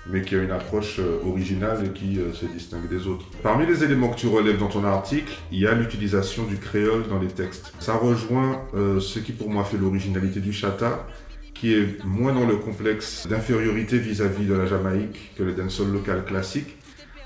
mais 0.07 0.21
qui 0.21 0.35
a 0.35 0.39
une 0.39 0.51
approche 0.51 0.99
euh, 0.99 1.19
originale 1.25 1.85
et 1.85 1.89
qui 1.89 2.19
euh, 2.19 2.33
se 2.33 2.45
distingue 2.45 2.87
des 2.89 3.07
autres. 3.07 3.25
Parmi 3.41 3.65
les 3.65 3.83
éléments 3.83 4.09
que 4.09 4.17
tu 4.17 4.27
relèves 4.27 4.57
dans 4.57 4.67
ton 4.67 4.83
article, 4.83 5.33
il 5.51 5.59
y 5.59 5.67
a 5.67 5.73
l'utilisation 5.73 6.43
du 6.43 6.57
créole 6.57 7.07
dans 7.07 7.19
les 7.19 7.27
textes. 7.27 7.73
Ça 7.79 7.95
rejoint 7.95 8.61
euh, 8.75 8.99
ce 8.99 9.19
qui 9.19 9.31
pour 9.31 9.49
moi 9.49 9.63
fait 9.63 9.77
l'originalité 9.77 10.39
du 10.39 10.51
chata, 10.51 11.07
qui 11.53 11.73
est 11.73 12.03
moins 12.03 12.33
dans 12.33 12.45
le 12.45 12.57
complexe 12.57 13.27
d'infériorité 13.27 13.97
vis-à-vis 13.97 14.45
de 14.45 14.53
la 14.53 14.65
Jamaïque 14.65 15.31
que 15.37 15.43
le 15.43 15.53
dancehall 15.53 15.91
local 15.91 16.25
classique, 16.25 16.75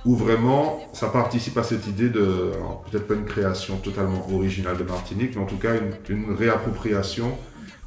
où 0.05 0.15
vraiment 0.15 0.87
ça 0.93 1.07
participe 1.07 1.57
à 1.57 1.63
cette 1.63 1.87
idée 1.87 2.09
de, 2.09 2.51
peut-être 2.89 3.07
pas 3.07 3.15
une 3.15 3.25
création 3.25 3.77
totalement 3.77 4.27
originale 4.31 4.77
de 4.77 4.83
Martinique, 4.83 5.31
mais 5.35 5.41
en 5.41 5.45
tout 5.45 5.57
cas 5.57 5.73
une 6.09 6.35
réappropriation 6.35 7.37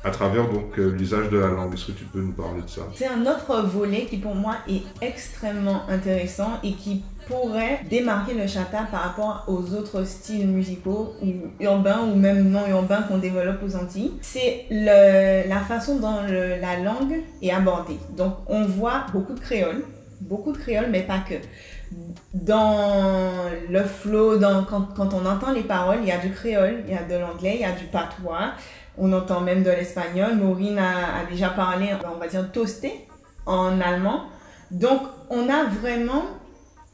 à 0.02 0.10
travers 0.10 0.48
donc 0.48 0.78
euh, 0.78 0.90
l'usage 0.90 1.28
de 1.30 1.38
la 1.38 1.48
langue. 1.48 1.74
Est-ce 1.74 1.86
que 1.86 1.92
tu 1.92 2.04
peux 2.04 2.20
nous 2.20 2.32
parler 2.32 2.62
de 2.62 2.68
ça? 2.68 2.82
C'est 2.94 3.06
un 3.06 3.22
autre 3.26 3.62
volet 3.62 4.06
qui 4.06 4.16
pour 4.16 4.34
moi 4.34 4.56
est 4.68 4.82
extrêmement 5.02 5.82
intéressant 5.88 6.58
et 6.62 6.72
qui 6.72 7.02
pourrait 7.28 7.80
démarquer 7.88 8.34
le 8.34 8.46
chata 8.46 8.88
par 8.90 9.02
rapport 9.02 9.44
aux 9.46 9.74
autres 9.74 10.04
styles 10.04 10.48
musicaux 10.48 11.14
ou 11.22 11.32
urbains 11.60 12.00
ou 12.02 12.16
même 12.16 12.50
non 12.50 12.66
urbains 12.68 13.02
qu'on 13.02 13.18
développe 13.18 13.62
aux 13.62 13.76
Antilles. 13.76 14.12
C'est 14.20 14.66
la 14.70 15.60
façon 15.60 15.98
dont 15.98 16.22
la 16.28 16.78
langue 16.80 17.22
est 17.42 17.52
abordée. 17.52 17.98
Donc 18.16 18.34
on 18.48 18.64
voit 18.64 19.06
beaucoup 19.12 19.34
de 19.34 19.40
créole, 19.40 19.84
beaucoup 20.20 20.52
de 20.52 20.58
créole 20.58 20.86
mais 20.90 21.02
pas 21.02 21.18
que. 21.18 21.34
Dans 22.32 23.32
le 23.68 23.82
flow, 23.82 24.38
quand 24.38 25.12
on 25.12 25.26
entend 25.26 25.52
les 25.52 25.64
paroles, 25.64 25.98
il 26.02 26.08
y 26.08 26.12
a 26.12 26.18
du 26.18 26.30
créole, 26.30 26.84
il 26.86 26.94
y 26.94 26.96
a 26.96 27.02
de 27.02 27.20
l'anglais, 27.20 27.56
il 27.56 27.60
y 27.62 27.64
a 27.64 27.72
du 27.72 27.86
patois, 27.86 28.52
on 29.00 29.12
entend 29.12 29.40
même 29.40 29.62
de 29.62 29.70
l'espagnol. 29.70 30.36
Maureen 30.36 30.78
a, 30.78 31.24
déjà 31.28 31.48
parlé, 31.48 31.88
on 32.14 32.18
va 32.18 32.28
dire 32.28 32.52
toasté 32.52 33.08
en 33.46 33.80
allemand. 33.80 34.24
Donc, 34.70 35.00
on 35.30 35.48
a 35.48 35.64
vraiment 35.64 36.24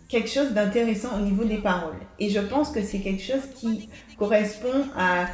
quelque 0.09 0.31
chose 0.31 0.53
d'intéressant 0.53 1.17
au 1.17 1.21
niveau 1.21 1.45
des 1.45 1.59
paroles. 1.59 1.99
Et 2.19 2.31
je 2.31 2.41
pense 2.41 2.71
que 2.71 2.83
c'est 2.83 3.01
quelque 3.01 3.23
chose 3.23 3.43
qui 3.57 3.91
correspond 4.19 4.87
à 4.97 5.27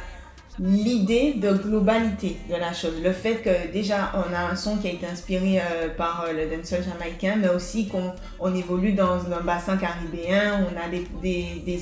l'idée 0.59 1.33
de 1.33 1.51
globalité 1.53 2.37
de 2.49 2.55
la 2.55 2.73
chose. 2.73 3.01
Le 3.03 3.11
fait 3.11 3.37
que 3.37 3.71
déjà 3.71 4.11
on 4.15 4.33
a 4.33 4.51
un 4.51 4.55
son 4.55 4.77
qui 4.77 4.87
a 4.87 4.91
été 4.91 5.05
inspiré 5.05 5.59
euh, 5.59 5.89
par 5.95 6.25
euh, 6.27 6.33
le 6.33 6.55
dancehall 6.55 6.83
jamaïcain, 6.83 7.37
mais 7.37 7.49
aussi 7.49 7.87
qu'on 7.87 8.13
on 8.39 8.53
évolue 8.53 8.93
dans 8.93 9.15
un 9.31 9.41
bassin 9.43 9.77
caribéen, 9.77 10.67
on 10.71 10.79
a 10.79 10.89
des, 10.89 11.07
des, 11.23 11.61
des, 11.65 11.81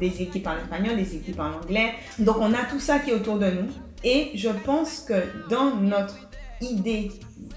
des 0.00 0.22
équipes 0.22 0.46
en 0.48 0.56
espagnol, 0.56 0.96
des 0.96 1.14
équipes 1.16 1.38
en 1.38 1.62
anglais. 1.62 1.92
Donc 2.18 2.36
on 2.40 2.52
a 2.52 2.64
tout 2.68 2.80
ça 2.80 2.98
qui 2.98 3.10
est 3.10 3.14
autour 3.14 3.38
de 3.38 3.50
nous. 3.50 3.68
Et 4.04 4.30
je 4.34 4.48
pense 4.48 5.00
que 5.00 5.14
dans 5.50 5.76
notre 5.76 6.16
idée, 6.60 7.10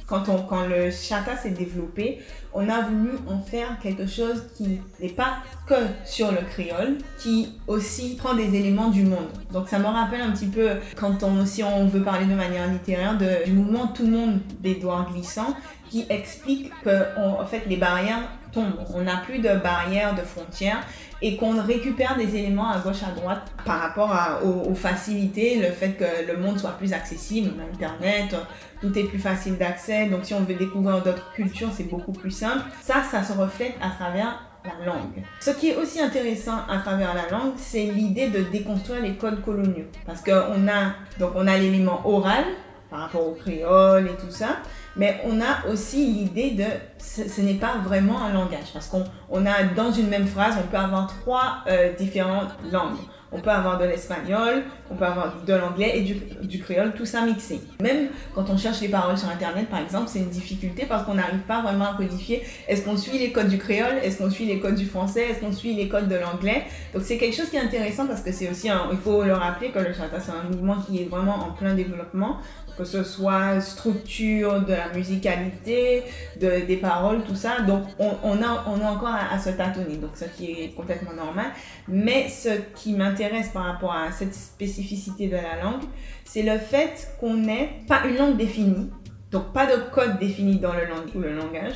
quand, 0.07 0.25
le 0.67 0.91
chata 0.91 1.35
s'est 1.37 1.51
développé, 1.51 2.19
on 2.53 2.69
a 2.69 2.81
voulu 2.81 3.11
en 3.27 3.39
faire 3.39 3.79
quelque 3.81 4.05
chose 4.05 4.43
qui 4.55 4.79
n'est 4.99 5.09
pas 5.09 5.37
que 5.67 5.75
sur 6.05 6.31
le 6.31 6.39
créole, 6.49 6.97
qui 7.19 7.57
aussi 7.67 8.15
prend 8.15 8.33
des 8.35 8.55
éléments 8.55 8.89
du 8.89 9.03
monde. 9.03 9.29
Donc 9.51 9.67
ça 9.69 9.79
me 9.79 9.85
rappelle 9.85 10.21
un 10.21 10.31
petit 10.31 10.47
peu 10.47 10.71
quand 10.95 11.23
on, 11.23 11.45
on 11.65 11.85
veut 11.87 12.03
parler 12.03 12.25
de 12.25 12.35
manière 12.35 12.67
littéraire, 12.67 13.17
de, 13.17 13.45
du 13.45 13.53
mouvement 13.53 13.87
Tout 13.87 14.05
le 14.05 14.11
monde 14.11 14.39
des 14.59 14.75
doigts 14.75 15.07
glissants, 15.11 15.55
qui 15.89 16.05
explique 16.09 16.71
que 16.83 17.17
en 17.17 17.45
fait 17.45 17.63
les 17.67 17.77
barrières 17.77 18.29
tombent. 18.51 18.85
On 18.93 19.01
n'a 19.01 19.17
plus 19.17 19.39
de 19.39 19.55
barrières, 19.55 20.15
de 20.15 20.21
frontières 20.21 20.85
et 21.23 21.37
qu'on 21.37 21.59
récupère 21.59 22.17
des 22.17 22.35
éléments 22.35 22.69
à 22.69 22.79
gauche, 22.79 23.01
à 23.01 23.17
droite 23.17 23.49
par 23.65 23.79
rapport 23.79 24.11
aux, 24.43 24.75
facilités, 24.75 25.55
le 25.55 25.71
fait 25.71 25.91
que 25.91 26.29
le 26.29 26.37
monde 26.37 26.59
soit 26.59 26.77
plus 26.77 26.91
accessible, 26.91 27.51
Internet, 27.73 28.35
tout 28.81 28.99
est 28.99 29.05
plus 29.05 29.19
facile 29.19 29.57
d'accès. 29.57 30.07
Donc 30.07 30.25
si 30.25 30.33
on 30.33 30.41
veut 30.41 30.53
découvrir 30.53 31.01
d'autres 31.01 31.31
cultures, 31.31 31.69
c'est 31.73 31.89
beaucoup 31.89 32.11
plus 32.11 32.29
simple. 32.29 32.63
Ça, 32.81 33.03
ça 33.09 33.23
se 33.23 33.31
reflète 33.31 33.75
à 33.81 33.89
travers 33.91 34.43
la 34.65 34.85
langue. 34.85 35.23
Ce 35.39 35.51
qui 35.51 35.69
est 35.69 35.77
aussi 35.77 36.01
intéressant 36.01 36.57
à 36.69 36.79
travers 36.79 37.13
la 37.13 37.29
langue, 37.29 37.53
c'est 37.55 37.85
l'idée 37.85 38.27
de 38.27 38.41
déconstruire 38.43 39.01
les 39.01 39.13
codes 39.13 39.41
coloniaux. 39.43 39.85
Parce 40.05 40.21
qu'on 40.21 40.67
a, 40.67 40.93
on 41.35 41.47
a 41.47 41.57
l'élément 41.57 42.01
oral 42.05 42.43
par 42.89 42.99
rapport 42.99 43.25
au 43.25 43.31
créole 43.31 44.07
et 44.07 44.15
tout 44.21 44.29
ça, 44.29 44.57
mais 44.95 45.21
on 45.25 45.41
a 45.41 45.71
aussi 45.71 46.05
l'idée 46.05 46.51
de 46.51 46.65
ce, 46.99 47.41
n'est 47.41 47.55
pas 47.55 47.77
vraiment 47.83 48.23
un 48.23 48.33
langage. 48.33 48.71
Parce 48.73 48.87
qu'on 48.87 49.03
on 49.29 49.45
a 49.45 49.63
dans 49.75 49.91
une 49.91 50.07
même 50.07 50.27
phrase 50.27 50.55
on 50.63 50.67
peut 50.67 50.77
avoir 50.77 51.07
trois 51.21 51.57
euh, 51.67 51.93
différentes 51.93 52.51
langues. 52.71 52.99
On 53.35 53.39
peut 53.39 53.49
avoir 53.49 53.79
de 53.79 53.85
l'espagnol, 53.85 54.61
on 54.91 54.95
peut 54.95 55.05
avoir 55.05 55.33
de 55.43 55.53
l'anglais 55.53 55.93
et 55.95 56.01
du, 56.01 56.13
du, 56.43 56.59
créole, 56.59 56.93
tout 56.93 57.05
ça 57.05 57.25
mixé. 57.25 57.61
Même 57.81 58.09
quand 58.35 58.47
on 58.51 58.57
cherche 58.57 58.79
les 58.81 58.89
paroles 58.89 59.17
sur 59.17 59.27
Internet, 59.27 59.69
par 59.69 59.79
exemple, 59.79 60.07
c'est 60.07 60.19
une 60.19 60.29
difficulté 60.29 60.85
parce 60.85 61.03
qu'on 61.03 61.15
n'arrive 61.15 61.39
pas 61.39 61.63
vraiment 61.63 61.85
à 61.85 61.97
codifier. 61.97 62.43
Est-ce 62.67 62.83
qu'on 62.83 62.95
suit 62.95 63.17
les 63.17 63.31
codes 63.31 63.47
du 63.47 63.57
créole? 63.57 63.97
Est-ce 64.03 64.19
qu'on 64.19 64.29
suit 64.29 64.45
les 64.45 64.59
codes 64.59 64.75
du 64.75 64.85
français? 64.85 65.31
Est-ce 65.31 65.39
qu'on 65.39 65.51
suit 65.51 65.73
les 65.73 65.89
codes 65.89 66.07
de 66.07 66.15
l'anglais? 66.15 66.65
Donc 66.93 67.01
c'est 67.01 67.17
quelque 67.17 67.35
chose 67.35 67.49
qui 67.49 67.55
est 67.55 67.61
intéressant 67.61 68.05
parce 68.05 68.21
que 68.21 68.31
c'est 68.31 68.51
aussi, 68.51 68.69
un, 68.69 68.89
il 68.91 68.99
faut 68.99 69.23
le 69.23 69.33
rappeler 69.33 69.71
que 69.71 69.79
le 69.79 69.93
chata, 69.93 70.19
c'est 70.19 70.31
un 70.31 70.51
mouvement 70.51 70.75
qui 70.75 71.01
est 71.01 71.05
vraiment 71.05 71.37
en 71.37 71.53
plein 71.53 71.73
développement 71.73 72.37
que 72.77 72.83
ce 72.83 73.03
soit 73.03 73.61
structure, 73.61 74.61
de 74.61 74.73
la 74.73 74.89
musicalité, 74.89 76.03
de, 76.39 76.65
des 76.65 76.77
paroles, 76.77 77.23
tout 77.23 77.35
ça. 77.35 77.61
Donc, 77.61 77.83
on, 77.99 78.11
on, 78.23 78.41
a, 78.41 78.65
on 78.67 78.81
a 78.81 78.89
encore 78.89 79.15
à, 79.31 79.37
se 79.39 79.49
tâtonner, 79.49 79.97
donc 79.97 80.11
ce 80.15 80.25
qui 80.25 80.51
est 80.51 80.75
complètement 80.75 81.13
normal. 81.13 81.47
Mais 81.87 82.29
ce 82.29 82.49
qui 82.75 82.93
m'intéresse 82.93 83.49
par 83.49 83.63
rapport 83.65 83.93
à 83.93 84.11
cette 84.11 84.33
spécificité 84.33 85.27
de 85.27 85.35
la 85.35 85.61
langue, 85.61 85.83
c'est 86.25 86.43
le 86.43 86.57
fait 86.57 87.15
qu'on 87.19 87.35
n'ait 87.35 87.81
pas 87.87 88.05
une 88.07 88.17
langue 88.17 88.37
définie, 88.37 88.89
donc 89.31 89.53
pas 89.53 89.65
de 89.65 89.81
code 89.91 90.19
défini 90.19 90.59
dans 90.59 90.73
le 90.73 90.85
langue 90.85 91.09
ou 91.15 91.19
le 91.19 91.35
langage. 91.35 91.75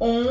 On 0.00 0.24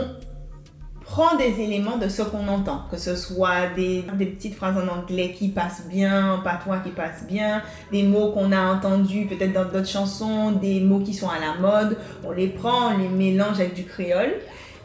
prend 1.07 1.37
des 1.37 1.61
éléments 1.61 1.97
de 1.97 2.09
ce 2.09 2.21
qu'on 2.21 2.47
entend, 2.49 2.81
que 2.91 2.97
ce 2.97 3.15
soit 3.15 3.67
des, 3.75 4.03
des, 4.15 4.25
petites 4.25 4.55
phrases 4.55 4.75
en 4.77 4.87
anglais 4.87 5.33
qui 5.37 5.47
passent 5.47 5.83
bien, 5.89 6.33
en 6.33 6.41
patois 6.41 6.79
qui 6.79 6.89
passent 6.91 7.25
bien, 7.27 7.61
des 7.91 8.03
mots 8.03 8.31
qu'on 8.31 8.51
a 8.51 8.73
entendus 8.73 9.25
peut-être 9.25 9.53
dans 9.53 9.65
d'autres 9.65 9.87
chansons, 9.87 10.51
des 10.51 10.81
mots 10.81 10.99
qui 10.99 11.13
sont 11.13 11.29
à 11.29 11.39
la 11.39 11.59
mode, 11.59 11.97
on 12.25 12.31
les 12.31 12.47
prend, 12.47 12.93
on 12.93 12.97
les 12.97 13.07
mélange 13.07 13.59
avec 13.59 13.73
du 13.73 13.85
créole. 13.85 14.33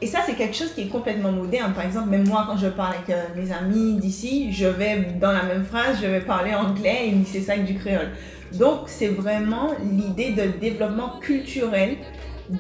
Et 0.01 0.07
ça, 0.07 0.21
c'est 0.25 0.35
quelque 0.35 0.57
chose 0.57 0.73
qui 0.73 0.83
est 0.83 0.89
complètement 0.89 1.33
moderne. 1.33 1.73
Par 1.75 1.85
exemple, 1.85 2.09
même 2.09 2.27
moi, 2.27 2.45
quand 2.49 2.57
je 2.57 2.69
parle 2.69 2.95
avec 2.95 3.11
euh, 3.11 3.23
mes 3.37 3.53
amis 3.53 3.95
d'ici, 4.01 4.53
je 4.53 4.67
vais, 4.67 5.13
dans 5.21 5.33
la 5.33 5.43
même 5.43 5.65
phrase, 5.65 5.99
je 6.01 6.07
vais 6.07 6.21
parler 6.21 6.55
anglais 6.55 7.09
et 7.09 7.15
c'est 7.25 7.41
ça 7.41 7.53
avec 7.53 7.67
du 7.67 7.75
créole. 7.75 8.11
Donc, 8.53 8.83
c'est 8.87 9.09
vraiment 9.09 9.71
l'idée 9.93 10.33
de 10.33 10.59
développement 10.61 11.21
culturel 11.21 11.97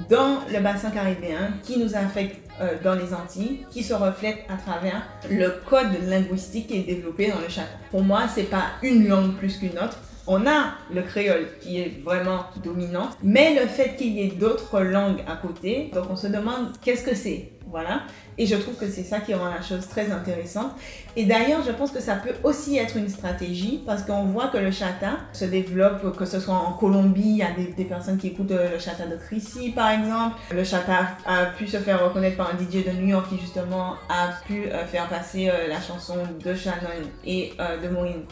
dans 0.08 0.40
le 0.52 0.60
bassin 0.60 0.90
caribéen 0.90 1.54
qui 1.62 1.78
nous 1.78 1.94
affecte 1.94 2.36
euh, 2.60 2.76
dans 2.82 2.94
les 2.94 3.14
Antilles, 3.14 3.66
qui 3.70 3.82
se 3.82 3.94
reflète 3.94 4.38
à 4.48 4.56
travers 4.56 5.02
le 5.30 5.60
code 5.68 6.06
linguistique 6.06 6.68
qui 6.68 6.78
est 6.78 6.82
développé 6.82 7.28
dans 7.28 7.40
le 7.40 7.48
chat. 7.48 7.66
Pour 7.90 8.02
moi, 8.02 8.22
c'est 8.32 8.50
pas 8.50 8.64
une 8.82 9.08
langue 9.08 9.34
plus 9.36 9.58
qu'une 9.58 9.78
autre. 9.78 9.98
On 10.26 10.46
a 10.46 10.74
le 10.94 11.02
créole 11.02 11.48
qui 11.60 11.80
est 11.80 12.00
vraiment 12.04 12.44
dominant, 12.62 13.10
mais 13.24 13.58
le 13.58 13.66
fait 13.66 13.96
qu'il 13.96 14.12
y 14.12 14.22
ait 14.22 14.30
d'autres 14.30 14.80
langues 14.80 15.22
à 15.26 15.36
côté, 15.36 15.90
donc 15.92 16.04
on 16.10 16.16
se 16.16 16.28
demande 16.28 16.68
qu'est-ce 16.80 17.04
que 17.04 17.14
c'est. 17.14 17.52
Voilà. 17.68 18.02
Et 18.38 18.46
je 18.46 18.56
trouve 18.56 18.74
que 18.74 18.88
c'est 18.88 19.02
ça 19.02 19.20
qui 19.20 19.34
rend 19.34 19.48
la 19.48 19.60
chose 19.60 19.86
très 19.88 20.10
intéressante. 20.10 20.72
Et 21.16 21.24
d'ailleurs, 21.24 21.62
je 21.62 21.70
pense 21.72 21.90
que 21.90 22.00
ça 22.00 22.14
peut 22.14 22.34
aussi 22.42 22.78
être 22.78 22.96
une 22.96 23.08
stratégie 23.08 23.82
parce 23.84 24.02
qu'on 24.02 24.24
voit 24.24 24.48
que 24.48 24.56
le 24.56 24.70
chata 24.70 25.18
se 25.32 25.44
développe, 25.44 26.16
que 26.16 26.24
ce 26.24 26.40
soit 26.40 26.54
en 26.54 26.72
Colombie, 26.72 27.20
il 27.22 27.36
y 27.36 27.42
a 27.42 27.50
des, 27.50 27.84
personnes 27.84 28.16
qui 28.16 28.28
écoutent 28.28 28.52
euh, 28.52 28.72
le 28.72 28.78
chata 28.78 29.06
de 29.06 29.16
Tracy 29.16 29.70
par 29.70 29.90
exemple. 29.90 30.36
Le 30.52 30.64
chata 30.64 31.08
a 31.26 31.46
pu 31.46 31.66
se 31.66 31.76
faire 31.76 32.02
reconnaître 32.02 32.36
par 32.36 32.50
un 32.50 32.58
DJ 32.58 32.84
de 32.86 32.92
New 32.92 33.08
York 33.08 33.28
qui 33.28 33.38
justement 33.38 33.96
a 34.08 34.30
pu 34.46 34.66
euh, 34.66 34.86
faire 34.86 35.08
passer 35.08 35.50
euh, 35.50 35.68
la 35.68 35.80
chanson 35.80 36.16
de 36.42 36.54
Shannon 36.54 36.88
et 37.26 37.52
de 37.82 37.88
Maureen 37.88 38.22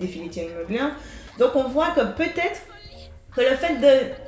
Mugler. 0.00 0.88
Donc 1.38 1.50
on 1.54 1.68
voit 1.68 1.90
que 1.90 2.00
peut-être 2.00 2.60
que 3.34 3.40
le 3.40 3.56
fait 3.56 3.76
de 3.76 4.25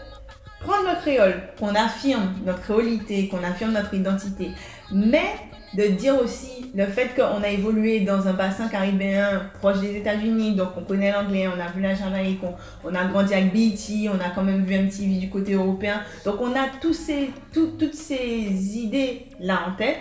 prendre 0.60 0.88
le 0.88 1.00
créole, 1.00 1.34
qu'on 1.58 1.74
affirme 1.74 2.34
notre 2.44 2.60
créolité, 2.60 3.28
qu'on 3.28 3.42
affirme 3.42 3.72
notre 3.72 3.94
identité, 3.94 4.50
mais 4.92 5.34
de 5.74 5.86
dire 5.88 6.18
aussi 6.20 6.70
le 6.74 6.86
fait 6.86 7.14
qu'on 7.14 7.42
a 7.42 7.48
évolué 7.48 8.00
dans 8.00 8.26
un 8.26 8.32
bassin 8.32 8.68
caribéen 8.68 9.42
proche 9.58 9.80
des 9.80 9.96
États-Unis, 9.96 10.54
donc 10.54 10.70
on 10.76 10.82
connaît 10.82 11.12
l'anglais, 11.12 11.46
on 11.48 11.60
a 11.60 11.70
vu 11.70 11.82
la 11.82 11.94
Jamaïque, 11.94 12.40
on, 12.84 12.94
a 12.94 13.04
grandi 13.04 13.34
avec 13.34 13.52
BET, 13.52 14.08
on 14.08 14.20
a 14.20 14.30
quand 14.30 14.42
même 14.42 14.64
vu 14.64 14.74
un 14.74 14.86
petit 14.86 15.06
du 15.18 15.28
côté 15.28 15.52
européen. 15.54 16.00
Donc 16.24 16.40
on 16.40 16.52
a 16.52 16.68
tous 16.80 16.94
ces, 16.94 17.30
toutes 17.52 17.94
ces 17.94 18.78
idées-là 18.78 19.60
en 19.68 19.76
tête 19.76 20.00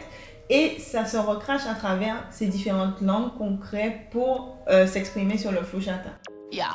et 0.49 0.77
ça 0.79 1.05
se 1.05 1.17
recrache 1.17 1.65
à 1.69 1.73
travers 1.73 2.23
ces 2.31 2.47
différentes 2.47 3.01
langues 3.01 3.33
qu'on 3.37 3.57
crée 3.57 4.07
pour 4.11 4.57
euh, 4.69 4.87
s'exprimer 4.87 5.37
sur 5.37 5.51
le 5.51 5.59
chata. 5.81 6.11
Ya, 6.51 6.69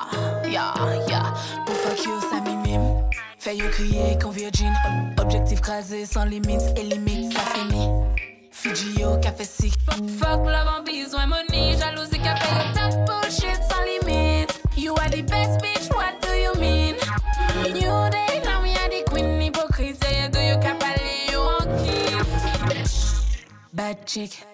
ya, 0.44 0.74
ya, 1.08 1.34
pour 1.64 1.74
fuck 1.74 2.04
you, 2.04 2.20
ça 2.30 2.40
mimime. 2.40 3.02
Fais 3.38 3.56
you 3.56 3.68
crier 3.70 4.18
qu'on 4.20 4.30
virgin. 4.30 4.72
Objectif 5.18 5.60
crasé 5.60 6.04
sans 6.04 6.24
limite 6.24 6.62
et 6.76 6.82
limite, 6.82 7.32
ça 7.32 7.40
finit. 7.54 7.88
Fiji 8.50 9.00
yo, 9.00 9.16
café 9.18 9.44
sick. 9.44 9.72
Fuck 10.18 10.44
love 10.44 10.68
en 10.68 10.82
besoin, 10.84 11.26
money. 11.26 11.76
Jalousie, 11.78 12.20
café 12.20 12.48
that 12.74 13.04
bullshit 13.06 13.60
sans 13.64 13.82
limite. 13.86 14.60
You 14.76 14.94
are 14.94 15.08
the 15.10 15.22
best 15.22 15.60
bitch, 15.60 15.88
what 15.94 16.20
do 16.20 16.28
you 16.34 16.54
mean? 16.60 16.96
New 17.64 18.10
day, 18.10 18.42
now 18.44 18.62
we 18.62 18.70
are 18.76 18.88
the 18.90 19.02
queen, 19.10 19.40
hypocrite. 19.40 20.02
Say, 20.02 20.28
do 20.30 20.38
you 20.38 20.56
capale, 20.58 21.30
you 21.30 21.38
on 21.38 21.66
Bad 23.72 24.06
chick. 24.06 24.44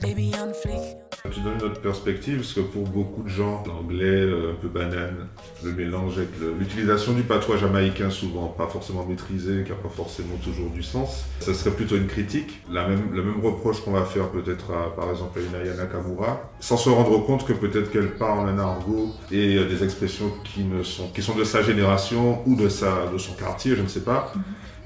Baby 0.00 0.34
on 0.38 0.52
flick. 0.52 1.11
Tu 1.30 1.38
donnes 1.38 1.58
notre 1.62 1.80
perspective, 1.80 2.38
parce 2.38 2.52
que 2.52 2.60
pour 2.60 2.82
beaucoup 2.82 3.22
de 3.22 3.28
gens, 3.28 3.62
l'anglais 3.64 4.04
euh, 4.04 4.52
un 4.52 4.54
peu 4.60 4.66
banane, 4.66 5.28
le 5.62 5.72
mélange 5.72 6.18
avec 6.18 6.30
l'utilisation 6.58 7.12
du 7.12 7.22
patois 7.22 7.56
jamaïcain 7.58 8.10
souvent 8.10 8.48
pas 8.48 8.66
forcément 8.66 9.06
maîtrisé, 9.06 9.62
qui 9.62 9.70
n'a 9.70 9.76
pas 9.76 9.88
forcément 9.88 10.34
toujours 10.42 10.68
du 10.70 10.82
sens, 10.82 11.24
ça 11.38 11.54
serait 11.54 11.70
plutôt 11.70 11.94
une 11.96 12.08
critique. 12.08 12.60
La 12.72 12.88
même, 12.88 13.14
le 13.14 13.22
même 13.22 13.40
reproche 13.40 13.80
qu'on 13.84 13.92
va 13.92 14.04
faire 14.04 14.30
peut-être 14.30 14.72
à, 14.72 14.94
par 14.96 15.10
exemple 15.10 15.38
à 15.38 15.42
Inaya 15.42 15.76
Nakamura, 15.76 16.50
sans 16.58 16.76
se 16.76 16.88
rendre 16.88 17.24
compte 17.24 17.46
que 17.46 17.52
peut-être 17.52 17.92
qu'elle 17.92 18.10
parle 18.10 18.48
un 18.48 18.58
argot 18.58 19.14
et 19.30 19.58
euh, 19.58 19.68
des 19.68 19.84
expressions 19.84 20.32
qui, 20.42 20.64
ne 20.64 20.82
sont, 20.82 21.08
qui 21.10 21.22
sont 21.22 21.36
de 21.36 21.44
sa 21.44 21.62
génération 21.62 22.42
ou 22.46 22.56
de, 22.56 22.68
sa, 22.68 23.06
de 23.06 23.18
son 23.18 23.34
quartier, 23.34 23.76
je 23.76 23.82
ne 23.82 23.88
sais 23.88 24.02
pas. 24.02 24.32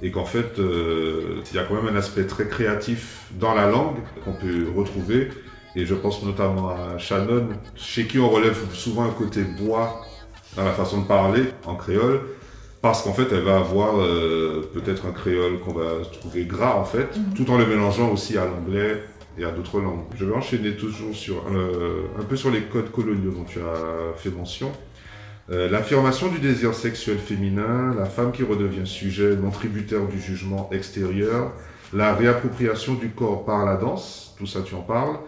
et 0.03 0.11
qu'en 0.11 0.27
fait, 0.27 0.59
euh, 0.59 1.41
il 1.51 1.57
y 1.57 1.59
a 1.59 1.65
quand 1.65 1.83
même 1.83 1.95
un 1.95 1.97
aspect 1.97 2.25
très 2.27 2.47
créatif 2.47 3.31
dans 3.41 3.55
la 3.55 3.71
langue 3.71 3.97
qu'on 4.23 4.35
peut 4.35 4.67
retrouver 4.77 5.31
et 5.77 5.85
je 5.85 5.95
pense 5.95 6.23
notamment 6.25 6.71
à 6.71 6.99
Shannon, 6.99 7.49
chez 7.77 8.07
qui 8.07 8.19
on 8.19 8.31
relève 8.31 8.57
souvent 8.73 9.05
un 9.05 9.11
côté 9.11 9.43
bois 9.43 10.03
dans 10.57 10.65
la 10.65 10.73
façon 10.73 11.03
de 11.03 11.07
parler 11.07 11.43
en 11.67 11.77
créole, 11.77 12.23
parce 12.81 13.03
qu'en 13.03 13.13
fait, 13.13 13.27
elle 13.31 13.43
va 13.43 13.59
avoir 13.59 14.01
euh, 14.01 14.71
peut-être 14.73 15.05
un 15.07 15.13
créole 15.13 15.61
qu'on 15.61 15.75
va 15.75 16.03
trouver 16.21 16.45
gras 16.45 16.77
en 16.77 16.85
fait, 16.85 17.15
mhm. 17.17 17.35
tout 17.35 17.51
en 17.51 17.59
le 17.59 17.67
mélangeant 17.67 18.11
aussi 18.11 18.39
à 18.39 18.47
l'anglais 18.47 19.03
et 19.39 19.45
à 19.45 19.51
d'autres 19.51 19.81
langues. 19.81 20.05
Je 20.17 20.25
vais 20.25 20.35
enchaîner 20.35 20.77
toujours 20.77 21.15
sur 21.15 21.45
euh, 21.55 22.07
un 22.19 22.23
peu 22.23 22.37
sur 22.37 22.51
les 22.51 22.63
codes 22.63 22.91
coloniaux 22.91 23.33
dont 23.33 23.45
tu 23.45 23.59
as 23.59 24.17
fait 24.17 24.31
mention. 24.31 24.73
Euh, 25.51 25.69
l'affirmation 25.71 26.29
du 26.29 26.39
désir 26.39 26.75
sexuel 26.75 27.19
féminin, 27.19 27.95
la 27.97 28.07
femme 28.07 28.33
qui 28.33 28.43
redevient 28.43 28.87
sujet 28.87 29.37
non 29.37 29.51
tributaire 29.51 30.07
du 30.07 30.21
jugement 30.21 30.71
extérieur, 30.73 31.53
la 31.93 32.15
réappropriation 32.15 32.95
du 32.95 33.11
corps 33.11 33.45
par 33.45 33.67
la 33.67 33.77
danse, 33.77 34.35
tout 34.39 34.47
ça 34.47 34.63
tu 34.63 34.75
en 34.75 34.81
parles, 34.81 35.19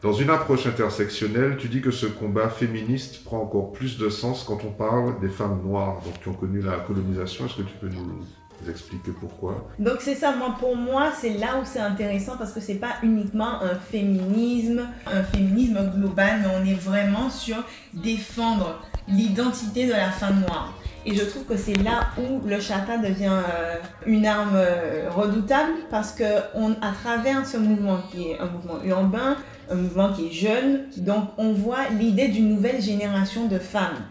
dans 0.00 0.12
une 0.12 0.30
approche 0.30 0.66
intersectionnelle, 0.66 1.56
tu 1.58 1.68
dis 1.68 1.80
que 1.80 1.90
ce 1.90 2.06
combat 2.06 2.48
féministe 2.48 3.24
prend 3.24 3.42
encore 3.42 3.72
plus 3.72 3.98
de 3.98 4.08
sens 4.08 4.44
quand 4.44 4.58
on 4.64 4.70
parle 4.70 5.18
des 5.20 5.28
femmes 5.28 5.60
noires, 5.64 6.00
donc 6.04 6.22
qui 6.22 6.28
ont 6.28 6.34
connu 6.34 6.60
la 6.60 6.76
colonisation. 6.76 7.46
Est-ce 7.46 7.56
que 7.56 7.62
tu 7.62 7.74
peux 7.80 7.88
nous 7.88 8.70
expliquer 8.70 9.10
pourquoi? 9.18 9.66
Donc 9.80 9.96
c'est 10.00 10.14
ça, 10.14 10.36
moi, 10.36 10.54
pour 10.58 10.76
moi, 10.76 11.10
c'est 11.20 11.34
là 11.34 11.58
où 11.60 11.64
c'est 11.64 11.80
intéressant 11.80 12.36
parce 12.36 12.52
que 12.52 12.60
c'est 12.60 12.76
pas 12.76 12.94
uniquement 13.02 13.60
un 13.60 13.74
féminisme, 13.74 14.86
un 15.06 15.22
féminisme 15.24 15.90
global, 15.96 16.42
mais 16.42 16.48
on 16.60 16.64
est 16.64 16.78
vraiment 16.78 17.28
sur 17.28 17.56
défendre 17.92 18.80
l'identité 19.08 19.86
de 19.86 19.92
la 19.92 20.10
femme 20.10 20.40
noire. 20.46 20.74
Et 21.06 21.14
je 21.14 21.24
trouve 21.24 21.44
que 21.44 21.56
c'est 21.56 21.76
là 21.82 22.08
où 22.18 22.46
le 22.46 22.60
chata 22.60 22.98
devient 22.98 23.30
euh, 23.30 23.76
une 24.06 24.26
arme 24.26 24.56
euh, 24.56 25.08
redoutable 25.10 25.72
parce 25.90 26.12
que 26.12 26.24
on, 26.54 26.72
à 26.82 26.92
travers 26.92 27.46
ce 27.46 27.56
mouvement 27.56 28.00
qui 28.10 28.30
est 28.30 28.38
un 28.38 28.46
mouvement 28.46 28.82
urbain, 28.84 29.36
un 29.70 29.74
mouvement 29.74 30.12
qui 30.12 30.26
est 30.28 30.32
jeune. 30.32 30.84
Donc 30.96 31.24
on 31.38 31.52
voit 31.52 31.88
l'idée 31.98 32.28
d'une 32.28 32.48
nouvelle 32.48 32.80
génération 32.80 33.46
de 33.46 33.58
femmes. 33.58 34.04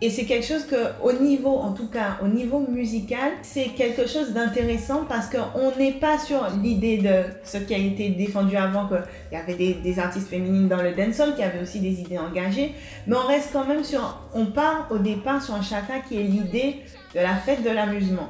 Et 0.00 0.10
c'est 0.10 0.24
quelque 0.24 0.44
chose 0.44 0.66
que, 0.66 0.76
au 1.02 1.12
niveau, 1.12 1.56
en 1.56 1.72
tout 1.72 1.86
cas, 1.86 2.18
au 2.22 2.26
niveau 2.26 2.58
musical, 2.68 3.32
c'est 3.42 3.68
quelque 3.76 4.06
chose 4.06 4.32
d'intéressant 4.32 5.04
parce 5.08 5.28
qu'on 5.28 5.74
n'est 5.78 5.92
pas 5.92 6.18
sur 6.18 6.46
l'idée 6.62 6.98
de 6.98 7.22
ce 7.44 7.58
qui 7.58 7.74
a 7.74 7.78
été 7.78 8.10
défendu 8.10 8.56
avant, 8.56 8.86
qu'il 8.86 8.98
y 9.32 9.36
avait 9.36 9.54
des, 9.54 9.98
artistes 9.98 10.28
féminines 10.28 10.68
dans 10.68 10.82
le 10.82 10.92
dancehall 10.92 11.36
qui 11.36 11.42
avaient 11.42 11.62
aussi 11.62 11.80
des 11.80 12.00
idées 12.00 12.18
engagées, 12.18 12.74
mais 13.06 13.16
on 13.16 13.26
reste 13.26 13.50
quand 13.52 13.66
même 13.66 13.84
sur, 13.84 14.20
on 14.34 14.46
part 14.46 14.88
au 14.90 14.98
départ 14.98 15.42
sur 15.42 15.54
un 15.54 15.62
chata 15.62 16.00
qui 16.06 16.18
est 16.20 16.24
l'idée 16.24 16.80
de 17.14 17.20
la 17.20 17.36
fête 17.36 17.62
de 17.62 17.70
l'amusement. 17.70 18.28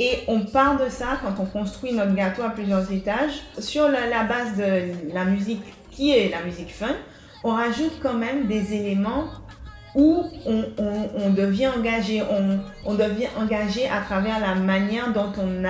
Et 0.00 0.18
on 0.28 0.40
part 0.40 0.78
de 0.78 0.90
ça 0.90 1.18
quand 1.22 1.42
on 1.42 1.46
construit 1.46 1.92
notre 1.92 2.14
gâteau 2.14 2.42
à 2.42 2.50
plusieurs 2.50 2.92
étages 2.92 3.42
sur 3.58 3.88
la 3.88 4.24
base 4.24 4.56
de 4.56 5.14
la 5.14 5.24
musique 5.24 5.62
qui 5.98 6.16
est 6.16 6.28
la 6.28 6.42
musique 6.44 6.72
fun, 6.72 6.94
on 7.42 7.54
rajoute 7.54 7.98
quand 8.00 8.14
même 8.14 8.46
des 8.46 8.72
éléments 8.72 9.24
où 9.96 10.22
on, 10.46 11.30
devient 11.30 11.66
engagé, 11.76 12.22
on, 12.84 12.94
devient 12.94 13.26
engagé 13.36 13.88
à 13.88 14.00
travers 14.00 14.38
la 14.38 14.54
manière 14.54 15.12
dont 15.12 15.32
on, 15.36 15.64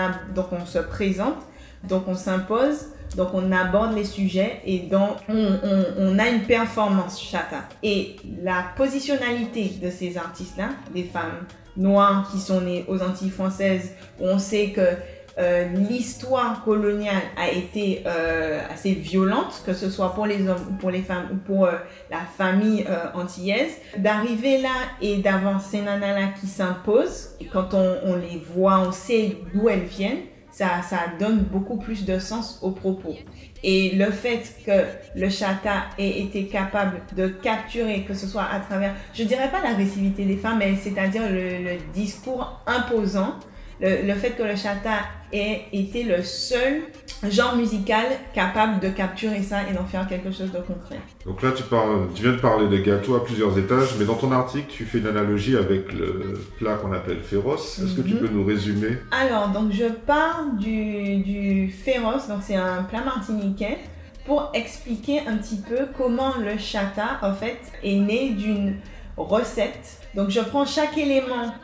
on 0.53 0.67
se 0.67 0.81
présente, 0.81 1.38
dont 1.85 2.05
on 2.07 2.14
s'impose, 2.14 2.88
donc 3.17 3.29
on 3.33 3.51
aborde 3.53 3.97
les 3.97 4.05
sujets 4.05 4.61
et 4.67 4.81
dont 4.81 5.17
on, 5.31 6.19
a 6.19 6.29
une 6.29 6.43
performance 6.43 7.23
chata. 7.23 7.64
Et 7.83 8.17
la 8.43 8.67
positionnalité 8.77 9.79
de 9.83 9.88
ces 9.88 10.19
artistes-là, 10.19 10.69
des 10.95 11.05
femmes 11.05 11.47
noires 11.75 12.29
qui 12.31 12.38
sont 12.38 12.61
nées 12.61 12.85
aux 12.87 13.01
Antilles 13.03 13.31
françaises, 13.31 13.93
où 14.21 14.27
on 14.27 14.38
sait 14.38 14.73
que 14.73 14.91
euh, 15.38 15.68
l'histoire 15.68 16.64
coloniale 16.64 17.22
a 17.37 17.48
été 17.48 18.03
euh, 18.07 18.61
assez 18.72 18.92
violente, 18.92 19.62
que 19.64 19.72
ce 19.72 19.88
soit 19.88 20.12
pour 20.12 20.27
les 20.27 20.48
hommes 20.48 20.66
ou 20.68 20.72
pour 20.74 20.90
les 20.90 21.03
femmes 21.03 21.29
ou 21.33 21.37
pour 21.37 21.66
euh, 21.66 21.74
la 22.11 22.18
famille 22.18 22.85
antillaise. 23.14 23.72
D'arriver 23.96 24.61
là 24.61 24.74
et 25.01 25.18
d'avoir 25.18 25.61
ces 25.61 25.81
nanas-là 25.81 26.31
qui 26.40 26.48
s'imposent, 26.48 27.37
quand 27.53 27.72
on, 27.72 28.16
les 28.16 28.42
voit, 28.53 28.81
on 28.81 28.92
sait 28.92 29.37
d'où 29.55 29.68
elles 29.68 29.85
viennent, 29.85 30.22
ça, 30.51 30.81
donne 31.20 31.38
beaucoup 31.38 31.77
plus 31.77 32.05
de 32.05 32.18
sens 32.18 32.59
aux 32.62 32.72
propos. 32.72 33.14
Et 33.62 33.94
le 33.94 34.11
fait 34.11 34.42
que 34.66 34.87
le 35.14 35.29
chata 35.29 35.85
ait 35.98 36.20
été 36.20 36.46
capable 36.46 37.03
de 37.16 37.29
capturer, 37.29 38.03
que 38.03 38.14
ce 38.14 38.27
soit 38.27 38.46
à 38.51 38.59
travers, 38.59 38.94
je 39.14 39.22
dirais 39.22 39.51
pas 39.51 39.62
l'agressivité 39.62 40.24
des 40.24 40.37
femmes, 40.37 40.59
mais 40.59 40.74
c'est-à-dire 40.77 41.22
le 41.31 41.77
discours 41.92 42.61
imposant, 42.66 43.35
le, 43.81 44.14
fait 44.14 44.31
que 44.31 44.43
le 44.43 44.57
chata 44.57 45.01
ait 45.33 45.62
été 45.73 46.03
le 46.03 46.23
seul 46.23 46.83
genre 47.29 47.57
musical 47.57 48.07
capable 48.35 48.81
de 48.81 48.88
capturer 48.88 49.42
ça 49.42 49.69
et 49.69 49.75
d'en 49.75 49.85
faire 49.85 50.07
quelque 50.09 50.31
chose 50.31 50.50
de 50.52 50.59
concret. 50.59 50.98
Donc 51.27 51.42
là, 51.42 51.50
tu, 51.52 51.63
parles, 51.65 52.09
tu 52.15 52.23
viens 52.23 52.33
de 52.33 52.38
parler 52.38 52.69
des 52.69 52.83
gâteaux 52.83 53.17
à 53.17 53.25
plusieurs 53.25 53.57
étages, 53.59 53.94
mais 53.98 54.05
dans 54.05 54.15
ton 54.15 54.33
article, 54.33 54.67
tu 54.69 54.85
fais 54.85 54.98
une 54.98 55.07
analogie 55.07 55.57
avec 55.57 55.92
le 55.92 56.40
plat 56.59 56.75
qu'on 56.75 56.92
appelle 56.92 57.21
féroce. 57.23 57.79
Est-ce 57.79 57.94
que 57.94 58.02
tu 58.02 58.15
mhm. 58.15 58.21
peux 58.21 58.29
nous 58.29 58.44
résumer? 58.44 58.98
Alors, 59.11 59.48
donc 59.48 59.73
je 59.73 59.87
pars 59.87 60.44
du, 60.59 61.19
du 61.19 61.71
féroce, 61.71 62.29
donc 62.29 62.40
c'est 62.42 62.57
un 62.57 62.83
plat 62.85 63.02
martiniquais 63.02 63.79
pour 64.25 64.50
expliquer 64.55 65.21
un 65.27 65.38
petit 65.38 65.57
peu 65.57 65.87
comment 65.96 66.35
le 66.37 66.59
chata, 66.59 67.19
en 67.23 67.33
fait, 67.33 67.59
est 67.83 67.96
né 67.96 68.31
d'une 68.31 68.77
recette. 69.17 70.00
Donc, 70.15 70.31
je 70.31 70.40
prends 70.40 70.67
chaque 70.67 70.96
élément 70.98 71.55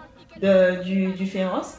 de, 0.41 0.83
du, 0.83 1.13
du 1.13 1.27
féroce 1.27 1.77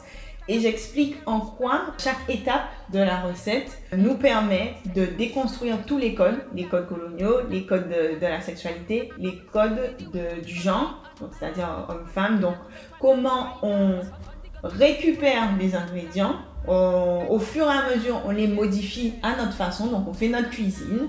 et 0.48 0.60
j'explique 0.60 1.16
en 1.26 1.40
quoi 1.40 1.86
chaque 1.98 2.28
étape 2.28 2.66
de 2.92 2.98
la 2.98 3.20
recette 3.20 3.78
nous 3.96 4.14
permet 4.14 4.74
de 4.94 5.04
déconstruire 5.04 5.78
tous 5.86 5.98
les 5.98 6.14
codes, 6.14 6.38
les 6.54 6.64
codes 6.64 6.88
coloniaux, 6.88 7.40
les 7.50 7.66
codes 7.66 7.88
de, 7.88 8.20
la 8.20 8.40
sexualité, 8.40 9.10
les 9.18 9.38
codes 9.52 9.96
de, 10.12 10.44
du 10.44 10.54
genre, 10.54 11.02
c'est-à-dire 11.38 11.86
homme-femme. 11.88 12.40
Donc, 12.40 12.56
comment 13.00 13.54
on 13.62 14.00
récupère 14.62 15.56
les 15.58 15.74
ingrédients 15.74 16.36
au 16.68 17.38
fur 17.38 17.64
et 17.66 17.68
à 17.68 17.96
mesure, 17.96 18.20
on 18.24 18.32
les 18.32 18.48
modifie 18.48 19.14
à 19.22 19.36
notre 19.36 19.52
façon, 19.52 19.86
donc 19.86 20.08
on 20.08 20.12
fait 20.12 20.28
notre 20.28 20.50
cuisine 20.50 21.08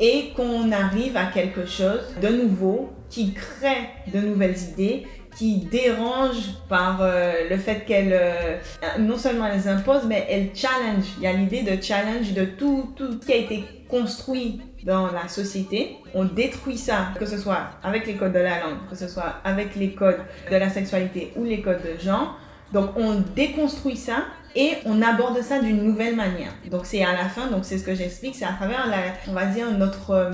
et 0.00 0.32
qu'on 0.36 0.70
arrive 0.70 1.16
à 1.16 1.26
quelque 1.26 1.66
chose 1.66 2.00
de 2.20 2.28
nouveau 2.28 2.90
qui 3.10 3.32
crée 3.32 3.88
de 4.12 4.20
nouvelles 4.20 4.58
idées, 4.72 5.06
qui 5.38 5.58
dérange 5.58 6.56
par 6.68 6.98
euh, 7.00 7.48
le 7.48 7.56
fait 7.58 7.84
qu'elle, 7.86 8.12
euh, 8.12 8.58
non 8.98 9.16
seulement 9.16 9.46
elle 9.46 9.68
impose, 9.68 10.02
mais 10.04 10.26
elle 10.28 10.50
challenge. 10.52 11.04
Il 11.18 11.22
y 11.22 11.26
a 11.28 11.32
l'idée 11.32 11.62
de 11.62 11.80
challenge 11.80 12.32
de 12.32 12.44
tout, 12.44 12.92
tout 12.96 13.20
qui 13.20 13.32
a 13.32 13.36
été 13.36 13.62
construit 13.88 14.60
dans 14.84 15.12
la 15.12 15.28
société. 15.28 15.96
On 16.12 16.24
détruit 16.24 16.76
ça, 16.76 17.10
que 17.16 17.24
ce 17.24 17.38
soit 17.38 17.70
avec 17.84 18.08
les 18.08 18.14
codes 18.14 18.32
de 18.32 18.40
la 18.40 18.58
langue, 18.58 18.78
que 18.90 18.96
ce 18.96 19.06
soit 19.06 19.36
avec 19.44 19.76
les 19.76 19.92
codes 19.92 20.18
de 20.50 20.56
la 20.56 20.70
sexualité 20.70 21.32
ou 21.36 21.44
les 21.44 21.62
codes 21.62 21.82
de 21.82 22.02
genre. 22.02 22.36
Donc 22.72 22.90
on 22.96 23.22
déconstruit 23.36 23.96
ça 23.96 24.24
et 24.56 24.72
on 24.86 25.00
aborde 25.02 25.40
ça 25.40 25.60
d'une 25.60 25.84
nouvelle 25.84 26.16
manière. 26.16 26.50
Donc 26.68 26.80
c'est 26.84 27.04
à 27.04 27.12
la 27.12 27.28
fin, 27.28 27.46
donc 27.46 27.64
c'est 27.64 27.78
ce 27.78 27.84
que 27.84 27.94
j'explique, 27.94 28.34
c'est 28.34 28.44
à 28.44 28.54
travers 28.54 28.88
la, 28.88 28.98
on 29.28 29.34
va 29.34 29.46
dire 29.46 29.70
notre 29.70 30.10
euh, 30.10 30.30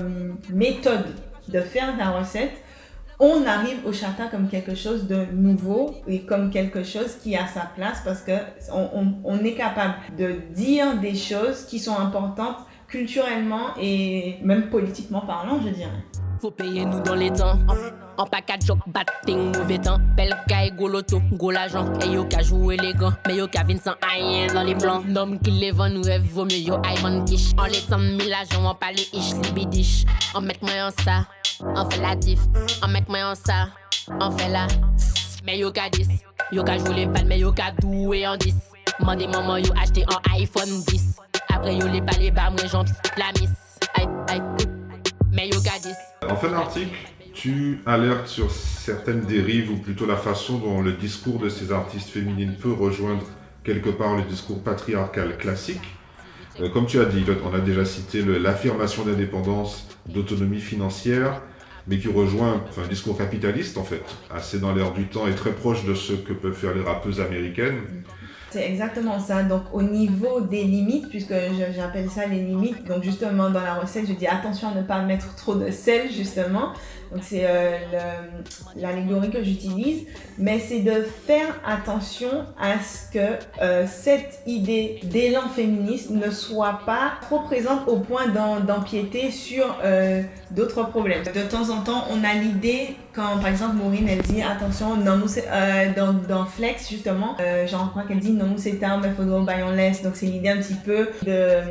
méthode 0.49 1.05
de 1.47 1.59
faire 1.61 1.95
la 1.95 2.09
recette, 2.09 2.51
on 3.19 3.45
arrive 3.45 3.85
au 3.85 3.93
chata 3.93 4.27
comme 4.27 4.47
quelque 4.47 4.75
chose 4.75 5.07
de 5.07 5.25
nouveau 5.33 5.95
et 6.07 6.21
comme 6.21 6.49
quelque 6.49 6.83
chose 6.83 7.15
qui 7.21 7.35
a 7.35 7.47
sa 7.47 7.69
place 7.75 8.01
parce 8.03 8.21
que 8.21 8.33
on, 8.73 9.13
on 9.23 9.39
est 9.39 9.53
capable 9.53 9.95
de 10.17 10.35
dire 10.53 10.99
des 10.99 11.15
choses 11.15 11.65
qui 11.65 11.79
sont 11.79 11.97
importantes 11.97 12.57
culturellement 12.87 13.75
et 13.81 14.37
même 14.43 14.69
politiquement 14.69 15.21
parlant, 15.21 15.59
je 15.63 15.69
dirais. 15.69 15.89
Faut 16.45 16.51
payer 16.51 16.85
nous 16.85 16.99
dans 16.99 17.15
les 17.15 17.33
temps. 17.33 17.57
En 18.19 18.25
package 18.27 18.67
joke, 18.67 18.77
batting, 18.85 19.51
mauvais 19.57 19.79
temps. 19.79 19.97
Belle 20.15 20.37
caille, 20.47 20.71
go 20.73 20.87
loto, 20.87 21.19
go 21.31 21.49
l'argent. 21.49 21.91
Et 22.03 22.09
yo 22.09 22.23
ka 22.25 22.43
jouer 22.43 22.77
les 22.77 22.93
gants, 22.93 23.13
mais 23.25 23.37
yo 23.37 23.47
ka 23.47 23.63
vin 23.63 23.77
sans 23.83 23.95
rien 24.07 24.53
dans 24.53 24.61
les 24.61 24.75
blancs. 24.75 25.07
Nom 25.07 25.39
qui 25.39 25.49
les 25.49 25.71
vend, 25.71 25.89
nous 25.89 26.03
rêve, 26.03 26.21
vaut 26.21 26.45
mieux 26.45 26.59
yo 26.59 26.79
Ivan 26.85 27.25
Kish. 27.25 27.53
En 27.57 27.63
les 27.63 27.81
temps, 27.89 27.97
mille 27.97 28.31
agents, 28.31 28.63
on 28.63 28.75
parle 28.75 28.93
ish, 28.93 29.33
libidish. 29.41 30.05
On 30.35 30.41
met 30.41 30.55
moi 30.61 30.69
en 30.83 31.03
ça, 31.03 31.25
on 31.61 31.89
fait 31.89 31.99
la 31.99 32.15
diff. 32.15 32.41
On 32.83 32.89
met 32.89 33.03
moi 33.09 33.31
en 33.31 33.33
ça, 33.33 33.69
on 34.21 34.29
fait 34.37 34.49
la. 34.49 34.67
Mais 35.47 35.57
yo 35.57 35.71
ka 35.71 35.89
10. 35.89 36.07
Yo 36.51 36.63
ka 36.63 36.77
jouer 36.77 36.93
les 36.93 37.05
balles, 37.07 37.25
mais 37.25 37.39
yo 37.39 37.51
ka 37.51 37.71
doué 37.81 38.27
en 38.27 38.37
10. 38.37 38.53
Mandez 38.99 39.25
maman, 39.25 39.57
yo 39.57 39.73
acheté 39.81 40.03
un 40.03 40.35
iPhone 40.35 40.83
10. 40.89 41.15
Après 41.51 41.75
yo 41.75 41.87
les 41.87 42.03
les 42.19 42.29
bas, 42.29 42.51
moi 42.51 42.67
j'en 42.71 42.83
la 43.17 43.31
miss. 43.41 43.49
Aïe, 43.95 44.07
aïe, 44.27 44.41
mais 45.31 45.47
yo 45.47 45.59
ka 45.59 45.79
10. 45.81 45.95
En 46.29 46.35
fin 46.35 46.49
d'article, 46.49 46.95
tu 47.33 47.79
alertes 47.85 48.27
sur 48.27 48.49
certaines 48.49 49.21
dérives 49.21 49.71
ou 49.71 49.77
plutôt 49.77 50.05
la 50.05 50.15
façon 50.15 50.57
dont 50.57 50.81
le 50.81 50.93
discours 50.93 51.39
de 51.39 51.49
ces 51.49 51.71
artistes 51.71 52.09
féminines 52.09 52.55
peut 52.55 52.71
rejoindre 52.71 53.23
quelque 53.63 53.89
part 53.89 54.15
le 54.15 54.23
discours 54.23 54.63
patriarcal 54.63 55.37
classique. 55.37 55.81
Euh, 56.61 56.69
comme 56.69 56.85
tu 56.85 56.99
as 56.99 57.05
dit, 57.05 57.25
on 57.43 57.53
a 57.53 57.59
déjà 57.59 57.83
cité 57.83 58.23
l'affirmation 58.23 59.03
d'indépendance, 59.03 59.87
d'autonomie 60.07 60.61
financière, 60.61 61.41
mais 61.87 61.99
qui 61.99 62.07
rejoint 62.07 62.63
un 62.83 62.87
discours 62.87 63.17
capitaliste 63.17 63.77
en 63.77 63.83
fait, 63.83 64.03
assez 64.33 64.59
dans 64.59 64.73
l'air 64.73 64.93
du 64.93 65.07
temps 65.07 65.27
et 65.27 65.35
très 65.35 65.51
proche 65.51 65.85
de 65.85 65.93
ce 65.93 66.13
que 66.13 66.33
peuvent 66.33 66.53
faire 66.53 66.73
les 66.73 66.81
rappeuses 66.81 67.19
américaines. 67.19 67.81
C'est 68.55 68.69
exactement 68.69 69.19
ça. 69.19 69.43
Donc 69.43 69.63
au 69.73 69.81
niveau 69.81 70.39
des 70.39 70.63
limites, 70.63 71.09
puisque 71.09 71.33
j'appelle 71.75 72.09
ça 72.09 72.25
les 72.25 72.39
limites, 72.39 72.87
donc 72.87 73.03
justement 73.03 73.49
dans 73.49 73.59
la 73.59 73.73
recette, 73.73 74.07
je 74.07 74.13
dis 74.13 74.27
attention 74.27 74.69
à 74.69 74.75
ne 74.75 74.81
pas 74.81 75.01
mettre 75.01 75.35
trop 75.35 75.55
de 75.55 75.71
sel 75.71 76.09
justement. 76.09 76.69
Donc 77.11 77.21
c'est 77.23 77.45
euh, 77.45 77.77
l'allégorie 78.75 79.29
que 79.29 79.43
j'utilise, 79.43 80.05
mais 80.37 80.59
c'est 80.59 80.79
de 80.79 81.03
faire 81.25 81.59
attention 81.65 82.45
à 82.59 82.79
ce 82.79 83.11
que 83.13 83.35
euh, 83.61 83.85
cette 83.87 84.41
idée 84.45 84.99
d'élan 85.03 85.47
féministe 85.49 86.09
ne 86.09 86.29
soit 86.29 86.81
pas 86.85 87.13
trop 87.21 87.39
présente 87.39 87.87
au 87.87 87.97
point 87.97 88.27
d'empiéter 88.27 89.31
sur 89.31 89.77
euh, 89.83 90.21
d'autres 90.51 90.83
problèmes. 90.83 91.23
De 91.23 91.41
temps 91.41 91.69
en 91.69 91.81
temps, 91.81 92.05
on 92.11 92.23
a 92.23 92.33
l'idée 92.33 92.95
quand 93.13 93.37
par 93.37 93.47
exemple 93.47 93.77
Maureen 93.77 94.09
elle 94.09 94.21
dit 94.21 94.41
attention 94.41 94.97
dans, 94.97 96.13
dans 96.27 96.45
Flex 96.45 96.89
justement 96.89 97.37
euh, 97.39 97.65
j'en 97.65 97.87
crois 97.87 98.03
qu'elle 98.03 98.19
dit 98.19 98.33
non 98.33 98.55
c'est 98.57 98.83
un 98.83 98.97
mais 98.97 99.11
faudra 99.15 99.41
on 99.65 99.71
laisse 99.71 100.01
donc 100.01 100.17
c'est 100.17 100.25
l'idée 100.25 100.49
un 100.49 100.57
petit 100.57 100.73
peu 100.73 101.07
de 101.25 101.61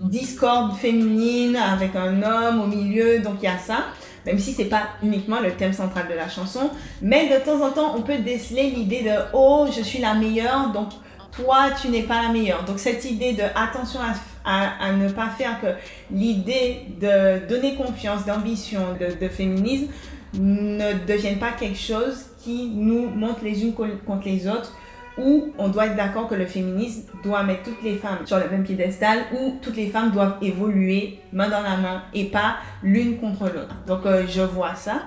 discorde 0.00 0.74
féminine 0.76 1.56
avec 1.56 1.94
un 1.96 2.22
homme 2.22 2.60
au 2.60 2.66
milieu. 2.66 3.20
Donc 3.20 3.36
il 3.42 3.44
y 3.44 3.48
a 3.48 3.58
ça 3.58 3.86
même 4.26 4.38
si 4.38 4.52
c'est 4.52 4.66
pas 4.66 4.88
uniquement 5.02 5.40
le 5.40 5.52
thème 5.52 5.72
central 5.72 6.08
de 6.08 6.14
la 6.14 6.28
chanson 6.28 6.70
mais 7.00 7.28
de 7.28 7.42
temps 7.44 7.64
en 7.64 7.70
temps 7.70 7.94
on 7.96 8.02
peut 8.02 8.18
déceler 8.18 8.70
l'idée 8.70 9.02
de 9.02 9.12
oh 9.32 9.66
je 9.74 9.82
suis 9.82 10.00
la 10.00 10.14
meilleure 10.14 10.72
donc 10.72 10.90
toi 11.36 11.68
tu 11.80 11.88
n'es 11.88 12.02
pas 12.02 12.22
la 12.22 12.28
meilleure. 12.30 12.64
Donc 12.64 12.78
cette 12.78 13.04
idée 13.04 13.32
de 13.32 13.42
attention 13.54 14.00
à, 14.44 14.92
ne 14.92 15.08
pas 15.10 15.28
faire 15.28 15.60
que 15.60 15.66
l'idée 16.10 16.82
de 17.00 17.46
donner 17.48 17.74
confiance 17.74 18.24
d'ambition 18.24 18.80
de, 18.98 19.20
de 19.20 19.28
féminisme 19.28 19.88
ne 20.34 20.92
deviennent 21.06 21.38
pas 21.38 21.52
quelque 21.52 21.78
chose 21.78 22.26
qui 22.42 22.70
nous 22.74 23.08
montre 23.08 23.40
les 23.42 23.62
unes 23.62 23.74
contre 23.74 24.26
les 24.26 24.46
autres, 24.46 24.72
où 25.18 25.52
on 25.58 25.68
doit 25.68 25.86
être 25.86 25.96
d'accord 25.96 26.28
que 26.28 26.34
le 26.34 26.46
féminisme 26.46 27.04
doit 27.22 27.42
mettre 27.42 27.64
toutes 27.64 27.82
les 27.82 27.96
femmes 27.96 28.18
sur 28.26 28.38
le 28.38 28.48
même 28.50 28.64
piédestal, 28.64 29.20
où 29.32 29.58
toutes 29.62 29.76
les 29.76 29.88
femmes 29.88 30.10
doivent 30.10 30.36
évoluer 30.42 31.18
main 31.32 31.48
dans 31.48 31.62
la 31.62 31.76
main 31.76 32.02
et 32.14 32.24
pas 32.24 32.56
l'une 32.82 33.18
contre 33.18 33.44
l'autre. 33.44 33.74
Donc 33.86 34.04
euh, 34.06 34.24
je 34.28 34.42
vois 34.42 34.74
ça. 34.74 35.02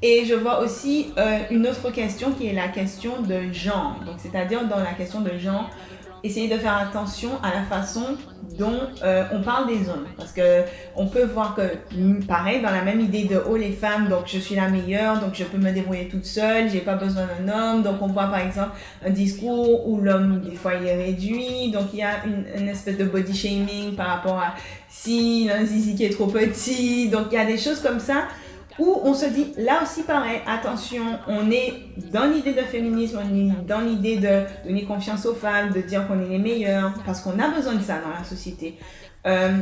Et 0.00 0.24
je 0.24 0.34
vois 0.34 0.60
aussi 0.60 1.08
euh, 1.18 1.38
une 1.50 1.66
autre 1.66 1.90
question 1.90 2.30
qui 2.30 2.46
est 2.46 2.52
la 2.52 2.68
question 2.68 3.20
de 3.22 3.52
genre. 3.52 3.96
Donc 4.06 4.16
c'est-à-dire 4.18 4.64
dans 4.68 4.78
la 4.78 4.92
question 4.92 5.20
de 5.20 5.36
genre, 5.38 5.70
essayer 6.22 6.48
de 6.48 6.58
faire 6.58 6.76
attention 6.76 7.30
à 7.42 7.54
la 7.54 7.62
façon 7.62 8.16
dont 8.58 8.80
euh, 9.04 9.24
on 9.32 9.42
parle 9.42 9.68
des 9.68 9.88
hommes. 9.88 10.06
Parce 10.16 10.32
que 10.32 10.62
on 10.96 11.06
peut 11.06 11.24
voir 11.24 11.54
que, 11.54 11.96
mm, 11.96 12.24
pareil, 12.24 12.60
dans 12.62 12.70
la 12.70 12.82
même 12.82 13.00
idée 13.00 13.24
de 13.24 13.40
oh 13.48 13.56
les 13.56 13.72
femmes, 13.72 14.08
donc 14.08 14.22
je 14.26 14.38
suis 14.38 14.54
la 14.54 14.68
meilleure, 14.68 15.20
donc 15.20 15.34
je 15.34 15.44
peux 15.44 15.58
me 15.58 15.70
débrouiller 15.70 16.08
toute 16.08 16.24
seule, 16.24 16.68
j'ai 16.70 16.80
pas 16.80 16.94
besoin 16.94 17.26
d'un 17.26 17.52
homme. 17.52 17.82
Donc 17.82 17.96
on 18.00 18.08
voit 18.08 18.26
par 18.26 18.40
exemple 18.40 18.70
un 19.04 19.10
discours 19.10 19.88
où 19.88 20.00
l'homme 20.00 20.40
des 20.40 20.56
fois 20.56 20.74
il 20.74 20.86
est 20.86 20.96
réduit, 20.96 21.70
donc 21.70 21.88
il 21.92 22.00
y 22.00 22.02
a 22.02 22.24
une, 22.26 22.68
espèce 22.68 22.98
de 22.98 23.04
body 23.04 23.34
shaming 23.34 23.94
par 23.94 24.08
rapport 24.08 24.38
à 24.38 24.54
si 24.88 25.48
un 25.52 25.64
zizi 25.64 25.94
qui 25.94 26.04
est 26.04 26.10
trop 26.10 26.26
petit. 26.26 27.08
Donc 27.08 27.26
il 27.30 27.34
y 27.34 27.38
a 27.38 27.46
des 27.46 27.58
choses 27.58 27.80
comme 27.80 28.00
ça 28.00 28.24
où 28.78 29.00
on 29.02 29.14
se 29.14 29.26
dit, 29.26 29.54
là 29.56 29.80
aussi 29.82 30.02
pareil, 30.02 30.40
attention, 30.46 31.18
on 31.26 31.50
est 31.50 31.74
dans 32.12 32.26
l'idée 32.26 32.52
de 32.52 32.62
féminisme, 32.62 33.18
on 33.22 33.34
est 33.34 33.66
dans 33.66 33.80
l'idée 33.80 34.16
de 34.16 34.66
donner 34.66 34.84
confiance 34.84 35.26
aux 35.26 35.34
femmes, 35.34 35.70
de 35.70 35.80
dire 35.80 36.06
qu'on 36.06 36.20
est 36.20 36.28
les 36.28 36.38
meilleurs, 36.38 36.92
parce 37.04 37.20
qu'on 37.20 37.38
a 37.38 37.48
besoin 37.48 37.74
de 37.74 37.82
ça 37.82 37.98
dans 37.98 38.16
la 38.16 38.24
société. 38.24 38.78
Euh, 39.26 39.58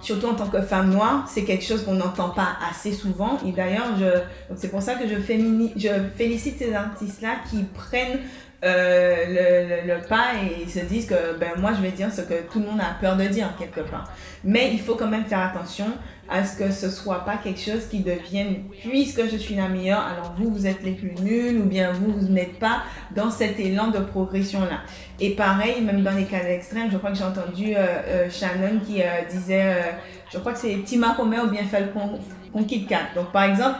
surtout 0.00 0.26
en 0.26 0.34
tant 0.34 0.48
que 0.48 0.62
femme 0.62 0.90
noire, 0.90 1.26
c'est 1.28 1.44
quelque 1.44 1.64
chose 1.64 1.84
qu'on 1.84 1.94
n'entend 1.94 2.30
pas 2.30 2.56
assez 2.70 2.92
souvent. 2.92 3.38
Et 3.46 3.52
d'ailleurs, 3.52 3.88
c'est 4.56 4.70
pour 4.70 4.82
ça 4.82 4.94
que 4.94 5.06
je, 5.06 5.16
félicite 5.16 6.58
ces 6.58 6.74
artistes-là 6.74 7.36
qui 7.50 7.62
prennent 7.64 8.20
euh, 8.64 9.84
le, 9.86 9.94
le, 9.94 10.00
pas 10.08 10.30
et 10.42 10.66
se 10.68 10.80
disent 10.80 11.06
que 11.06 11.38
ben, 11.38 11.50
moi 11.58 11.72
je 11.76 11.82
vais 11.82 11.90
dire 11.90 12.10
ce 12.10 12.22
que 12.22 12.34
tout 12.50 12.58
le 12.58 12.66
monde 12.66 12.80
a 12.80 12.98
peur 13.00 13.16
de 13.16 13.24
dire 13.24 13.52
quelque 13.58 13.80
part. 13.80 14.10
Mais 14.44 14.70
il 14.72 14.80
faut 14.80 14.94
quand 14.94 15.08
même 15.08 15.26
faire 15.26 15.40
attention 15.40 15.86
à 16.28 16.44
ce 16.44 16.56
que 16.58 16.70
ce 16.70 16.90
soit 16.90 17.24
pas 17.24 17.36
quelque 17.36 17.60
chose 17.60 17.86
qui 17.90 18.00
devienne 18.00 18.64
puisque 18.82 19.28
je 19.30 19.36
suis 19.36 19.54
la 19.54 19.68
meilleure, 19.68 20.00
alors 20.00 20.34
vous 20.38 20.50
vous 20.50 20.66
êtes 20.66 20.82
les 20.82 20.92
plus 20.92 21.14
nuls 21.22 21.60
ou 21.60 21.64
bien 21.64 21.92
vous 21.92 22.12
vous 22.12 22.28
n'êtes 22.28 22.58
pas 22.58 22.82
dans 23.14 23.30
cet 23.30 23.60
élan 23.60 23.88
de 23.88 23.98
progression 23.98 24.60
là. 24.60 24.80
Et 25.20 25.30
pareil, 25.30 25.80
même 25.82 26.02
dans 26.02 26.12
les 26.12 26.24
cas 26.24 26.44
extrêmes, 26.44 26.90
je 26.90 26.98
crois 26.98 27.10
que 27.10 27.16
j'ai 27.16 27.24
entendu 27.24 27.74
euh, 27.74 27.86
euh, 28.06 28.30
Shannon 28.30 28.80
qui 28.84 29.02
disait, 29.30 29.94
je 30.32 30.38
crois 30.38 30.52
que 30.52 30.58
c'est 30.58 30.82
Tima 30.84 31.14
Comer 31.16 31.40
ou 31.40 31.48
bien 31.48 31.64
Falcon 31.64 32.18
Kit 32.66 32.86
Kat. 32.86 33.08
Donc 33.14 33.32
par 33.32 33.44
exemple, 33.44 33.78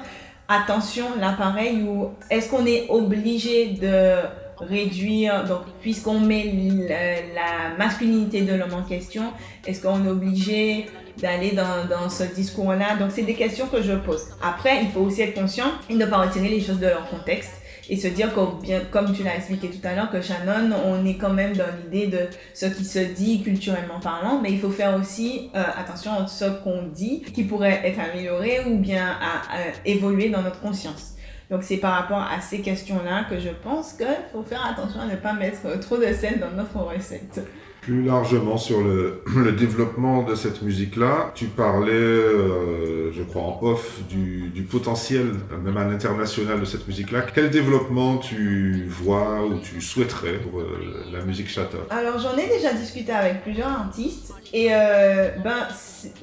attention, 0.48 1.04
là 1.20 1.34
pareil, 1.36 1.82
ou 1.82 2.10
est-ce 2.30 2.50
qu'on 2.50 2.66
est 2.66 2.86
obligé 2.88 3.70
de 3.70 4.16
réduire, 4.58 5.44
donc 5.44 5.62
puisqu'on 5.80 6.20
met 6.20 6.52
la, 6.88 7.76
masculinité 7.76 8.42
de 8.42 8.54
l'homme 8.54 8.74
en 8.74 8.82
question, 8.82 9.32
est-ce 9.66 9.82
qu'on 9.82 10.04
est 10.04 10.08
obligé 10.08 10.86
d'aller 11.18 11.52
dans, 11.52 11.86
dans, 11.88 12.08
ce 12.08 12.24
discours-là 12.24 12.96
Donc 12.98 13.10
c'est 13.10 13.22
des 13.22 13.34
questions 13.34 13.66
que 13.66 13.82
je 13.82 13.92
pose. 13.92 14.22
Après, 14.42 14.82
il 14.82 14.90
faut 14.90 15.00
aussi 15.00 15.22
être 15.22 15.34
conscient 15.34 15.72
et 15.88 15.94
ne 15.94 16.06
pas 16.06 16.18
retirer 16.18 16.48
les 16.48 16.60
choses 16.60 16.78
de 16.78 16.86
leur 16.86 17.08
contexte 17.08 17.52
et 17.88 17.96
se 17.96 18.08
dire 18.08 18.30
bien, 18.62 18.80
comme 18.90 19.12
tu 19.12 19.22
l'as 19.22 19.36
expliqué 19.36 19.68
tout 19.68 19.86
à 19.86 19.94
l'heure, 19.94 20.10
que 20.10 20.20
Shannon, 20.20 20.74
on 20.84 21.04
est 21.06 21.16
quand 21.16 21.32
même 21.32 21.56
dans 21.56 21.66
l'idée 21.84 22.08
de 22.08 22.26
ce 22.52 22.66
qui 22.66 22.84
se 22.84 22.98
dit 22.98 23.42
culturellement 23.42 24.00
parlant, 24.00 24.40
mais 24.42 24.50
il 24.50 24.60
faut 24.60 24.70
faire 24.70 24.96
aussi 24.98 25.50
euh, 25.54 25.62
attention 25.76 26.12
à 26.12 26.26
ce 26.26 26.44
qu'on 26.62 26.82
dit 26.82 27.22
qui 27.22 27.44
pourrait 27.44 27.82
être 27.84 28.00
amélioré 28.00 28.60
ou 28.66 28.78
bien 28.78 29.06
à, 29.20 29.42
évoluer 29.84 30.30
dans 30.30 30.42
notre 30.42 30.60
conscience. 30.60 31.14
Donc 31.48 31.62
c'est 31.62 31.76
par 31.76 31.92
rapport 31.92 32.18
à 32.20 32.40
ces 32.40 32.60
questions-là 32.60 33.26
que 33.30 33.38
je 33.38 33.50
pense 33.50 33.92
qu'il 33.92 34.06
faut 34.32 34.42
faire 34.42 34.66
attention 34.66 35.00
à 35.00 35.06
ne 35.06 35.14
pas 35.14 35.32
mettre 35.32 35.78
trop 35.78 35.96
de 35.96 36.12
sel 36.12 36.40
dans 36.40 36.50
notre 36.50 36.76
recette 36.78 37.40
plus 37.86 38.02
largement 38.02 38.58
sur 38.58 38.80
le, 38.82 39.52
développement 39.52 40.24
de 40.24 40.34
cette 40.34 40.60
musique-là. 40.62 41.30
Tu 41.36 41.46
parlais, 41.46 41.92
euh, 41.92 43.12
je 43.12 43.22
crois, 43.22 43.42
en 43.42 43.58
off 43.62 44.00
du, 44.10 44.48
du, 44.48 44.62
potentiel, 44.62 45.30
même 45.64 45.76
à 45.76 45.84
l'international, 45.84 46.58
de 46.58 46.64
cette 46.64 46.86
musique-là. 46.88 47.22
Quel 47.32 47.50
développement 47.50 48.18
tu 48.18 48.86
vois 48.88 49.44
ou 49.44 49.60
tu 49.60 49.80
souhaiterais 49.80 50.38
pour 50.38 50.60
euh, 50.60 50.66
la 51.12 51.24
musique 51.24 51.48
chata 51.48 51.78
Alors, 51.90 52.18
j'en 52.18 52.36
ai 52.36 52.48
déjà 52.48 52.72
discuté 52.72 53.12
avec 53.12 53.42
plusieurs 53.44 53.68
artistes. 53.68 54.32
Et 54.52 54.68
euh, 54.70 55.30
ben, 55.44 55.68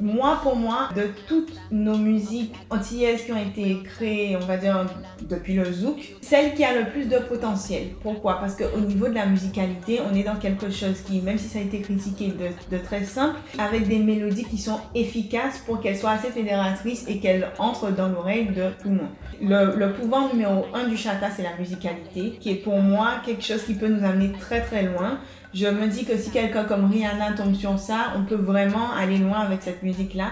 moi, 0.01 0.39
pour 0.41 0.55
moi, 0.55 0.89
de 0.95 1.09
toutes 1.27 1.53
nos 1.71 1.97
musiques 1.97 2.53
antillaises 2.69 3.23
qui 3.23 3.31
ont 3.31 3.41
été 3.41 3.81
créées, 3.83 4.35
on 4.35 4.45
va 4.45 4.57
dire, 4.57 4.85
depuis 5.27 5.53
le 5.53 5.71
zouk, 5.71 6.15
celle 6.21 6.53
qui 6.53 6.63
a 6.63 6.73
le 6.77 6.89
plus 6.89 7.05
de 7.05 7.17
potentiel. 7.17 7.89
Pourquoi? 8.01 8.39
Parce 8.39 8.55
qu'au 8.55 8.79
niveau 8.79 9.07
de 9.07 9.13
la 9.13 9.25
musicalité, 9.25 9.99
on 10.09 10.15
est 10.15 10.23
dans 10.23 10.35
quelque 10.35 10.69
chose 10.69 11.01
qui, 11.05 11.21
même 11.21 11.37
si 11.37 11.47
ça 11.47 11.59
a 11.59 11.61
été 11.61 11.81
critiqué 11.81 12.33
de, 12.71 12.77
très 12.77 13.03
simple, 13.03 13.37
avec 13.57 13.87
des 13.87 13.99
mélodies 13.99 14.45
qui 14.45 14.57
sont 14.57 14.79
efficaces 14.95 15.59
pour 15.59 15.81
qu'elles 15.81 15.97
soient 15.97 16.11
assez 16.11 16.29
fédératrices 16.29 17.05
et 17.07 17.19
qu'elles 17.19 17.47
entrent 17.57 17.91
dans 17.91 18.09
l'oreille 18.09 18.47
de 18.47 18.69
tout 18.81 18.89
le 18.89 18.95
monde. 18.95 19.09
Le, 19.41 19.75
le 19.77 19.93
pouvoir 19.93 20.33
numéro 20.33 20.65
un 20.73 20.87
du 20.87 20.97
chata, 20.97 21.29
c'est 21.31 21.43
la 21.43 21.55
musicalité, 21.57 22.37
qui 22.39 22.51
est 22.51 22.55
pour 22.55 22.79
moi 22.79 23.15
quelque 23.25 23.43
chose 23.43 23.63
qui 23.63 23.73
peut 23.73 23.87
nous 23.87 24.05
amener 24.05 24.31
très 24.39 24.61
très 24.61 24.83
loin 24.83 25.19
je 25.53 25.67
me 25.67 25.87
dis 25.87 26.05
que 26.05 26.17
si 26.17 26.31
quelqu'un 26.31 26.63
comme 26.63 26.89
Rihanna 26.91 27.33
tombe 27.33 27.55
sur 27.55 27.77
ça, 27.77 28.13
on 28.17 28.23
peut 28.23 28.35
vraiment 28.35 28.91
aller 28.93 29.17
loin 29.17 29.39
avec 29.39 29.61
cette 29.61 29.83
musique-là. 29.83 30.31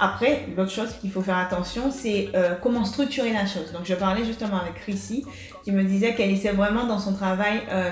Après, 0.00 0.46
l'autre 0.56 0.72
chose 0.72 0.92
qu'il 1.00 1.10
faut 1.10 1.22
faire 1.22 1.38
attention, 1.38 1.90
c'est 1.90 2.30
euh, 2.34 2.54
comment 2.60 2.84
structurer 2.84 3.32
la 3.32 3.46
chose. 3.46 3.72
Donc, 3.72 3.82
je 3.84 3.94
parlais 3.94 4.24
justement 4.24 4.58
avec 4.60 4.74
Chrissy, 4.74 5.24
qui 5.62 5.70
me 5.70 5.84
disait 5.84 6.14
qu'elle 6.14 6.30
essaie 6.30 6.52
vraiment 6.52 6.86
dans 6.86 6.98
son 6.98 7.12
travail, 7.12 7.60
euh, 7.70 7.90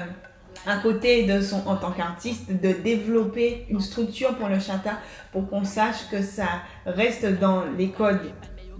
à 0.66 0.76
côté 0.78 1.24
de 1.24 1.40
son 1.40 1.62
en 1.66 1.76
tant 1.76 1.92
qu'artiste, 1.92 2.50
de 2.50 2.72
développer 2.72 3.66
une 3.68 3.80
structure 3.80 4.34
pour 4.34 4.48
le 4.48 4.58
chata, 4.58 4.98
pour 5.30 5.48
qu'on 5.48 5.64
sache 5.64 6.08
que 6.10 6.22
ça 6.22 6.48
reste 6.86 7.38
dans 7.38 7.62
les 7.78 7.90
codes 7.90 8.20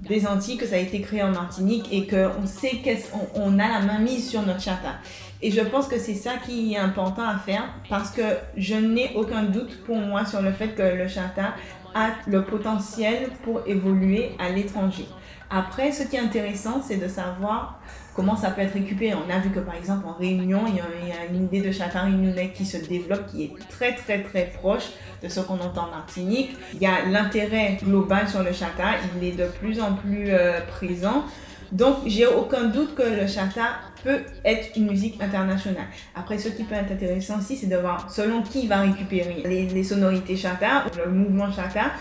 des 0.09 0.27
Antilles, 0.27 0.57
que 0.57 0.67
ça 0.67 0.77
a 0.77 0.79
été 0.79 1.01
créé 1.01 1.23
en 1.23 1.31
Martinique 1.31 1.89
et 1.93 2.09
qu'on 2.09 2.47
sait 2.47 2.83
qu'on 2.83 3.59
a 3.59 3.69
la 3.69 3.81
main 3.81 3.99
mise 4.01 4.29
sur 4.29 4.43
notre 4.43 4.61
chata. 4.61 4.95
Et 5.43 5.51
je 5.51 5.61
pense 5.61 5.89
que 5.89 5.99
c'est 5.99 6.15
ça 6.15 6.35
qui 6.45 6.75
est 6.75 6.79
important 6.79 7.29
à 7.29 7.37
faire 7.37 7.65
parce 7.89 8.13
que 8.13 8.23
je 8.57 8.77
n'ai 8.77 9.13
aucun 9.17 9.43
doute 9.43 9.83
pour 9.85 9.97
moi 9.97 10.25
sur 10.25 10.41
le 10.41 10.53
fait 10.53 10.69
que 10.69 10.83
le 10.83 11.09
chata 11.09 11.55
a 11.95 12.11
le 12.29 12.45
potentiel 12.45 13.29
pour 13.43 13.61
évoluer 13.67 14.31
à 14.39 14.51
l'étranger. 14.51 15.07
Après, 15.51 15.93
ce 15.93 16.05
qui 16.05 16.17
est 16.17 16.21
intéressant, 16.21 16.81
c'est 16.83 16.97
de 16.97 17.09
savoir 17.09 17.79
comment 18.15 18.37
ça 18.37 18.51
peut 18.51 18.63
être 18.63 18.73
récupéré. 18.73 19.15
On 19.15 19.31
a 19.31 19.39
vu 19.39 19.51
que 19.51 19.61
par 19.61 19.75
exemple 19.75 20.07
en 20.07 20.15
Réunion, 20.15 20.61
il 20.67 20.77
y 20.77 20.81
a, 21.13 21.27
une 21.31 21.45
idée 21.45 21.61
de 21.61 21.73
chata 21.73 22.03
réunionnais 22.03 22.53
qui 22.55 22.65
se 22.65 22.79
développe, 22.79 23.27
qui 23.27 23.45
est 23.45 23.69
très 23.69 23.95
très 23.95 24.23
très 24.23 24.47
proche 24.47 24.91
de 25.23 25.29
ce 25.29 25.41
qu'on 25.41 25.61
entend 25.61 25.89
en 25.89 25.91
Martinique. 25.91 26.57
Il 26.73 26.81
y 26.81 26.87
a 26.87 27.05
l'intérêt 27.05 27.79
global 27.83 28.29
sur 28.29 28.43
le 28.43 28.53
chata, 28.53 28.95
il 29.17 29.29
est 29.29 29.33
de 29.33 29.47
plus 29.47 29.81
en 29.81 29.95
plus 29.95 30.31
euh, 30.31 30.61
présent. 30.69 31.25
Donc, 31.73 31.97
j'ai 32.05 32.27
aucun 32.27 32.65
doute 32.65 32.95
que 32.95 33.03
le 33.03 33.27
chata 33.27 33.81
peut 34.05 34.21
être 34.45 34.77
une 34.77 34.89
musique 34.89 35.21
internationale. 35.23 35.87
Après, 36.15 36.37
ce 36.37 36.51
qui 36.51 36.65
peut 36.65 36.75
être 36.75 36.93
intéressant 36.93 37.39
aussi, 37.39 37.57
c'est 37.57 37.67
de 37.67 37.77
voir 37.77 38.13
selon 38.13 38.43
qui 38.43 38.67
va 38.67 38.81
récupérer 38.83 39.43
les, 39.45 39.85
sonorités 39.85 40.37
chata, 40.37 40.85
le 41.03 41.11
mouvement 41.11 41.51
chata. 41.51 41.93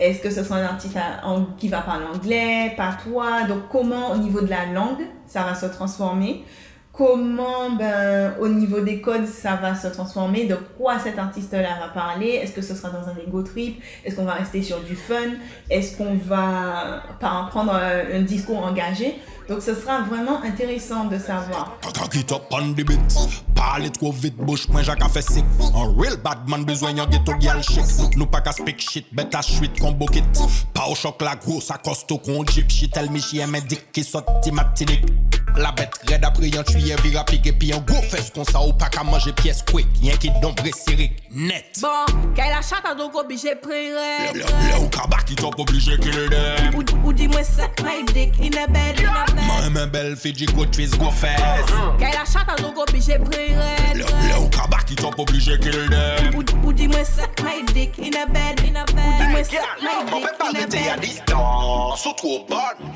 Est-ce 0.00 0.20
que 0.20 0.30
ce 0.30 0.42
sera 0.42 0.56
un 0.56 0.64
artiste 0.64 0.98
qui 1.56 1.68
va 1.68 1.82
parler 1.82 2.06
anglais, 2.12 2.74
patois? 2.76 3.44
Donc, 3.44 3.68
comment 3.70 4.10
au 4.10 4.16
niveau 4.16 4.40
de 4.40 4.50
la 4.50 4.66
langue, 4.66 5.06
ça 5.26 5.44
va 5.44 5.54
se 5.54 5.66
transformer? 5.66 6.44
Comment 6.92 7.70
ben, 7.70 8.34
au 8.40 8.48
niveau 8.48 8.80
des 8.80 9.00
codes 9.00 9.26
ça 9.26 9.56
va 9.56 9.74
se 9.74 9.88
transformer, 9.88 10.44
de 10.44 10.56
quoi 10.76 10.98
cet 10.98 11.18
artiste-là 11.18 11.78
va 11.80 11.88
parler, 11.88 12.40
est-ce 12.42 12.52
que 12.52 12.62
ce 12.62 12.74
sera 12.74 12.90
dans 12.90 13.08
un 13.08 13.16
ego 13.26 13.42
trip, 13.42 13.82
est-ce 14.04 14.16
qu'on 14.16 14.24
va 14.24 14.34
rester 14.34 14.62
sur 14.62 14.80
du 14.80 14.94
fun, 14.94 15.14
est-ce 15.70 15.96
qu'on 15.96 16.14
va 16.14 17.02
prendre 17.18 17.72
un 17.72 18.22
discours 18.22 18.64
engagé. 18.64 19.18
Donc 19.48 19.62
ce 19.62 19.74
sera 19.74 20.02
vraiment 20.02 20.42
intéressant 20.42 21.06
de 21.06 21.18
savoir. 21.18 21.78
Pale 23.62 23.90
tro 23.94 24.10
vit 24.10 24.34
bouch 24.42 24.66
mwen 24.74 24.82
jak 24.84 25.04
a 25.06 25.08
fe 25.12 25.22
sik 25.22 25.46
An 25.70 25.94
real 25.94 26.16
badman 26.24 26.64
bezwen 26.66 26.98
yon 26.98 27.10
geto 27.12 27.36
gyal 27.38 27.62
chik 27.62 28.16
Nou 28.18 28.26
pa 28.26 28.40
ka 28.42 28.50
spik 28.56 28.82
shit 28.82 29.06
bet 29.14 29.36
a 29.38 29.42
chwit 29.46 29.78
kon 29.78 29.94
bokit 30.00 30.42
Pa 30.74 30.88
ou 30.90 30.98
chok 30.98 31.22
la 31.22 31.36
gros 31.38 31.70
a 31.70 31.78
kosto 31.78 32.18
kon 32.18 32.42
jip 32.50 32.72
Shit. 32.72 32.98
El 32.98 33.12
mi 33.14 33.22
jye 33.22 33.46
men 33.46 33.62
dik 33.70 33.92
ki 33.94 34.02
sot 34.06 34.26
ti 34.42 34.50
matidik 34.50 35.06
La 35.62 35.70
bet 35.76 35.94
red 36.08 36.24
apre 36.26 36.48
yon 36.50 36.66
tuye 36.66 36.96
vira 37.04 37.22
pik 37.28 37.46
Epi 37.52 37.70
yon 37.70 37.84
go 37.86 38.00
fes 38.10 38.32
kon 38.34 38.48
sa 38.48 38.64
ou 38.66 38.74
pa 38.80 38.90
ka 38.92 39.04
manje 39.06 39.30
piyes 39.38 39.62
kwek 39.70 39.86
Yen 40.02 40.18
ki 40.18 40.32
dombre 40.42 40.72
sirik 40.74 41.20
net. 41.30 41.78
Bon, 41.80 42.32
kay 42.36 42.50
la 42.50 42.60
chata 42.66 42.96
donk 42.98 43.14
oblije 43.20 43.54
pren 43.62 43.94
rep 43.94 44.40
Le 44.42 44.74
ou 44.80 44.90
kabak 44.92 45.26
ki 45.30 45.38
top 45.38 45.60
oblije 45.62 46.00
kil 46.02 46.26
dem 46.32 46.80
Ou 46.80 47.14
di 47.14 47.30
mwen 47.30 47.46
set 47.46 47.84
my 47.86 48.00
dik 48.10 48.40
in 48.42 48.58
a 48.58 48.66
bed 48.72 49.04
Mwen 49.38 49.70
men 49.76 49.92
bel 49.94 50.16
fi 50.18 50.34
di 50.36 50.50
go 50.50 50.66
tris 50.66 50.96
go 50.98 51.12
fes 51.22 51.72
Kay 52.00 52.16
la 52.16 52.26
chata 52.26 52.58
donk 52.60 52.80
oblije 52.82 53.20
pren 53.22 53.46
rep 53.46 53.51
Le, 53.94 54.00
le 54.00 54.40
ou 54.40 54.48
kaba 54.48 54.78
qui 54.86 54.94
top 54.96 55.18
obligé 55.18 55.58
qu'il 55.58 55.72
le 55.72 56.36
Ou 56.64 56.72
dis-moi 56.72 57.04
sec 57.04 57.30
my 57.42 57.62
dick 57.72 57.98
in 57.98 58.18
a 58.20 58.26
bed 58.26 58.60
in 58.66 58.76
a 58.76 58.84
bed. 58.84 59.04
Ou 59.06 59.24
dis-moi 59.24 59.44
sec 59.44 59.60
my 59.80 60.04
dick 60.06 60.40
in 60.40 60.62
a 60.62 60.66
bed. 60.66 60.88
à 60.92 60.96
distance, 60.98 62.06
ou 62.06 62.12
trop 62.14 62.46
bonne. 62.48 62.90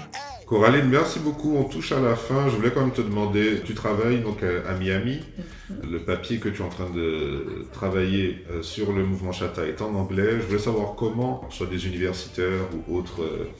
Coraline, 0.47 0.89
merci 0.89 1.19
beaucoup. 1.19 1.57
On 1.57 1.65
touche 1.65 1.91
à 1.91 2.01
la 2.01 2.15
fin. 2.15 2.49
Je 2.49 2.55
voulais 2.55 2.71
quand 2.71 2.83
même 2.83 2.93
te 2.93 3.01
demander, 3.01 3.63
tu 3.65 3.75
travailles 3.75 4.21
donc 4.21 4.43
à 4.43 4.75
Miami. 4.75 5.21
Le 5.69 5.99
papier 5.99 6.39
que 6.39 6.49
tu 6.49 6.63
es 6.63 6.65
en 6.65 6.69
train 6.69 6.89
de 6.91 7.67
travailler 7.73 8.45
euh, 8.53 8.63
sur 8.63 8.93
le 8.93 9.05
mouvement 9.05 9.33
Chata 9.33 9.67
est 9.67 9.83
en 9.83 9.93
anglais. 9.97 10.39
Je 10.39 10.47
voulais 10.47 10.61
savoir 10.61 10.95
comment, 10.95 11.43
soit 11.51 11.67
des 11.67 11.89
universitaires 11.89 12.69
ou 12.89 12.97
autres, 12.97 13.23
euh, 13.23 13.51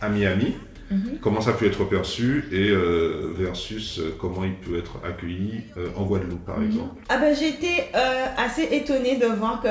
à 0.00 0.08
Miami, 0.08 0.54
mhm. 0.90 1.18
comment 1.20 1.40
ça 1.40 1.52
peut 1.52 1.66
être 1.66 1.84
perçu 1.84 2.44
et 2.52 2.70
euh, 2.70 3.32
versus 3.36 4.00
comment 4.18 4.44
il 4.44 4.54
peut 4.54 4.78
être 4.78 5.00
accueilli 5.04 5.62
en 5.96 6.04
Guadeloupe, 6.04 6.44
par 6.44 6.58
mhm. 6.58 6.66
exemple? 6.66 7.02
Ah 7.08 7.18
ben, 7.18 7.34
J'étais 7.34 7.90
assez 8.36 8.68
étonnée 8.72 9.16
de 9.16 9.26
voir 9.26 9.62
que 9.62 9.68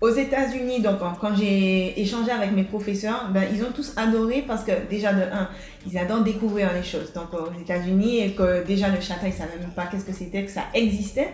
aux 0.00 0.10
États-Unis, 0.10 0.80
donc 0.80 0.98
quand 1.20 1.36
j'ai 1.36 2.00
échangé 2.00 2.30
avec 2.30 2.52
mes 2.52 2.64
professeurs, 2.64 3.28
ben, 3.32 3.44
ils 3.52 3.62
ont 3.62 3.70
tous 3.70 3.92
adoré 3.96 4.42
parce 4.46 4.64
que 4.64 4.72
déjà 4.88 5.12
de 5.12 5.22
un, 5.22 5.48
ils 5.86 5.98
adorent 5.98 6.22
découvrir 6.22 6.72
les 6.72 6.82
choses. 6.82 7.12
Donc 7.12 7.34
aux 7.34 7.52
États-Unis 7.60 8.20
et 8.20 8.30
que 8.32 8.64
déjà 8.64 8.88
le 8.88 9.00
chata, 9.00 9.28
ils 9.28 9.34
savaient 9.34 9.58
même 9.58 9.74
pas 9.76 9.86
qu'est-ce 9.86 10.06
que 10.06 10.12
c'était, 10.12 10.44
que 10.44 10.50
ça 10.50 10.64
existait. 10.72 11.28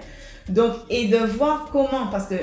Donc 0.49 0.73
et 0.91 1.07
de 1.07 1.19
voir 1.19 1.69
comment, 1.71 2.09
parce 2.11 2.27
que 2.27 2.35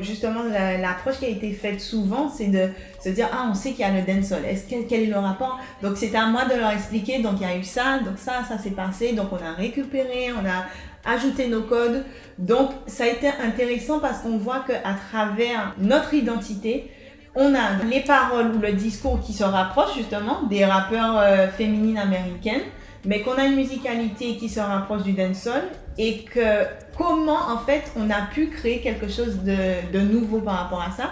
justement 0.00 0.42
l'approche 0.80 1.18
qui 1.18 1.26
a 1.26 1.28
été 1.28 1.52
faite 1.52 1.80
souvent, 1.80 2.28
c'est 2.28 2.46
de 2.46 2.68
se 3.02 3.10
dire 3.10 3.28
ah 3.32 3.46
on 3.50 3.54
sait 3.54 3.72
qu'il 3.72 3.80
y 3.80 3.84
a 3.84 3.90
le 3.90 4.02
dancehall. 4.02 4.44
Est-ce 4.44 4.64
quel 4.68 5.02
est 5.02 5.06
le 5.06 5.18
rapport? 5.18 5.58
Donc 5.82 5.96
c'était 5.96 6.16
à 6.16 6.26
moi 6.26 6.44
de 6.46 6.54
leur 6.54 6.70
expliquer. 6.70 7.20
Donc 7.20 7.34
il 7.40 7.42
y 7.42 7.50
a 7.50 7.56
eu 7.56 7.64
ça, 7.64 7.98
donc 7.98 8.18
ça, 8.18 8.44
ça 8.48 8.58
s'est 8.58 8.70
passé. 8.70 9.12
Donc 9.12 9.28
on 9.32 9.44
a 9.44 9.52
récupéré, 9.52 10.28
on 10.32 10.46
a 10.46 10.64
ajouter 11.04 11.48
nos 11.48 11.62
codes. 11.62 12.04
Donc 12.38 12.70
ça 12.86 13.04
a 13.04 13.08
été 13.08 13.28
intéressant 13.28 13.98
parce 13.98 14.18
qu'on 14.20 14.38
voit 14.38 14.64
qu'à 14.66 14.94
travers 15.10 15.74
notre 15.78 16.14
identité, 16.14 16.90
on 17.34 17.54
a 17.54 17.84
les 17.88 18.00
paroles 18.00 18.54
ou 18.56 18.58
le 18.58 18.72
discours 18.72 19.20
qui 19.20 19.32
se 19.32 19.44
rapprochent 19.44 19.96
justement 19.96 20.42
des 20.48 20.64
rappeurs 20.64 21.18
euh, 21.18 21.48
féminines 21.48 21.98
américaines, 21.98 22.62
mais 23.04 23.20
qu'on 23.20 23.34
a 23.34 23.44
une 23.44 23.56
musicalité 23.56 24.36
qui 24.36 24.48
se 24.48 24.60
rapproche 24.60 25.02
du 25.02 25.12
dancehall 25.12 25.62
et 25.98 26.22
que 26.22 26.64
comment 26.96 27.50
en 27.50 27.58
fait 27.58 27.82
on 27.96 28.08
a 28.08 28.22
pu 28.32 28.48
créer 28.48 28.80
quelque 28.80 29.08
chose 29.08 29.40
de, 29.42 30.00
nouveau 30.00 30.40
par 30.40 30.54
rapport 30.54 30.80
à 30.80 30.92
ça. 30.92 31.10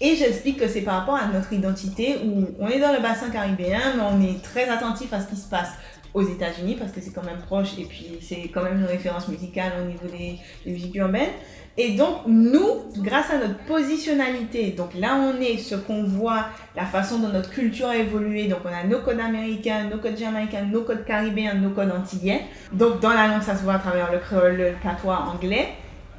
Et 0.00 0.14
j'explique 0.14 0.60
que 0.60 0.68
c'est 0.68 0.82
par 0.82 1.00
rapport 1.00 1.16
à 1.16 1.26
notre 1.26 1.52
identité 1.52 2.18
où 2.24 2.46
on 2.60 2.68
est 2.68 2.78
dans 2.78 2.92
le 2.92 3.00
bassin 3.00 3.30
caribéen, 3.30 3.80
mais 3.96 4.02
on 4.02 4.22
est 4.22 4.40
très 4.42 4.68
attentif 4.68 5.12
à 5.12 5.20
ce 5.20 5.26
qui 5.26 5.36
se 5.36 5.48
passe 5.48 5.70
aux 6.14 6.22
États-Unis 6.22 6.76
parce 6.78 6.92
que 6.92 7.00
c'est 7.00 7.10
quand 7.10 7.24
même 7.24 7.40
proche 7.46 7.76
et 7.78 7.84
puis 7.84 8.18
c'est 8.22 8.48
quand 8.48 8.62
même 8.62 8.78
une 8.78 8.86
référence 8.86 9.26
musicale 9.26 9.72
au 9.82 9.86
niveau 9.86 10.06
des, 10.06 10.38
des 10.64 10.70
musiques 10.70 10.94
urbaines. 10.94 11.32
Et 11.80 11.92
donc, 11.92 12.22
nous, 12.26 12.82
grâce 12.96 13.30
à 13.30 13.38
notre 13.38 13.56
positionnalité, 13.58 14.72
donc 14.76 14.94
là 14.94 15.14
on 15.14 15.40
est, 15.40 15.58
ce 15.58 15.76
qu'on 15.76 16.02
voit, 16.02 16.46
la 16.74 16.84
façon 16.84 17.20
dont 17.20 17.28
notre 17.28 17.50
culture 17.50 17.86
a 17.86 17.96
évolué, 17.96 18.48
donc 18.48 18.58
on 18.64 18.68
a 18.68 18.82
nos 18.82 18.98
codes 18.98 19.20
américains, 19.20 19.84
nos 19.84 19.98
codes 19.98 20.18
jamaïcains, 20.18 20.64
nos 20.64 20.82
codes 20.82 21.04
caribéens, 21.04 21.54
nos 21.54 21.70
codes 21.70 21.92
antillais. 21.92 22.42
Donc 22.72 22.98
dans 22.98 23.10
la 23.10 23.28
langue, 23.28 23.42
ça 23.42 23.56
se 23.56 23.62
voit 23.62 23.74
à 23.74 23.78
travers 23.78 24.10
le 24.10 24.18
créole, 24.18 24.56
le 24.56 24.72
patois 24.82 25.20
anglais. 25.32 25.68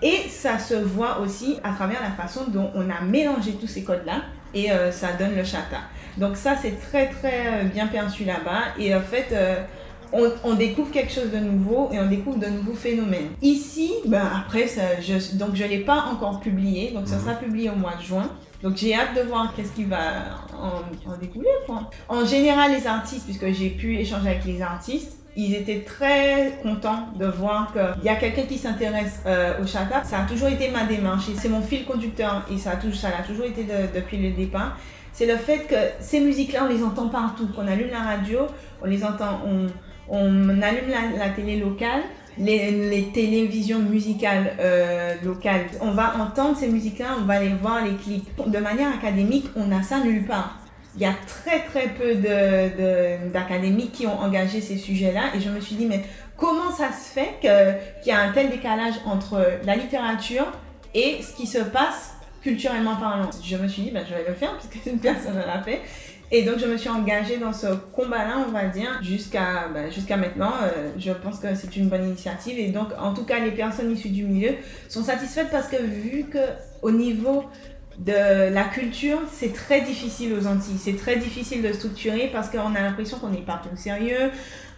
Et 0.01 0.29
ça 0.29 0.57
se 0.57 0.75
voit 0.75 1.19
aussi 1.19 1.57
à 1.61 1.73
travers 1.73 2.01
la 2.01 2.11
façon 2.11 2.45
dont 2.47 2.71
on 2.73 2.89
a 2.89 3.01
mélangé 3.01 3.51
tous 3.59 3.67
ces 3.67 3.83
codes-là 3.83 4.21
et 4.53 4.71
euh, 4.71 4.93
ça 4.93 5.09
donne 5.19 5.35
le 5.35 5.43
chata. 5.43 5.81
Donc 6.17 6.37
ça, 6.37 6.55
c'est 6.61 6.79
très 6.79 7.07
très 7.07 7.47
euh, 7.47 7.63
bien 7.65 7.87
perçu 7.87 8.23
là-bas. 8.23 8.75
Et 8.79 8.95
en 8.95 9.01
fait, 9.01 9.27
euh, 9.33 9.57
on, 10.13 10.53
découvre 10.55 10.91
quelque 10.91 11.11
chose 11.11 11.31
de 11.31 11.37
nouveau 11.37 11.89
et 11.91 11.99
on 11.99 12.07
découvre 12.07 12.39
de 12.39 12.47
nouveaux 12.47 12.73
phénomènes. 12.73 13.29
Ici, 13.41 13.93
ben 14.05 14.27
après, 14.45 14.67
ça, 14.67 15.01
je, 15.01 15.37
donc 15.37 15.55
je 15.55 15.63
ne 15.63 15.69
l'ai 15.69 15.79
pas 15.79 16.05
encore 16.11 16.39
publié, 16.39 16.91
donc 16.91 17.07
ça 17.07 17.15
mhm. 17.15 17.21
sera 17.21 17.33
publié 17.35 17.69
au 17.69 17.75
mois 17.75 17.95
de 17.95 18.03
juin. 18.03 18.29
Donc 18.63 18.75
j'ai 18.75 18.93
hâte 18.93 19.15
de 19.15 19.21
voir 19.21 19.53
qu'est-ce 19.55 19.71
qui 19.71 19.85
va 19.85 19.97
en, 20.53 21.17
découler. 21.17 21.47
En 22.09 22.25
général, 22.25 22.71
les 22.73 22.87
artistes, 22.87 23.23
puisque 23.23 23.49
j'ai 23.51 23.69
pu 23.69 23.97
échanger 23.97 24.29
avec 24.29 24.45
les 24.45 24.61
artistes, 24.61 25.13
ils 25.37 25.55
étaient 25.55 25.81
très 25.81 26.59
contents 26.61 27.07
de 27.17 27.25
voir 27.25 27.71
qu'il 27.71 28.03
y 28.03 28.09
a 28.09 28.15
quelqu'un 28.15 28.43
qui 28.43 28.57
s'intéresse 28.57 29.21
euh, 29.25 29.61
au 29.63 29.65
chata. 29.67 30.03
Ça 30.03 30.19
a 30.19 30.25
toujours 30.25 30.49
été 30.49 30.69
ma 30.69 30.83
démarche 30.83 31.25
c'est 31.37 31.47
mon 31.47 31.61
fil 31.61 31.85
conducteur 31.85 32.45
et 32.51 32.57
ça 32.57 32.71
a 32.71 32.75
toujours, 32.75 32.99
toujours 33.25 33.45
été 33.45 33.65
depuis 33.95 34.17
le 34.17 34.31
départ. 34.31 34.77
C'est 35.13 35.25
le 35.25 35.37
fait 35.37 35.59
que 35.59 35.75
ces 35.99 36.19
musiques-là, 36.19 36.65
on 36.65 36.73
les 36.73 36.83
entend 36.83 37.07
partout. 37.09 37.47
Qu'on 37.55 37.67
allume 37.67 37.91
la 37.91 38.01
radio, 38.01 38.39
on 38.81 38.85
les 38.85 39.03
entend, 39.03 39.41
on, 39.45 39.67
on 40.09 40.61
allume 40.61 40.89
la, 41.17 41.29
télé 41.29 41.57
locale, 41.57 42.01
les, 42.37 43.09
télévisions 43.13 43.79
musicales 43.79 44.53
euh, 44.59 45.15
locales. 45.23 45.65
On 45.81 45.91
va 45.91 46.15
entendre 46.17 46.57
ces 46.57 46.67
musiques-là, 46.67 47.17
on 47.21 47.25
va 47.25 47.35
aller 47.35 47.53
voir 47.61 47.83
les 47.83 47.95
clips. 47.95 48.29
De 48.45 48.59
manière 48.59 48.89
académique, 48.93 49.45
on 49.55 49.65
n'a 49.65 49.83
ça 49.83 49.99
nulle 49.99 50.25
part. 50.25 50.59
Il 50.95 51.01
y 51.01 51.05
a 51.05 51.13
très 51.27 51.61
très 51.63 51.89
peu 51.89 52.15
d'académiques 53.31 53.91
qui 53.91 54.07
ont 54.07 54.19
engagé 54.19 54.59
ces 54.59 54.77
sujets-là 54.77 55.35
et 55.35 55.39
je 55.39 55.49
me 55.49 55.61
suis 55.61 55.75
dit, 55.75 55.85
mais 55.85 56.03
comment 56.35 56.71
ça 56.71 56.91
se 56.91 57.13
fait 57.13 57.35
qu'il 57.41 58.11
y 58.11 58.11
a 58.11 58.21
un 58.21 58.31
tel 58.31 58.49
décalage 58.49 58.95
entre 59.05 59.59
la 59.65 59.75
littérature 59.75 60.47
et 60.95 61.19
ce 61.21 61.35
qui 61.35 61.45
se 61.45 61.59
passe 61.59 62.15
culturellement 62.41 62.95
parlant? 62.95 63.29
Je 63.43 63.55
me 63.57 63.67
suis 63.67 63.83
dit, 63.83 63.91
ben, 63.91 64.03
je 64.09 64.15
vais 64.15 64.25
le 64.27 64.33
faire 64.33 64.57
puisque 64.57 64.85
une 64.87 64.99
personne 64.99 65.35
l'a 65.37 65.61
fait. 65.61 65.81
Et 66.31 66.43
donc, 66.43 66.59
je 66.59 66.67
me 66.67 66.77
suis 66.77 66.89
engagée 66.89 67.37
dans 67.37 67.53
ce 67.53 67.67
combat-là, 67.93 68.45
on 68.47 68.51
va 68.51 68.65
dire, 68.65 68.99
jusqu'à 69.01 69.67
jusqu'à 69.89 70.15
maintenant. 70.15 70.53
Euh, 70.61 70.89
je 70.97 71.11
pense 71.11 71.39
que 71.39 71.55
c'est 71.55 71.75
une 71.75 71.89
bonne 71.89 72.05
initiative. 72.05 72.59
Et 72.59 72.69
donc, 72.69 72.89
en 72.99 73.13
tout 73.13 73.23
cas, 73.23 73.39
les 73.39 73.51
personnes 73.51 73.91
issues 73.91 74.09
du 74.09 74.23
milieu 74.23 74.51
sont 74.89 75.03
satisfaites 75.03 75.49
parce 75.51 75.67
que 75.67 75.81
vu 75.81 76.25
que 76.25 76.39
au 76.81 76.91
niveau 76.91 77.45
de 77.97 78.53
la 78.53 78.63
culture, 78.63 79.19
c'est 79.31 79.53
très 79.53 79.81
difficile 79.81 80.33
aux 80.33 80.47
Antilles. 80.47 80.77
C'est 80.79 80.95
très 80.95 81.17
difficile 81.17 81.61
de 81.61 81.73
structurer 81.73 82.29
parce 82.31 82.49
qu'on 82.49 82.75
a 82.75 82.81
l'impression 82.81 83.17
qu'on 83.19 83.29
n'est 83.29 83.39
pas 83.41 83.61
tout 83.61 83.75
sérieux 83.75 84.31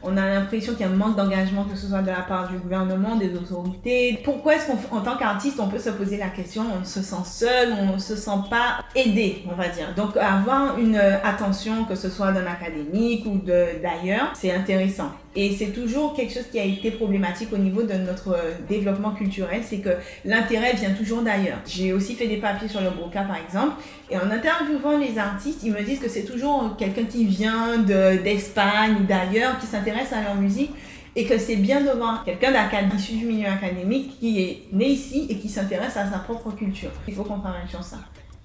on 0.03 0.17
a 0.17 0.25
l'impression 0.27 0.73
qu'il 0.73 0.85
y 0.85 0.89
a 0.89 0.91
un 0.91 0.95
manque 0.95 1.15
d'engagement, 1.15 1.63
que 1.65 1.77
ce 1.77 1.87
soit 1.87 2.01
de 2.01 2.07
la 2.07 2.21
part 2.21 2.49
du 2.49 2.57
gouvernement, 2.57 3.15
des 3.15 3.33
autorités. 3.35 4.19
Pourquoi 4.23 4.55
est-ce 4.55 4.67
qu'en 4.67 5.01
tant 5.01 5.17
qu'artiste, 5.17 5.59
on 5.59 5.67
peut 5.67 5.79
se 5.79 5.89
poser 5.91 6.17
la 6.17 6.29
question, 6.29 6.63
on 6.81 6.83
se 6.83 7.01
sent 7.01 7.23
seul, 7.25 7.73
on 7.79 7.93
ne 7.93 7.97
se 7.99 8.15
sent 8.15 8.31
pas 8.49 8.83
aidé, 8.95 9.43
on 9.51 9.55
va 9.55 9.67
dire. 9.67 9.93
Donc 9.95 10.17
avoir 10.17 10.77
une 10.77 10.95
attention, 10.95 11.85
que 11.85 11.95
ce 11.95 12.09
soit 12.09 12.31
d'un 12.31 12.47
académique 12.47 13.25
ou 13.25 13.39
d'ailleurs, 13.45 14.31
c'est 14.33 14.51
intéressant. 14.51 15.11
Et 15.33 15.55
c'est 15.55 15.67
toujours 15.67 16.13
quelque 16.13 16.33
chose 16.33 16.47
qui 16.51 16.59
a 16.59 16.65
été 16.65 16.91
problématique 16.91 17.53
au 17.53 17.57
niveau 17.57 17.83
de 17.83 17.93
notre 17.93 18.37
développement 18.67 19.11
culturel, 19.11 19.61
c'est 19.63 19.77
que 19.77 19.91
l'intérêt 20.25 20.73
vient 20.73 20.91
toujours 20.91 21.21
d'ailleurs. 21.21 21.59
J'ai 21.65 21.93
aussi 21.93 22.15
fait 22.15 22.27
des 22.27 22.35
papiers 22.35 22.67
sur 22.67 22.81
le 22.81 22.89
Broca 22.89 23.21
par 23.21 23.37
exemple, 23.37 23.75
et 24.09 24.17
en 24.17 24.29
interviewant 24.29 24.97
les 24.97 25.17
artistes, 25.17 25.61
ils 25.63 25.71
me 25.71 25.81
disent 25.83 25.99
que 25.99 26.09
c'est 26.09 26.23
toujours 26.23 26.75
quelqu'un 26.77 27.05
qui 27.05 27.23
vient 27.23 27.77
d'Espagne 27.77 28.97
ou 28.99 29.03
d'ailleurs, 29.05 29.57
qui 29.59 29.67
s'intéresse 29.67 29.90
à 30.11 30.21
leur 30.23 30.35
musique, 30.35 30.71
et 31.15 31.25
que 31.25 31.37
c'est 31.37 31.57
bien 31.57 31.81
de 31.81 31.91
voir 31.91 32.23
quelqu'un 32.23 32.53
issu 32.95 33.13
du 33.13 33.25
milieu 33.25 33.49
académique 33.49 34.19
qui 34.19 34.41
est 34.41 34.63
né 34.71 34.87
ici 34.87 35.27
et 35.29 35.37
qui 35.37 35.49
s'intéresse 35.49 35.97
à 35.97 36.09
sa 36.09 36.19
propre 36.19 36.51
culture. 36.51 36.91
Il 37.07 37.13
faut 37.13 37.23
qu'on 37.23 37.39
travaille 37.39 37.67
sur 37.69 37.83
ça. 37.83 37.97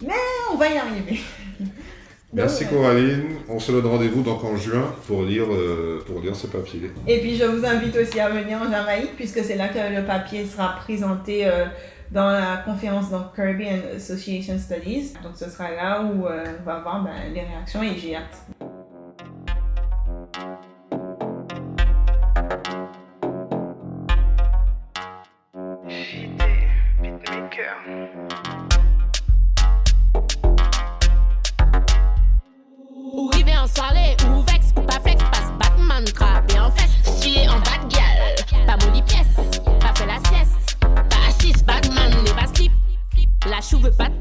Mais 0.02 0.14
on 0.52 0.56
va 0.56 0.68
y 0.68 0.76
arriver. 0.76 1.20
Merci 2.32 2.66
Coraline. 2.66 3.38
On 3.48 3.58
se 3.58 3.72
donne 3.72 3.86
rendez-vous 3.86 4.22
donc 4.22 4.44
en 4.44 4.56
juin 4.56 4.92
pour 5.06 5.22
lire, 5.22 5.46
euh, 5.50 6.02
pour 6.06 6.20
lire 6.20 6.34
ce 6.34 6.48
papier. 6.48 6.90
Et 7.06 7.20
puis 7.20 7.36
je 7.36 7.44
vous 7.44 7.64
invite 7.64 7.96
aussi 7.96 8.18
à 8.18 8.28
venir 8.28 8.60
en 8.60 8.70
Jamaïque 8.70 9.16
puisque 9.16 9.42
c'est 9.44 9.56
là 9.56 9.68
que 9.68 9.78
le 9.78 10.04
papier 10.04 10.44
sera 10.44 10.74
présenté 10.76 11.46
euh, 11.46 11.66
dans 12.10 12.28
la 12.28 12.62
conférence 12.64 13.10
dans 13.10 13.24
Caribbean 13.34 13.80
Association 13.94 14.58
Studies. 14.58 15.14
Donc 15.22 15.36
ce 15.36 15.48
sera 15.48 15.70
là 15.70 16.02
où 16.02 16.26
euh, 16.26 16.44
on 16.60 16.64
va 16.64 16.80
voir 16.80 17.04
ben, 17.04 17.32
les 17.32 17.42
réactions 17.42 17.82
et 17.82 17.96
j'ai 17.96 18.16
hâte. 18.16 18.75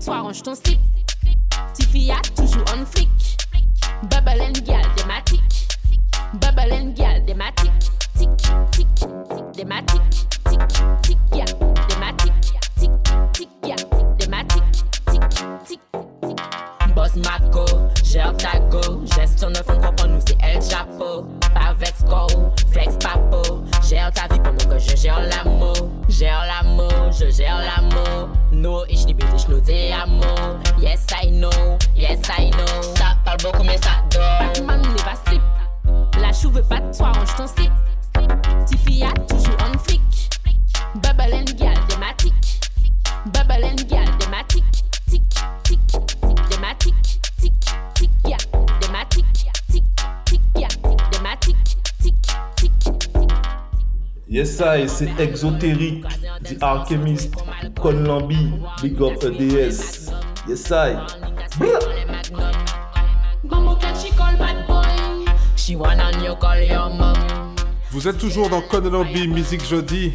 Arrange 0.08 0.44
ton 0.44 0.56
slip. 0.56 0.80
Tifia, 1.74 2.16
toujours 2.36 2.64
on 2.74 2.86
flic. 2.86 3.10
Bubble 4.10 4.42
and 4.42 4.66
gal, 4.66 4.84
thématique. 4.96 5.68
Bubble 6.34 6.74
and 6.74 6.96
gal, 6.96 7.24
thématique. 7.26 7.72
Tic, 8.18 8.30
tic, 8.72 8.88
thématique. 9.54 10.02
Tic, 10.50 10.62
tic, 11.02 11.18
ya, 11.34 11.46
thématique. 11.88 12.34
Tic, 12.80 12.92
tic, 13.34 13.50
ya, 13.64 13.76
thématique. 14.18 14.64
Tic, 15.12 15.30
tic, 15.30 15.80
tic. 16.22 16.40
Boss 16.96 17.16
Marco, 17.16 17.66
gère 18.04 18.36
ta 18.38 18.60
go. 18.70 19.04
Gestion 19.16 19.50
de 19.50 19.58
fonds 19.58 19.80
pour 19.80 20.08
nous, 20.08 20.20
c'est 20.26 20.38
El 20.42 20.62
Chapeau. 20.62 21.26
Pas 21.54 21.74
vex 21.74 22.04
go, 22.06 22.28
flex 22.72 22.96
papo. 22.98 23.64
Gère 23.88 24.12
ta 24.12 24.34
vie 24.34 24.40
pendant 24.40 24.70
que 24.70 24.80
je 24.80 24.96
gère 24.96 25.22
l'amour. 25.22 25.90
Gère 26.08 26.46
l'amour, 26.46 27.12
je 27.12 27.30
gère 27.32 27.60
l'amour. 27.60 28.30
Yes, 30.80 31.06
I 31.14 31.30
know, 31.30 31.78
yes, 31.96 32.20
I 32.32 32.50
know. 32.50 32.82
Ça 32.96 33.16
parle 33.24 33.38
beaucoup, 33.44 33.64
mais 33.64 33.78
ça 33.78 34.02
dort. 34.10 34.40
Batman 34.40 34.82
n'est 34.82 35.04
pas. 35.04 35.14
La 36.20 36.34
chou 36.34 36.50
pas 36.50 36.80
de 36.80 36.98
toi, 36.98 37.12
ton 37.38 37.46
slip. 37.46 37.72
A 39.04 39.14
toujours 39.28 39.58
un 39.62 39.78
flic. 39.78 40.02
Bubble 40.96 41.34
and 41.34 41.54
gal, 41.60 41.76
thématique. 41.88 42.34
Bubble 43.28 43.66
and 43.66 43.88
gal, 43.88 44.08
thématique. 44.18 44.64
Tic, 45.10 45.22
tic, 45.64 45.80
thématique. 46.50 46.96
Tic, 47.40 47.54
tic, 47.94 48.10
ya, 48.26 48.38
thématique. 48.80 49.26
Tic, 49.72 49.84
tic, 50.26 50.42
ya, 50.58 50.68
thématique. 51.12 51.58
Tic, 52.02 52.16
tic, 52.56 52.72
tic. 52.80 53.02
Yes, 54.28 54.60
I, 54.60 54.90
c'est 54.90 55.20
exotérique. 55.20 56.04
The 56.48 56.58
Alchemist, 56.62 57.34
Con 57.82 58.04
Lambi, 58.04 58.54
Big 58.82 59.02
Up 59.02 59.24
EDS. 59.24 60.12
Yes, 60.48 60.72
I. 60.72 60.96
Vous 67.92 68.08
êtes 68.08 68.18
toujours 68.20 68.50
dans 68.50 68.62
Lambi 68.62 69.28
Musique 69.28 69.66
Jeudi. 69.66 70.14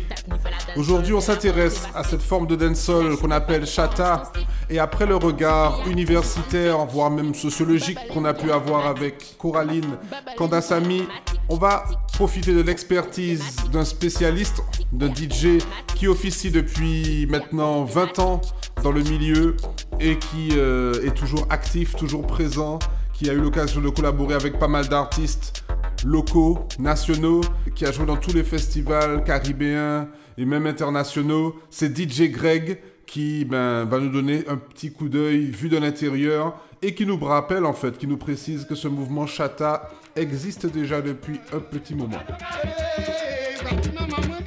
Aujourd'hui, 0.76 1.12
on 1.12 1.20
s'intéresse 1.20 1.82
à 1.94 2.04
cette 2.04 2.22
forme 2.22 2.46
de 2.46 2.54
dancehall 2.54 3.16
qu'on 3.16 3.30
appelle 3.30 3.66
chata. 3.66 4.30
Et 4.68 4.78
après 4.78 5.04
le 5.04 5.16
regard 5.16 5.80
universitaire, 5.88 6.84
voire 6.86 7.10
même 7.10 7.34
sociologique 7.34 7.98
qu'on 8.12 8.24
a 8.24 8.34
pu 8.34 8.52
avoir 8.52 8.86
avec 8.86 9.36
Coraline 9.36 9.96
Kandasamy, 10.36 11.08
on 11.48 11.56
va 11.56 11.84
profiter 12.12 12.54
de 12.54 12.62
l'expertise 12.62 13.56
d'un 13.72 13.84
spécialiste, 13.84 14.62
d'un 14.92 15.12
DJ 15.12 15.58
qui 15.96 16.06
officie 16.06 16.50
depuis 16.50 17.26
maintenant 17.28 17.84
20 17.84 18.18
ans 18.20 18.40
dans 18.82 18.92
le 18.92 19.02
milieu 19.02 19.56
et 19.98 20.18
qui 20.18 20.50
euh, 20.52 21.04
est 21.04 21.14
toujours 21.14 21.46
actif, 21.50 21.96
toujours 21.96 22.26
présent, 22.26 22.78
qui 23.12 23.28
a 23.28 23.32
eu 23.32 23.40
l'occasion 23.40 23.80
de 23.80 23.88
collaborer 23.88 24.34
avec 24.34 24.58
pas 24.58 24.68
mal 24.68 24.88
d'artistes 24.88 25.64
locaux, 26.04 26.60
nationaux, 26.78 27.40
qui 27.74 27.84
a 27.84 27.92
joué 27.92 28.06
dans 28.06 28.16
tous 28.16 28.32
les 28.32 28.44
festivals 28.44 29.24
caribéens 29.24 30.08
et 30.40 30.46
même 30.46 30.66
internationaux. 30.66 31.54
C'est 31.68 31.96
DJ 31.96 32.30
Greg 32.30 32.78
qui 33.04 33.44
ben, 33.44 33.84
va 33.84 33.98
nous 33.98 34.10
donner 34.10 34.44
un 34.48 34.56
petit 34.56 34.90
coup 34.90 35.08
d'œil 35.08 35.46
vu 35.46 35.68
de 35.68 35.76
l'intérieur 35.76 36.58
et 36.80 36.94
qui 36.94 37.04
nous 37.04 37.18
rappelle 37.18 37.66
en 37.66 37.74
fait, 37.74 37.98
qui 37.98 38.06
nous 38.06 38.16
précise 38.16 38.64
que 38.64 38.74
ce 38.74 38.88
mouvement 38.88 39.26
chata 39.26 39.90
existe 40.16 40.66
déjà 40.66 41.02
depuis 41.02 41.38
un 41.52 41.58
petit 41.58 41.94
moment. 41.94 42.18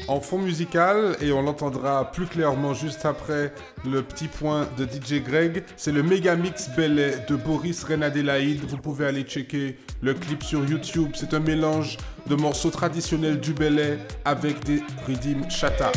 En 0.08 0.20
fond 0.20 0.38
musical, 0.38 1.16
et 1.22 1.32
on 1.32 1.42
l'entendra 1.42 2.12
plus 2.12 2.26
clairement 2.26 2.74
juste 2.74 3.06
après 3.06 3.54
le 3.86 4.02
petit 4.02 4.28
point 4.28 4.68
de 4.78 4.84
DJ 4.84 5.24
Greg, 5.24 5.64
c'est 5.78 5.94
le 5.94 6.04
méga 6.04 6.36
mix 6.36 6.70
belay 6.76 7.26
de 7.28 7.36
Boris 7.36 7.84
Renadelaïde. 7.86 8.62
Vous 8.68 8.78
pouvez 8.78 9.06
aller 9.06 9.24
checker 9.24 9.78
le 10.02 10.14
clip 10.14 10.44
sur 10.44 10.66
YouTube. 10.66 11.12
C'est 11.16 11.34
un 11.34 11.40
mélange 11.40 11.98
de 12.28 12.36
morceaux 12.36 12.70
traditionnels 12.70 13.40
du 13.40 13.54
belay 13.54 13.98
avec 14.26 14.64
des 14.66 14.84
rythmes 15.08 15.50
chata. 15.50 15.92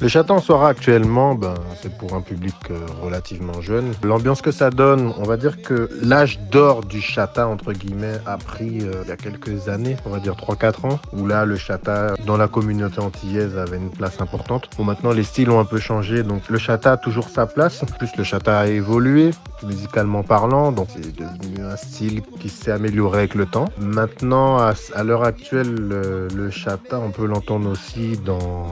Le 0.00 0.06
château 0.06 0.34
en 0.34 0.40
soirée 0.40 0.70
actuellement, 0.70 1.34
ben, 1.34 1.54
c'est 1.82 1.98
pour 1.98 2.14
un 2.14 2.20
public 2.20 2.54
euh, 2.70 2.78
relativement 3.02 3.60
jeune. 3.60 3.94
L'ambiance 4.04 4.42
que 4.42 4.52
ça 4.52 4.70
donne, 4.70 5.12
on 5.18 5.24
va 5.24 5.36
dire 5.36 5.60
que 5.60 5.90
l'âge 6.04 6.38
d'or 6.52 6.84
du 6.84 7.00
chata, 7.00 7.48
entre 7.48 7.72
guillemets, 7.72 8.14
a 8.24 8.36
pris 8.36 8.82
euh, 8.82 9.02
il 9.02 9.08
y 9.08 9.10
a 9.10 9.16
quelques 9.16 9.68
années, 9.68 9.96
on 10.06 10.10
va 10.10 10.20
dire 10.20 10.34
3-4 10.34 10.86
ans, 10.86 11.00
où 11.12 11.26
là, 11.26 11.44
le 11.44 11.56
chata, 11.56 12.14
dans 12.26 12.36
la 12.36 12.46
communauté 12.46 13.00
antillaise, 13.00 13.58
avait 13.58 13.78
une 13.78 13.90
place 13.90 14.20
importante. 14.20 14.70
Bon, 14.78 14.84
maintenant, 14.84 15.10
les 15.10 15.24
styles 15.24 15.50
ont 15.50 15.58
un 15.58 15.64
peu 15.64 15.78
changé, 15.78 16.22
donc 16.22 16.48
le 16.48 16.58
chata 16.58 16.92
a 16.92 16.96
toujours 16.96 17.28
sa 17.28 17.46
place. 17.46 17.84
Plus, 17.98 18.10
le 18.16 18.22
chata 18.22 18.56
a 18.56 18.66
évolué, 18.68 19.32
musicalement 19.64 20.22
parlant, 20.22 20.70
donc 20.70 20.86
c'est 20.94 21.12
devenu 21.16 21.64
un 21.64 21.76
style 21.76 22.22
qui 22.38 22.50
s'est 22.50 22.70
amélioré 22.70 23.18
avec 23.18 23.34
le 23.34 23.46
temps. 23.46 23.64
Maintenant, 23.80 24.58
à, 24.58 25.02
l'heure 25.02 25.24
actuelle, 25.24 25.74
le, 25.74 26.28
le 26.32 26.50
chata, 26.50 27.00
on 27.00 27.10
peut 27.10 27.26
l'entendre 27.26 27.68
aussi 27.68 28.16
dans 28.24 28.68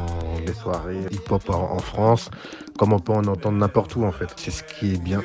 les 0.47 0.53
soirées 0.53 1.16
hip-hop 1.17 1.43
en, 1.51 1.79
France, 1.79 2.31
comme 2.79 2.93
on 2.93 2.99
peut 2.99 3.13
en 3.13 3.25
entendre 3.27 3.59
n'importe 3.59 3.97
où 3.97 4.05
en 4.05 4.13
fait. 4.13 4.29
C'est 4.37 4.51
ce 4.51 4.63
qui 4.63 4.95
est 4.95 5.03
bien. 5.03 5.21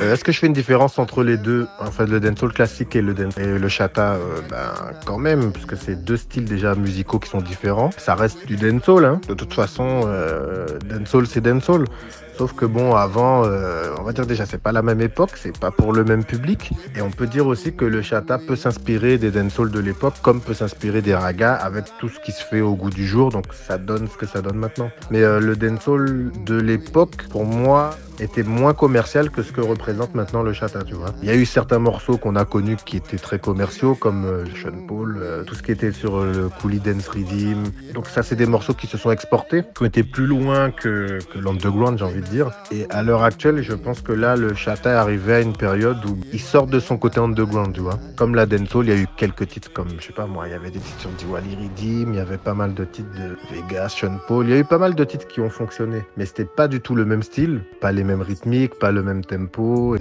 Euh, 0.00 0.12
est-ce 0.12 0.24
que 0.24 0.32
je 0.32 0.38
fais 0.38 0.46
une 0.46 0.52
différence 0.52 0.98
entre 0.98 1.22
les 1.22 1.36
deux, 1.36 1.66
en 1.78 1.90
fait, 1.90 2.06
le 2.06 2.20
dancehall 2.20 2.52
classique 2.52 2.96
et 2.96 3.02
le, 3.02 3.14
et 3.38 3.58
le 3.58 3.68
chata 3.68 4.14
euh, 4.14 4.40
Ben 4.50 4.72
quand 5.04 5.18
même, 5.18 5.52
parce 5.52 5.66
que 5.66 5.76
c'est 5.76 6.04
deux 6.04 6.16
styles 6.16 6.44
déjà 6.44 6.74
musicaux 6.74 7.18
qui 7.18 7.28
sont 7.28 7.40
différents. 7.40 7.90
Ça 7.96 8.14
reste 8.14 8.46
du 8.46 8.56
dancehall, 8.56 9.04
hein. 9.04 9.20
De 9.28 9.34
toute 9.34 9.54
façon, 9.54 10.02
euh, 10.06 10.66
dancehall 10.84 11.26
c'est 11.26 11.40
dancehall. 11.40 11.84
Sauf 12.36 12.52
que 12.52 12.66
bon, 12.66 12.94
avant, 12.94 13.44
euh, 13.46 13.94
on 13.98 14.02
va 14.02 14.12
dire 14.12 14.26
déjà, 14.26 14.44
c'est 14.44 14.60
pas 14.60 14.72
la 14.72 14.82
même 14.82 15.00
époque, 15.00 15.30
c'est 15.36 15.58
pas 15.58 15.70
pour 15.70 15.94
le 15.94 16.04
même 16.04 16.22
public. 16.22 16.70
Et 16.94 17.00
on 17.00 17.10
peut 17.10 17.26
dire 17.26 17.46
aussi 17.46 17.74
que 17.74 17.86
le 17.86 18.02
chata 18.02 18.38
peut 18.38 18.56
s'inspirer 18.56 19.16
des 19.16 19.30
dancehall 19.30 19.70
de 19.70 19.80
l'époque, 19.80 20.14
comme 20.20 20.42
peut 20.42 20.52
s'inspirer 20.52 21.00
des 21.00 21.14
ragas 21.14 21.54
avec 21.54 21.86
tout 21.98 22.10
ce 22.10 22.20
qui 22.20 22.32
se 22.32 22.44
fait 22.44 22.60
au 22.60 22.74
goût 22.74 22.90
du 22.90 23.06
jour. 23.06 23.30
Donc 23.30 23.46
ça 23.54 23.78
donne 23.78 24.06
ce 24.08 24.18
que 24.18 24.26
ça 24.26 24.42
donne 24.42 24.56
maintenant. 24.56 24.90
Mais 25.10 25.22
euh, 25.22 25.40
le 25.40 25.56
dancehall 25.56 26.30
de 26.44 26.56
l'époque, 26.56 27.26
pour 27.30 27.46
moi, 27.46 27.90
était 28.20 28.42
moins 28.42 28.74
commercial 28.74 29.30
que 29.30 29.42
ce 29.42 29.52
que 29.52 29.60
représente 29.60 30.14
maintenant 30.14 30.42
le 30.42 30.52
chata, 30.52 30.82
tu 30.82 30.94
vois. 30.94 31.10
Il 31.22 31.28
y 31.28 31.30
a 31.30 31.34
eu 31.34 31.46
certains 31.46 31.78
morceaux 31.78 32.16
qu'on 32.16 32.36
a 32.36 32.44
connus 32.44 32.76
qui 32.84 32.96
étaient 32.96 33.16
très 33.16 33.38
commerciaux, 33.38 33.94
comme 33.94 34.24
euh, 34.24 34.44
Sean 34.62 34.86
Paul, 34.86 35.18
euh, 35.20 35.44
tout 35.44 35.54
ce 35.54 35.62
qui 35.62 35.72
était 35.72 35.92
sur 35.92 36.16
euh, 36.16 36.32
le 36.32 36.48
Coolie 36.48 36.80
Dance 36.80 37.08
Rhythm. 37.08 37.64
Donc 37.94 38.06
ça, 38.06 38.22
c'est 38.22 38.36
des 38.36 38.46
morceaux 38.46 38.74
qui 38.74 38.86
se 38.86 38.98
sont 38.98 39.10
exportés, 39.10 39.62
qui 39.74 39.82
ont 39.82 39.86
été 39.86 40.02
plus 40.02 40.26
loin 40.26 40.70
que, 40.70 41.18
que 41.32 41.38
l'underground, 41.38 41.98
j'ai 41.98 42.04
envie 42.04 42.20
de 42.20 42.26
dire. 42.26 42.50
Et 42.70 42.86
à 42.90 43.02
l'heure 43.02 43.22
actuelle, 43.22 43.62
je 43.62 43.74
pense 43.74 44.00
que 44.00 44.12
là, 44.12 44.36
le 44.36 44.54
chata 44.54 44.90
est 44.90 44.94
arrivé 44.94 45.34
à 45.34 45.40
une 45.40 45.56
période 45.56 46.04
où 46.04 46.18
il 46.32 46.40
sort 46.40 46.66
de 46.66 46.80
son 46.80 46.98
côté 46.98 47.20
underground, 47.20 47.74
tu 47.74 47.80
vois. 47.80 47.98
Comme 48.16 48.34
la 48.34 48.46
dancehall, 48.46 48.86
il 48.86 48.94
y 48.94 48.98
a 48.98 49.00
eu 49.00 49.06
quelques 49.16 49.48
titres 49.48 49.72
comme, 49.72 49.88
je 49.98 50.06
sais 50.06 50.12
pas 50.12 50.26
moi, 50.26 50.46
il 50.48 50.52
y 50.52 50.54
avait 50.54 50.70
des 50.70 50.78
titres 50.78 51.00
sur 51.00 51.10
Diwali 51.10 51.56
Rhythm, 51.56 52.12
il 52.12 52.16
y 52.16 52.20
avait 52.20 52.38
pas 52.38 52.54
mal 52.54 52.74
de 52.74 52.84
titres 52.84 53.10
de 53.18 53.36
Vegas, 53.54 53.90
Sean 53.90 54.18
Paul, 54.26 54.46
il 54.46 54.50
y 54.50 54.54
a 54.54 54.58
eu 54.58 54.64
pas 54.64 54.78
mal 54.78 54.94
de 54.94 55.04
titres 55.04 55.26
qui 55.26 55.40
ont 55.40 55.50
fonctionné. 55.50 56.02
Mais 56.16 56.26
c'était 56.26 56.44
pas 56.44 56.68
du 56.68 56.80
tout 56.80 56.94
le 56.94 57.04
même 57.04 57.22
style, 57.22 57.62
pas 57.80 57.92
les 57.92 58.04
mêmes 58.06 58.22
rythmiques, 58.22 58.78
pas 58.78 58.92
le 58.92 59.02
même 59.02 59.24
tempo. 59.24 59.96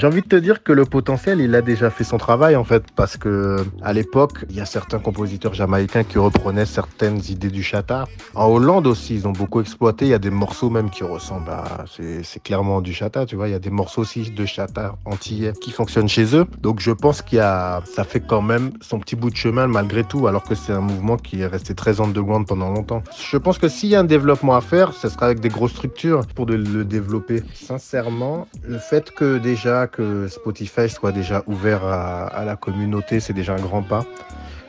J'ai 0.00 0.06
envie 0.06 0.22
de 0.22 0.28
te 0.28 0.36
dire 0.36 0.62
que 0.62 0.72
le 0.72 0.86
potentiel, 0.86 1.42
il 1.42 1.54
a 1.54 1.60
déjà 1.60 1.90
fait 1.90 2.04
son 2.04 2.16
travail 2.16 2.56
en 2.56 2.64
fait, 2.64 2.84
parce 2.96 3.18
que 3.18 3.66
à 3.82 3.92
l'époque, 3.92 4.46
il 4.48 4.56
y 4.56 4.60
a 4.62 4.64
certains 4.64 4.98
compositeurs 4.98 5.52
jamaïcains 5.52 6.04
qui 6.04 6.16
reprenaient 6.16 6.64
certaines 6.64 7.20
idées 7.28 7.50
du 7.50 7.62
chata. 7.62 8.06
En 8.34 8.46
Hollande 8.46 8.86
aussi, 8.86 9.14
ils 9.14 9.28
ont 9.28 9.32
beaucoup 9.32 9.60
exploité. 9.60 10.06
Il 10.06 10.08
y 10.08 10.14
a 10.14 10.18
des 10.18 10.30
morceaux 10.30 10.70
même 10.70 10.88
qui 10.88 11.04
ressemblent 11.04 11.50
à, 11.50 11.84
c'est 12.22 12.42
clairement 12.42 12.80
du 12.80 12.94
chata, 12.94 13.26
tu 13.26 13.36
vois. 13.36 13.48
Il 13.48 13.50
y 13.50 13.54
a 13.54 13.58
des 13.58 13.68
morceaux 13.68 14.00
aussi 14.00 14.30
de 14.30 14.46
chata 14.46 14.94
antillais 15.04 15.52
qui 15.60 15.70
fonctionnent 15.70 16.08
chez 16.08 16.34
eux. 16.34 16.46
Donc 16.62 16.80
je 16.80 16.92
pense 16.92 17.20
qu'il 17.20 17.36
y 17.36 17.42
a, 17.42 17.82
ça 17.84 18.04
fait 18.04 18.20
quand 18.20 18.40
même 18.40 18.70
son 18.80 19.00
petit 19.00 19.16
bout 19.16 19.28
de 19.28 19.36
chemin 19.36 19.66
malgré 19.66 20.02
tout, 20.02 20.26
alors 20.28 20.44
que 20.44 20.54
c'est 20.54 20.72
un 20.72 20.80
mouvement 20.80 21.18
qui 21.18 21.42
est 21.42 21.46
resté 21.46 21.74
très 21.74 22.00
underground 22.00 22.46
pendant 22.46 22.70
longtemps. 22.70 23.02
Je 23.30 23.36
pense 23.36 23.58
que 23.58 23.68
s'il 23.68 23.90
y 23.90 23.96
a 23.96 24.00
un 24.00 24.04
développement 24.04 24.56
à 24.56 24.62
faire, 24.62 24.94
ce 24.94 25.10
sera 25.10 25.26
avec 25.26 25.40
des 25.40 25.50
grosses 25.50 25.72
structures 25.72 26.22
pour 26.34 26.46
le 26.46 26.86
développer. 26.86 27.42
Sincèrement, 27.52 28.48
le 28.66 28.78
fait 28.78 29.10
que 29.10 29.36
déjà 29.36 29.89
que 29.90 30.28
Spotify 30.28 30.88
soit 30.88 31.12
déjà 31.12 31.42
ouvert 31.46 31.84
à, 31.84 32.44
la 32.44 32.56
communauté, 32.56 33.20
c'est 33.20 33.32
déjà 33.32 33.54
un 33.54 33.60
grand 33.60 33.82
pas. 33.82 34.04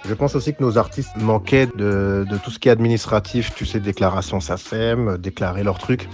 Je 0.07 0.13
pense 0.13 0.35
aussi 0.35 0.53
que 0.53 0.63
nos 0.63 0.77
artistes 0.77 1.15
manquaient 1.17 1.67
de, 1.75 2.25
tout 2.43 2.51
ce 2.51 2.59
qui 2.59 2.69
est 2.69 2.71
administratif, 2.71 3.53
tu 3.55 3.65
sais, 3.65 3.79
déclaration 3.79 4.39
SACEM, 4.39 5.17
déclarer 5.17 5.63
leurs 5.63 5.77
trucs. 5.77 6.09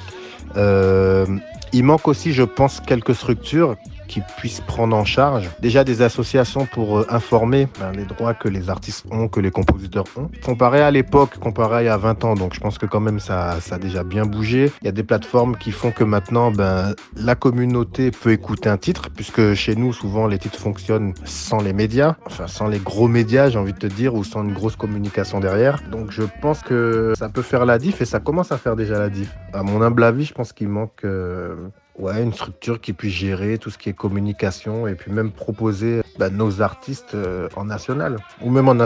Euh, 0.55 1.26
il 1.74 1.84
manque 1.84 2.08
aussi, 2.08 2.34
je 2.34 2.43
pense, 2.43 2.80
quelques 2.80 3.16
structures 3.16 3.76
qui 4.08 4.22
puissent 4.38 4.62
prendre 4.62 4.95
en 4.95 5.05
charge 5.05 5.49
déjà 5.60 5.84
des 5.84 6.01
associations 6.01 6.66
pour 6.66 6.99
euh, 6.99 7.05
informer 7.10 7.68
ben, 7.80 7.91
les 7.91 8.05
droits 8.05 8.34
que 8.34 8.47
les 8.47 8.70
artistes 8.70 9.05
ont, 9.12 9.28
que 9.28 9.39
les 9.39 9.51
compositeurs 9.51 10.05
ont. 10.16 10.30
Comparé 10.43 10.82
à 10.82 10.91
l'époque, 10.91 11.38
comparé 11.38 11.88
à 11.88 11.97
20 11.97 12.24
ans, 12.24 12.36
donc 12.36 12.53
je 12.53 12.60
pense 12.60 12.78
que 12.78 12.86
quand 12.86 12.99
même 12.99 13.20
ça, 13.20 13.60
ça 13.62 13.76
a 13.76 13.78
déjà 13.78 14.03
bien 14.03 14.26
bougé. 14.26 14.72
Il 14.82 14.86
y 14.86 14.88
a 14.88 14.91
des 14.91 15.03
plateformes 15.03 15.58
qui 15.58 15.72
font 15.72 15.91
que 15.91 16.03
maintenant 16.03 16.51
ben, 16.51 16.95
la 17.16 17.36
communauté 17.36 18.12
peut 18.12 18.32
écouter 18.32 18.70
un 18.70 18.78
titre, 18.78 19.10
puisque 19.14 19.53
chez 19.53 19.76
nous 19.76 19.93
souvent 19.93 20.28
les 20.28 20.39
titres 20.39 20.60
fonctionnent 20.60 21.14
sans 21.26 21.62
les 21.62 21.74
médias, 21.74 22.16
enfin 22.26 22.47
sans 22.47 22.68
les 22.68 22.80
gros 22.80 23.08
médias 23.08 23.49
j'ai 23.49 23.60
envie 23.60 23.74
de 23.74 23.80
te 23.80 23.88
dire, 23.88 24.16
ou 24.16 24.24
sans 24.24 24.43
une 24.43 24.53
grosse 24.53 24.76
communication 24.76 25.39
derrière. 25.39 25.82
Donc 25.91 26.12
je 26.12 26.24
pense 26.41 26.62
que 26.62 27.14
ça 27.18 27.30
peut 27.30 27.41
faire 27.41 27.66
la 27.66 27.78
diff 27.78 28.01
et 28.01 28.05
ça 28.05 28.20
commence 28.20 28.51
à 28.51 28.58
faire 28.58 28.76
déjà 28.76 28.99
la 28.99 29.10
diff. 29.10 29.34
À 29.53 29.64
mon 29.64 29.82
humble 29.82 30.03
avis, 30.03 30.26
je 30.26 30.34
pense 30.34 30.53
qu'il 30.53 30.70
manque... 30.70 31.03
Euh, 31.03 31.55
Ouais, 31.98 32.22
une 32.22 32.32
structure 32.32 32.80
qui 32.80 32.93
puisse 32.93 33.14
gérer 33.14 33.58
tout 33.58 33.72
ce 33.72 33.78
qui 33.80 33.89
est 33.89 33.93
communication 33.93 34.88
et 34.88 34.93
puis 34.93 35.12
même 35.12 35.32
proposer 35.32 36.04
bah, 36.20 36.30
nos 36.30 36.62
artistes 36.62 37.16
euh, 37.16 37.50
en 37.56 37.66
national 37.66 38.18
ou 38.41 38.52
même 38.52 38.70
en, 38.70 38.80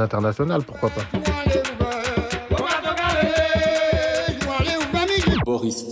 international, 0.00 0.62
pourquoi 0.62 0.88
pas. 0.88 1.02
Boris 5.44 5.84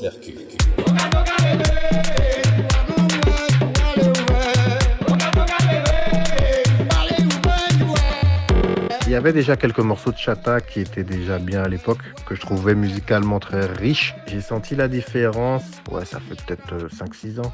Il 9.07 9.13
y 9.13 9.17
avait 9.17 9.35
déjà 9.35 9.57
quelques 9.57 9.81
morceaux 9.81 10.13
de 10.13 10.17
chata 10.17 10.63
qui 10.63 10.81
étaient 10.81 11.05
déjà 11.05 11.39
bien 11.39 11.63
à 11.63 11.69
l'époque, 11.69 11.99
que 12.25 12.35
je 12.35 12.41
trouvais 12.41 12.75
musicalement 12.75 13.39
très 13.39 13.67
riches. 13.67 14.15
J'ai 14.27 14.41
senti 14.41 14.75
la 14.75 14.89
différence, 14.89 15.63
ouais, 15.91 16.07
ça 16.07 16.21
fait 16.21 16.43
peut-être 16.43 16.89
5-6 16.89 17.39
euh, 17.39 17.43
ans, 17.43 17.53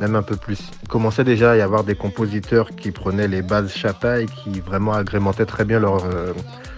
même 0.00 0.16
un 0.16 0.22
peu 0.22 0.36
plus. 0.36 0.70
Il 0.82 0.88
commençait 0.88 1.24
déjà 1.24 1.50
à 1.50 1.56
y 1.56 1.60
avoir 1.60 1.84
des 1.84 1.94
compositeurs 1.94 2.70
qui 2.70 2.90
prenaient 2.90 3.28
les 3.28 3.42
bases 3.42 3.70
chata 3.74 4.22
et 4.22 4.26
qui 4.26 4.60
vraiment 4.60 4.94
agrémentaient 4.94 5.44
très 5.44 5.66
bien 5.66 5.84
euh, 5.84 6.32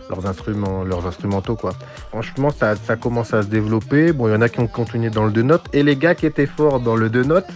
leurs 0.08 0.26
instruments, 0.26 0.82
leurs 0.82 1.06
instrumentaux 1.06 1.54
quoi. 1.54 1.72
Franchement, 2.08 2.50
ça, 2.50 2.74
ça 2.74 2.96
commence 2.96 3.32
à 3.32 3.42
se 3.42 3.46
développer. 3.46 4.12
Bon, 4.12 4.26
il 4.26 4.32
y 4.32 4.36
en 4.36 4.42
a 4.42 4.48
qui 4.48 4.58
ont 4.58 4.66
continué 4.66 5.10
dans 5.10 5.24
le 5.24 5.30
deux 5.30 5.42
notes 5.44 5.66
et 5.72 5.84
les 5.84 5.94
gars 5.94 6.16
qui 6.16 6.26
étaient 6.26 6.46
forts 6.46 6.80
dans 6.80 6.96
le 6.96 7.10
deux 7.10 7.24
notes, 7.24 7.48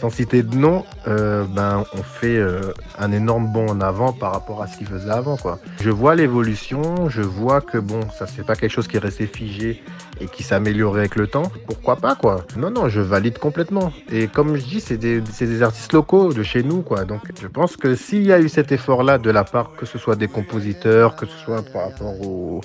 sans 0.00 0.10
citer 0.10 0.42
de 0.42 0.56
nom, 0.56 0.84
euh, 1.06 1.44
ben, 1.48 1.84
on 1.92 2.02
fait 2.02 2.38
euh, 2.38 2.72
un 2.98 3.12
énorme 3.12 3.52
bond 3.52 3.68
en 3.68 3.80
avant 3.80 4.12
par 4.12 4.32
rapport 4.32 4.62
à 4.62 4.66
ce 4.66 4.78
qu'ils 4.78 4.86
faisaient 4.86 5.10
avant. 5.10 5.36
Quoi. 5.36 5.58
Je 5.80 5.90
vois 5.90 6.14
l'évolution, 6.14 7.08
je 7.10 7.20
vois 7.20 7.60
que 7.60 7.78
bon, 7.78 8.00
ça 8.10 8.26
c'est 8.26 8.44
pas 8.44 8.56
quelque 8.56 8.70
chose 8.70 8.88
qui 8.88 8.96
est 8.96 9.00
resté 9.00 9.26
figé 9.26 9.82
et 10.20 10.26
qui 10.26 10.42
s'améliorait 10.42 11.00
avec 11.00 11.16
le 11.16 11.26
temps. 11.26 11.50
Pourquoi 11.66 11.96
pas 11.96 12.14
quoi? 12.14 12.46
Non, 12.56 12.70
non, 12.70 12.88
je 12.88 13.00
valide 13.00 13.38
complètement. 13.38 13.92
Et 14.10 14.28
comme 14.28 14.56
je 14.56 14.64
dis, 14.64 14.80
c'est 14.80 14.96
des, 14.96 15.62
artistes 15.62 15.92
locaux 15.92 16.32
de 16.32 16.42
chez 16.42 16.62
nous. 16.62 16.82
quoi. 16.82 17.04
Donc 17.04 17.20
je 17.40 17.48
pense 17.48 17.76
que 17.76 17.94
s'il 17.94 18.22
y 18.22 18.32
a 18.32 18.40
eu 18.40 18.48
cet 18.48 18.72
effort-là 18.72 19.18
de 19.18 19.30
la 19.30 19.44
part, 19.44 19.72
que 19.76 19.86
ce 19.86 19.98
soit 19.98 20.16
des 20.16 20.28
compositeurs, 20.28 21.16
que 21.16 21.26
ce 21.26 21.36
soit 21.36 21.62
par 21.70 21.90
rapport 21.90 22.20
aux, 22.26 22.60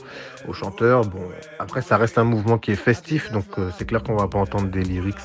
aux 0.47 0.53
chanteurs, 0.53 1.01
bon, 1.01 1.23
après 1.59 1.81
ça 1.81 1.97
reste 1.97 2.17
un 2.17 2.23
mouvement 2.23 2.57
qui 2.57 2.71
est 2.71 2.75
festif, 2.75 3.31
donc 3.31 3.45
euh, 3.57 3.69
c'est 3.77 3.85
clair 3.85 4.01
qu'on 4.03 4.15
va 4.15 4.27
pas 4.27 4.39
entendre 4.39 4.69
des 4.69 4.83
lyrics 4.83 5.17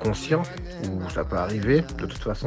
conscients, 0.00 0.42
ou 0.84 1.10
ça 1.10 1.24
peut 1.24 1.36
arriver 1.36 1.82
de 1.98 2.06
toute 2.06 2.22
façon. 2.22 2.43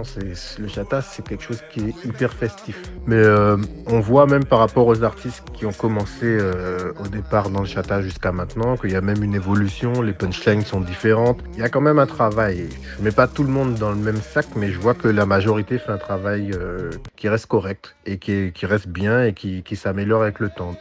Le 0.60 0.68
chata, 0.68 1.02
c'est 1.02 1.26
quelque 1.26 1.44
chose 1.44 1.62
qui 1.72 1.80
est 1.82 2.06
hyper 2.06 2.34
festif. 2.34 2.82
Mais 3.06 3.16
euh, 3.16 3.58
on 3.88 4.00
voit 4.00 4.26
même 4.26 4.46
par 4.46 4.60
rapport 4.60 4.88
aux 4.88 5.04
artistes 5.04 5.44
qui 5.54 5.66
ont 5.66 5.72
commencé 5.72 6.26
euh, 6.26 6.92
au 7.04 7.08
départ 7.08 7.50
dans 7.50 7.62
le 7.62 7.66
chata 7.66 8.02
jusqu'à 8.02 8.32
maintenant 8.32 8.78
qu'il 8.78 8.92
y 8.92 8.96
a 8.96 9.02
même 9.02 9.24
une 9.24 9.36
évolution, 9.36 10.02
les 10.02 10.14
punchlines 10.14 10.64
sont 10.64 10.82
différentes. 10.82 11.40
Il 11.54 11.60
y 11.60 11.64
a 11.64 11.70
quand 11.70 11.82
même 11.82 12.00
un 12.00 12.06
travail. 12.06 12.70
Je 12.98 13.04
mets 13.04 13.12
pas 13.12 13.28
tout 13.28 13.44
le 13.44 13.50
monde 13.50 13.76
dans 13.76 13.90
le 13.90 13.98
même 13.98 14.22
sac, 14.22 14.46
mais 14.56 14.72
je 14.72 14.80
vois 14.80 14.94
que 14.94 15.08
la 15.08 15.26
majorité 15.26 15.78
fait 15.80 15.92
un 15.92 15.98
travail 15.98 16.52
euh, 16.54 16.92
qui 17.16 17.30
reste 17.30 17.48
correct 17.48 17.96
et 18.06 18.18
qui, 18.18 18.52
qui 18.54 18.66
reste 18.66 18.88
bien 18.88 19.24
et 19.24 19.34
qui, 19.34 19.64
qui 19.64 19.76
s'améliore 19.76 20.22
avec 20.22 20.40
le 20.40 20.50
temps. 20.50 20.76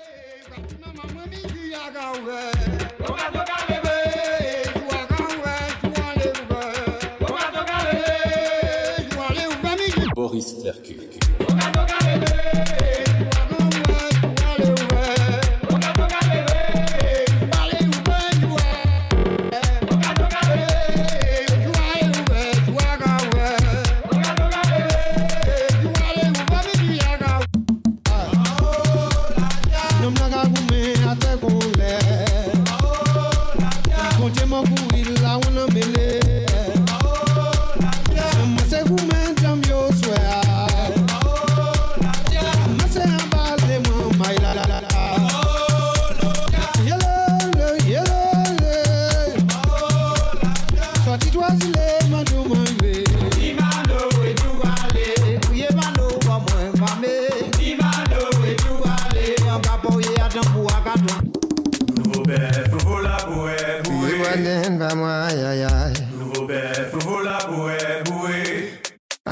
Boris 10.26 10.56
Hercule. 10.64 11.05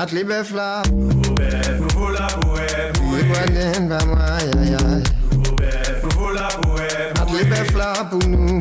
Atli 0.04 0.22
bœuf 0.22 0.52
là. 0.52 0.82
Nouveau 0.90 1.34
bœuf, 1.34 1.80
nouveau 1.80 2.10
la 2.10 2.26
bouette. 2.42 3.00
Oui, 3.10 3.22
boinen, 3.22 3.88
bah 3.88 4.04
moi, 4.06 4.18
aïe 4.18 4.74
aïe. 4.74 5.02
Nouveau 5.32 5.56
bœuf, 5.56 6.02
nouveau 6.02 6.32
la 6.32 6.48
bouette. 6.62 7.18
Atli 7.22 7.44
bœuf 7.44 7.74
là 7.74 7.92
pour 8.10 8.28
nous 8.28 8.58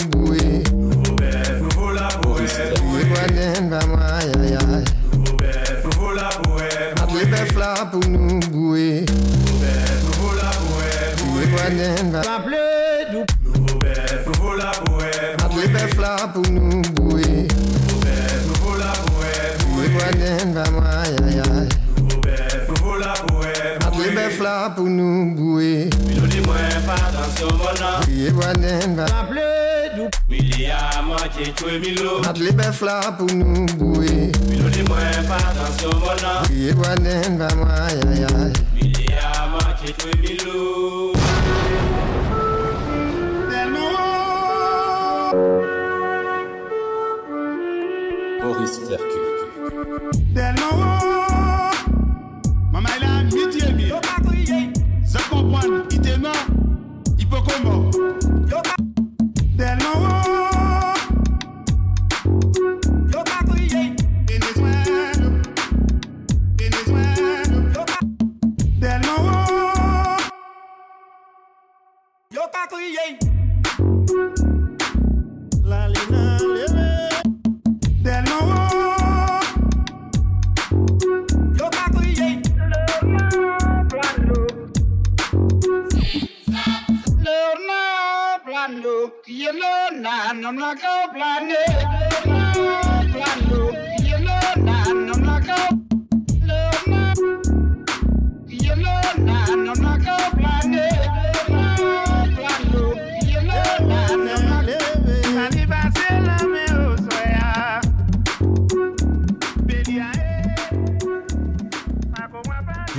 bœuf 16.34 16.40
là 16.40 16.42
pour 16.42 16.52
nous 16.52 16.82
bouer. 16.94 17.48
Nouveau 17.48 18.00
bœuf, 18.02 18.48
nouveau 18.48 18.78
la 18.78 18.94
bouette. 19.06 19.66
Oui, 19.78 19.90
boinen, 19.90 20.54
bah 20.54 20.64
moi, 20.72 20.84
aïe 21.04 21.16
aïe. 21.40 21.70
Nouveau 21.98 22.22
bœuf, 22.22 22.70
nouveau 22.70 22.98
la 22.98 23.14
bouette. 23.28 23.84
Atli 23.86 24.10
bœuf 24.16 24.40
là 24.42 24.70
pour 24.76 24.86
nous 24.86 25.36
bouer. 25.36 25.90
Milo 26.08 26.28
di 26.28 26.40
mwen 26.42 26.82
pa 26.86 26.94
attention 26.94 27.48
mon 27.58 28.08
Oui, 28.08 28.30
boinen, 28.32 28.96
bah. 28.96 29.06
Mili 30.30 30.66
a 30.72 31.02
moitié 31.04 31.54
tué 31.54 31.80
Milo 31.80 32.22
Atli 32.28 32.52
bœuf 32.52 32.82
là 32.82 33.00
pour 33.18 33.28
nous 33.34 33.66
bouer. 33.78 34.32
Milo 34.50 34.70
di 34.70 34.82
mwen 34.84 35.28
pa 35.28 35.36
attention 35.38 35.90
mon 36.00 36.50
Oui, 36.50 36.72
boinen, 36.74 37.38
bah 37.38 37.48
moi, 37.56 37.68
aïe 37.88 38.24
aïe. 38.24 38.54
Mili 38.76 39.06
a 39.14 39.48
moitié 39.50 39.94
tué 39.98 40.12
Milo 40.22 41.03
Maman 52.72 52.90
il 53.00 53.06
a 53.06 53.22
et 53.22 53.72
demi. 53.72 53.92
Ça 55.06 55.20
comprend, 55.30 55.60
il 55.92 56.20
mort, 56.20 56.34
il 57.20 57.28
peut 57.28 57.38
comment 57.46 57.93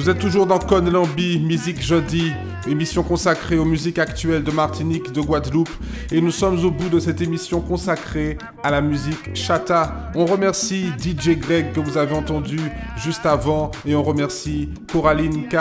Vous 0.04 0.10
êtes 0.10 0.18
toujours 0.18 0.44
dans 0.44 0.58
Con 0.58 0.82
Lambi, 0.82 1.38
Musique 1.38 1.80
Jeudi, 1.80 2.30
émission 2.68 3.02
consacrée 3.02 3.56
aux 3.56 3.64
musiques 3.64 3.98
actuelles 3.98 4.44
de 4.44 4.50
Martinique, 4.50 5.12
de 5.12 5.22
Guadeloupe. 5.22 5.70
Et 6.12 6.20
nous 6.20 6.30
sommes 6.30 6.62
au 6.62 6.70
bout 6.70 6.90
de 6.90 7.00
cette 7.00 7.22
émission 7.22 7.62
consacrée 7.62 8.36
à 8.62 8.70
la 8.70 8.82
musique 8.82 9.34
chata. 9.34 10.12
On 10.14 10.26
remercie 10.26 10.88
DJ 10.98 11.38
Greg 11.38 11.72
que 11.72 11.80
vous 11.80 11.96
avez 11.96 12.14
entendu 12.14 12.60
juste 12.98 13.24
avant 13.24 13.70
et 13.86 13.94
on 13.94 14.02
remercie 14.02 14.68
Coraline 14.92 15.48
K. 15.48 15.56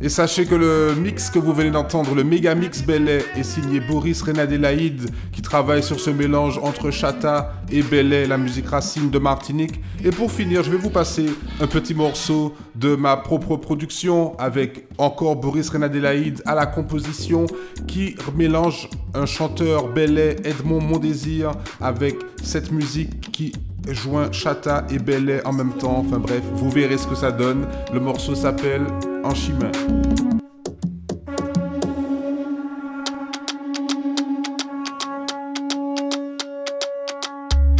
Et 0.00 0.08
sachez 0.08 0.46
que 0.46 0.54
le 0.54 0.94
mix 0.94 1.28
que 1.28 1.40
vous 1.40 1.52
venez 1.52 1.72
d'entendre, 1.72 2.14
le 2.14 2.22
méga 2.22 2.54
mix 2.54 2.82
Belay, 2.82 3.24
est 3.36 3.42
signé 3.42 3.80
Boris 3.80 4.22
Renadelaïde, 4.22 5.10
qui 5.32 5.42
travaille 5.42 5.82
sur 5.82 5.98
ce 5.98 6.10
mélange 6.10 6.60
entre 6.62 6.92
Chata 6.92 7.54
et 7.72 7.82
Belay, 7.82 8.28
la 8.28 8.38
musique 8.38 8.68
racine 8.68 9.10
de 9.10 9.18
Martinique. 9.18 9.80
Et 10.04 10.10
pour 10.10 10.30
finir, 10.30 10.62
je 10.62 10.70
vais 10.70 10.76
vous 10.76 10.90
passer 10.90 11.26
un 11.60 11.66
petit 11.66 11.94
morceau 11.94 12.54
de 12.76 12.94
ma 12.94 13.16
propre 13.16 13.56
production 13.56 14.38
avec 14.38 14.86
encore 14.98 15.34
Boris 15.34 15.68
Renadelaïde 15.68 16.42
à 16.46 16.54
la 16.54 16.66
composition, 16.66 17.46
qui 17.88 18.14
mélange 18.36 18.88
un 19.14 19.26
chanteur 19.26 19.88
Belay, 19.88 20.36
Edmond 20.44 20.80
Mondésir, 20.80 21.50
avec 21.80 22.14
cette 22.44 22.70
musique 22.70 23.32
qui 23.32 23.52
joint 23.86 24.30
Chata 24.32 24.86
et 24.90 24.98
Belay 24.98 25.44
en 25.44 25.52
même 25.52 25.72
temps. 25.72 25.98
Enfin 25.98 26.18
bref, 26.18 26.42
vous 26.52 26.70
verrez 26.70 26.98
ce 26.98 27.06
que 27.06 27.14
ça 27.14 27.32
donne. 27.32 27.66
Le 27.92 28.00
morceau 28.00 28.34
s'appelle 28.34 28.82
En 29.24 29.34
chemin. 29.34 29.70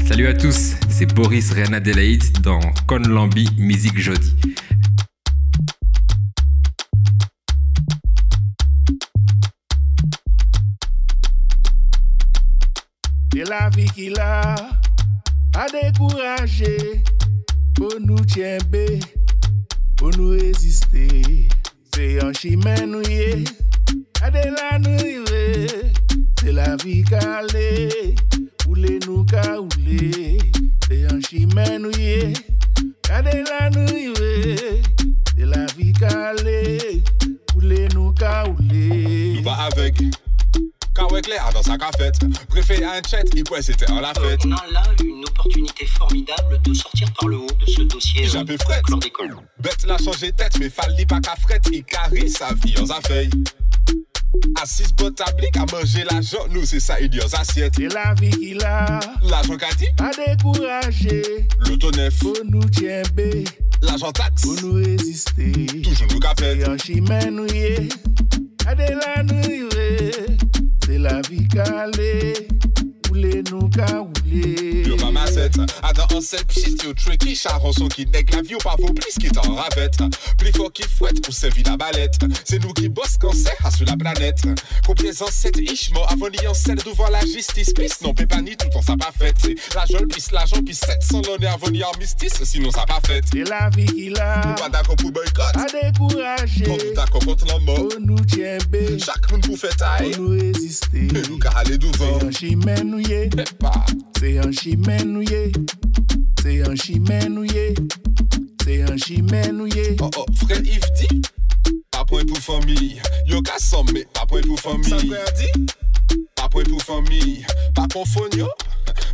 Salut 0.07 0.27
à 0.27 0.35
tous, 0.35 0.75
c'est 0.89 1.15
Boris 1.15 1.53
Renadelaide 1.53 2.41
dans 2.43 2.61
Conlambi 2.87 3.49
Musique. 3.59 4.01
C'est 13.33 13.45
la 13.49 13.69
vie 13.71 13.89
qu'il 13.91 14.19
a 14.19 14.57
pa 15.59 15.67
dekouraje, 15.75 17.03
pou 17.75 17.91
nou 17.99 18.23
tjenbe, 18.31 19.01
pou 19.99 20.13
nou 20.15 20.37
reziste. 20.39 21.09
Se 21.91 22.05
yon 22.15 22.31
chimen 22.39 22.93
nou 22.93 23.03
ye, 23.03 23.43
kade 24.21 24.45
la 24.55 24.77
nou 24.85 25.03
yve, 25.03 25.81
se 26.39 26.55
la 26.55 26.77
vi 26.85 27.01
kale, 27.11 27.67
oule 28.69 29.01
nou 29.09 29.25
ka 29.27 29.57
oule. 29.57 30.39
Se 30.87 31.01
yon 31.01 31.19
chimen 31.27 31.89
nou 31.89 31.91
ye, 31.99 32.31
kade 33.11 33.35
la 33.51 33.67
nou 33.75 33.99
yve, 33.99 34.79
se 35.33 35.51
la 35.57 35.67
vi 35.75 35.91
kale, 35.99 36.63
oule 37.57 37.83
nou 37.97 38.15
ka 38.15 38.45
oule. 38.53 38.87
Nou 38.95 39.47
va 39.51 39.59
avek. 39.67 40.07
Préfet 42.49 42.85
un 42.85 43.01
chat, 43.09 43.23
il 43.35 43.45
quoi 43.45 43.63
c'était 43.63 43.91
en 43.91 44.01
la 44.01 44.13
fête. 44.15 44.41
On 44.45 44.53
a 44.53 44.65
là 44.73 44.83
une 45.05 45.25
opportunité 45.25 45.87
formidable 45.87 46.61
de 46.65 46.75
sortir 46.75 47.09
par 47.19 47.29
le 47.29 47.37
haut 47.37 47.47
de 47.47 47.67
ce 47.71 47.83
dossier 47.83 48.27
J'ai 48.27 48.39
un 48.39 48.45
peu 48.45 48.57
fret. 48.59 48.83
Bête 49.61 49.85
l'a 49.87 49.99
changé 49.99 50.33
tête, 50.33 50.59
mais 50.59 50.69
falli 50.71 51.07
pas 51.07 51.21
qu'à 51.21 51.37
fret, 51.37 51.61
il 51.73 51.85
carry 51.85 52.29
sa 52.29 52.53
vie 52.55 52.75
en 52.81 52.87
sa 52.87 53.01
feuille. 53.07 53.31
Assis 54.63 54.85
botablique 54.97 55.57
à 55.57 55.65
manger 55.73 56.05
l'argent, 56.11 56.47
nous 56.51 56.65
c'est 56.65 56.81
ça, 56.81 57.01
il 57.01 57.11
assiettes. 57.21 57.75
C'est 57.77 57.89
la 57.93 58.15
vie 58.15 58.31
qu'il 58.31 58.63
a. 58.65 59.01
L'argent 59.23 59.57
qu'a 59.57 59.73
dit, 59.75 59.87
Pas 59.97 60.11
décourager. 60.27 61.49
l'autonef, 61.67 62.15
Faut 62.19 62.35
nous 62.45 62.61
l'argent 63.83 64.13
taxe, 64.13 64.43
Faut 64.43 64.57
nous 64.63 64.75
résister. 64.75 65.53
toujours 65.83 66.09
nous 66.13 66.21
qu'a 66.21 66.35
fait. 66.39 66.59
C'est 66.61 66.69
un 66.69 66.77
chimène 66.77 67.37
nous 67.37 67.47
y 67.47 67.59
est. 67.59 67.89
Adé 68.67 68.95
la 68.95 69.23
nous 69.23 69.43
y 69.49 69.63
est. 69.65 70.28
La 71.01 71.21
vie 71.31 71.47
calée. 71.47 72.58
Oulé 73.19 73.43
nous 73.51 73.69
ka 73.71 74.03
oulé. 74.03 74.85
Yo 74.87 74.97
mama 74.99 75.27
set, 75.27 75.57
adan 75.83 76.07
an 76.15 76.21
sel 76.23 76.45
pchit 76.47 76.85
yo 76.85 76.93
son 77.73 77.89
ki 77.91 78.07
neg 78.13 78.31
la 78.31 78.43
vie 78.43 78.55
ou 78.55 78.63
pa 78.63 78.77
vos 78.79 78.95
plis 78.95 79.19
ki 79.19 79.33
tan 79.35 79.57
ravet 79.57 79.99
Pli 80.39 80.53
qui 80.73 80.85
fouette 80.85 81.25
pour 81.25 81.35
servir 81.35 81.65
la 81.67 81.89
C'est 82.45 82.63
nous 82.63 82.73
qui 82.73 82.89
bosse 82.89 83.17
quand 83.19 83.33
c'est 83.33 83.57
à 83.65 83.73
sur 83.73 83.87
la 83.87 83.97
planète. 83.97 84.43
Combien 84.87 85.11
ancêtres 85.11 85.61
ichement 85.61 86.07
avant 86.07 86.29
ni 86.31 86.47
ancêtre 86.47 86.85
devant 86.85 87.09
la 87.09 87.21
justice. 87.21 87.73
Pis 87.75 87.91
non 88.03 88.15
pas 88.15 88.41
ni 88.41 88.57
tout 88.57 88.69
temps 88.69 88.83
ça 88.83 88.97
pas 88.97 89.11
fait. 89.19 89.35
C'est 89.43 89.75
l'argent 89.75 90.07
pis 90.09 90.25
l'argent 90.33 90.63
pis 90.65 90.75
700 90.75 91.23
l'année 91.29 91.47
avant 91.53 91.71
ni 91.71 91.83
armistice 91.83 92.45
Sinon 92.45 92.71
ça 92.71 92.85
pas 92.87 93.01
fait. 93.05 93.23
C'est 93.33 93.49
la 93.49 93.69
vie 93.71 93.87
qu'il 93.87 94.21
a. 94.21 94.47
Nous 94.47 94.55
pas 94.55 94.69
d'accord 94.69 94.97
pour 94.97 95.11
boycott. 95.11 95.53
Pas 95.55 95.67
décourager. 95.83 96.67
On 96.69 96.77
nous 96.77 96.95
d'accord 96.95 97.25
contre 97.25 97.47
la 97.47 97.59
mort. 97.59 97.79
Faut 97.79 98.01
nous 98.01 98.21
tiens 98.27 98.59
bé. 98.71 98.97
Chaque 98.99 99.31
monde 99.33 99.43
pour 99.43 99.59
faire 99.59 99.77
taille. 99.77 100.13
Faut 100.13 100.23
nous 100.23 100.39
résister. 100.39 100.99
Et 100.99 101.29
nous 101.29 101.39
qu'à 101.39 101.51
aller 101.51 101.79
devant. 101.79 102.21
C'est 102.31 102.55
un 102.55 102.99
nouye. 103.09 103.29
Se 104.19 104.39
an 104.39 104.53
chimen 104.53 105.13
nouye. 105.13 105.53
Se 106.43 106.63
an 106.63 106.77
chimen 106.77 107.35
nouye. 107.35 107.75
Se 108.65 108.83
an 108.83 108.99
chimen 108.99 109.57
nouye. 109.57 109.97
Oh 110.01 110.11
oh, 110.17 110.27
frel 110.35 110.67
if 110.67 110.85
di 110.99 111.23
Pa 111.91 112.05
poen 112.05 112.27
pou 112.27 112.41
fami 112.41 113.01
Yo 113.27 113.41
ka 113.43 113.59
somme, 113.59 114.05
pa 114.13 114.27
poen 114.27 114.45
pou 114.47 114.57
fami 114.57 114.89
San 114.89 115.01
frel 115.01 115.33
di 115.39 115.67
Pa 116.37 116.49
poen 116.49 116.69
pou 116.69 116.81
fami 116.85 117.45
Pa 117.75 117.87
konfon 117.93 118.29
yo. 118.37 118.49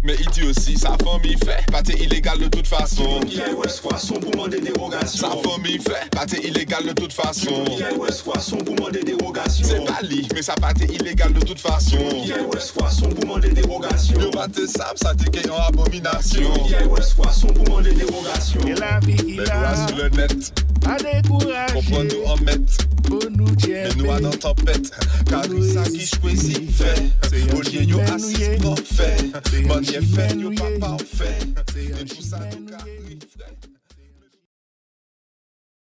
Mais 0.04 0.14
il 0.20 0.28
dit 0.30 0.42
aussi 0.44 0.76
sa 0.76 0.96
famille 1.02 1.36
fait 1.44 1.64
Pas 1.72 1.82
t'es 1.82 1.94
illégal 1.94 2.38
de 2.38 2.48
toute 2.48 2.66
façon. 2.66 3.20
Qui 3.20 3.38
est 3.40 3.52
West 3.52 3.80
Poisson 3.80 4.14
pour 4.14 4.30
demander 4.30 4.60
dérogation 4.60 5.30
Sa 5.30 5.50
famille 5.50 5.78
fait 5.78 6.10
Pas 6.10 6.26
t'es 6.26 6.46
illégal 6.46 6.84
de 6.84 6.92
toute 6.92 7.12
façon. 7.12 7.64
Qui 7.64 7.82
est 7.82 7.96
West 7.96 8.22
Poisson 8.22 8.58
pour 8.58 8.74
demander 8.74 9.00
dérogation 9.02 9.66
C'est 9.66 9.84
pas 9.84 10.00
li, 10.02 10.28
mais 10.34 10.42
ça 10.42 10.54
t'es 10.78 10.92
illégal 10.94 11.32
de 11.32 11.40
toute 11.40 11.60
façon. 11.60 11.96
Qui 11.96 12.32
est 12.32 12.40
West 12.54 12.74
Poisson 12.76 13.08
pour 13.08 13.20
demander 13.20 13.48
dérogation 13.48 14.20
Yo 14.20 14.30
pas 14.30 14.48
te 14.48 14.66
sable, 14.66 14.98
ça 14.98 15.14
t'es 15.14 15.30
qu'il 15.30 15.50
y 15.50 15.50
a 15.50 15.64
abomination. 15.66 16.52
Qui 16.66 16.74
est 16.74 16.84
West 16.84 17.14
Poisson 17.14 17.46
pour 17.48 17.64
demander 17.64 17.94
dérogation 17.94 18.60
C'est 18.62 18.78
la 18.80 19.00
vie 19.00 19.36
nous 19.36 19.42
a. 19.42 19.88
sur 19.88 19.96
le 19.96 20.08
net. 20.10 20.52
Pas 20.82 20.96
décourager. 20.98 21.74
Comprends-nous 21.74 22.24
en 22.26 22.36
mettre 22.44 22.76
Faut 23.08 23.30
nous 23.30 23.56
tiens 23.56 23.84
Mais 23.88 24.02
nous 24.02 24.12
à 24.12 24.20
dans 24.20 24.30
tempête. 24.30 24.90
Car 25.28 25.44
il 25.46 25.64
ça 25.64 25.82
qui 25.84 26.06
choisit 26.06 26.70
fait. 26.70 27.54
Au 27.54 27.60
lieu 27.62 27.82
yo 27.82 28.00
assis 28.00 28.58
pour 28.60 28.74
fait 30.00 30.34
Manier 30.34 30.56
fait 30.56 30.64
yo 30.64 30.78
pas 30.78 30.96
parfait 30.96 31.38
Et 32.00 32.04
tout 32.04 32.22
ça 32.22 32.38
nous 32.58 32.66
carry 32.66 33.18
frère 33.36 33.73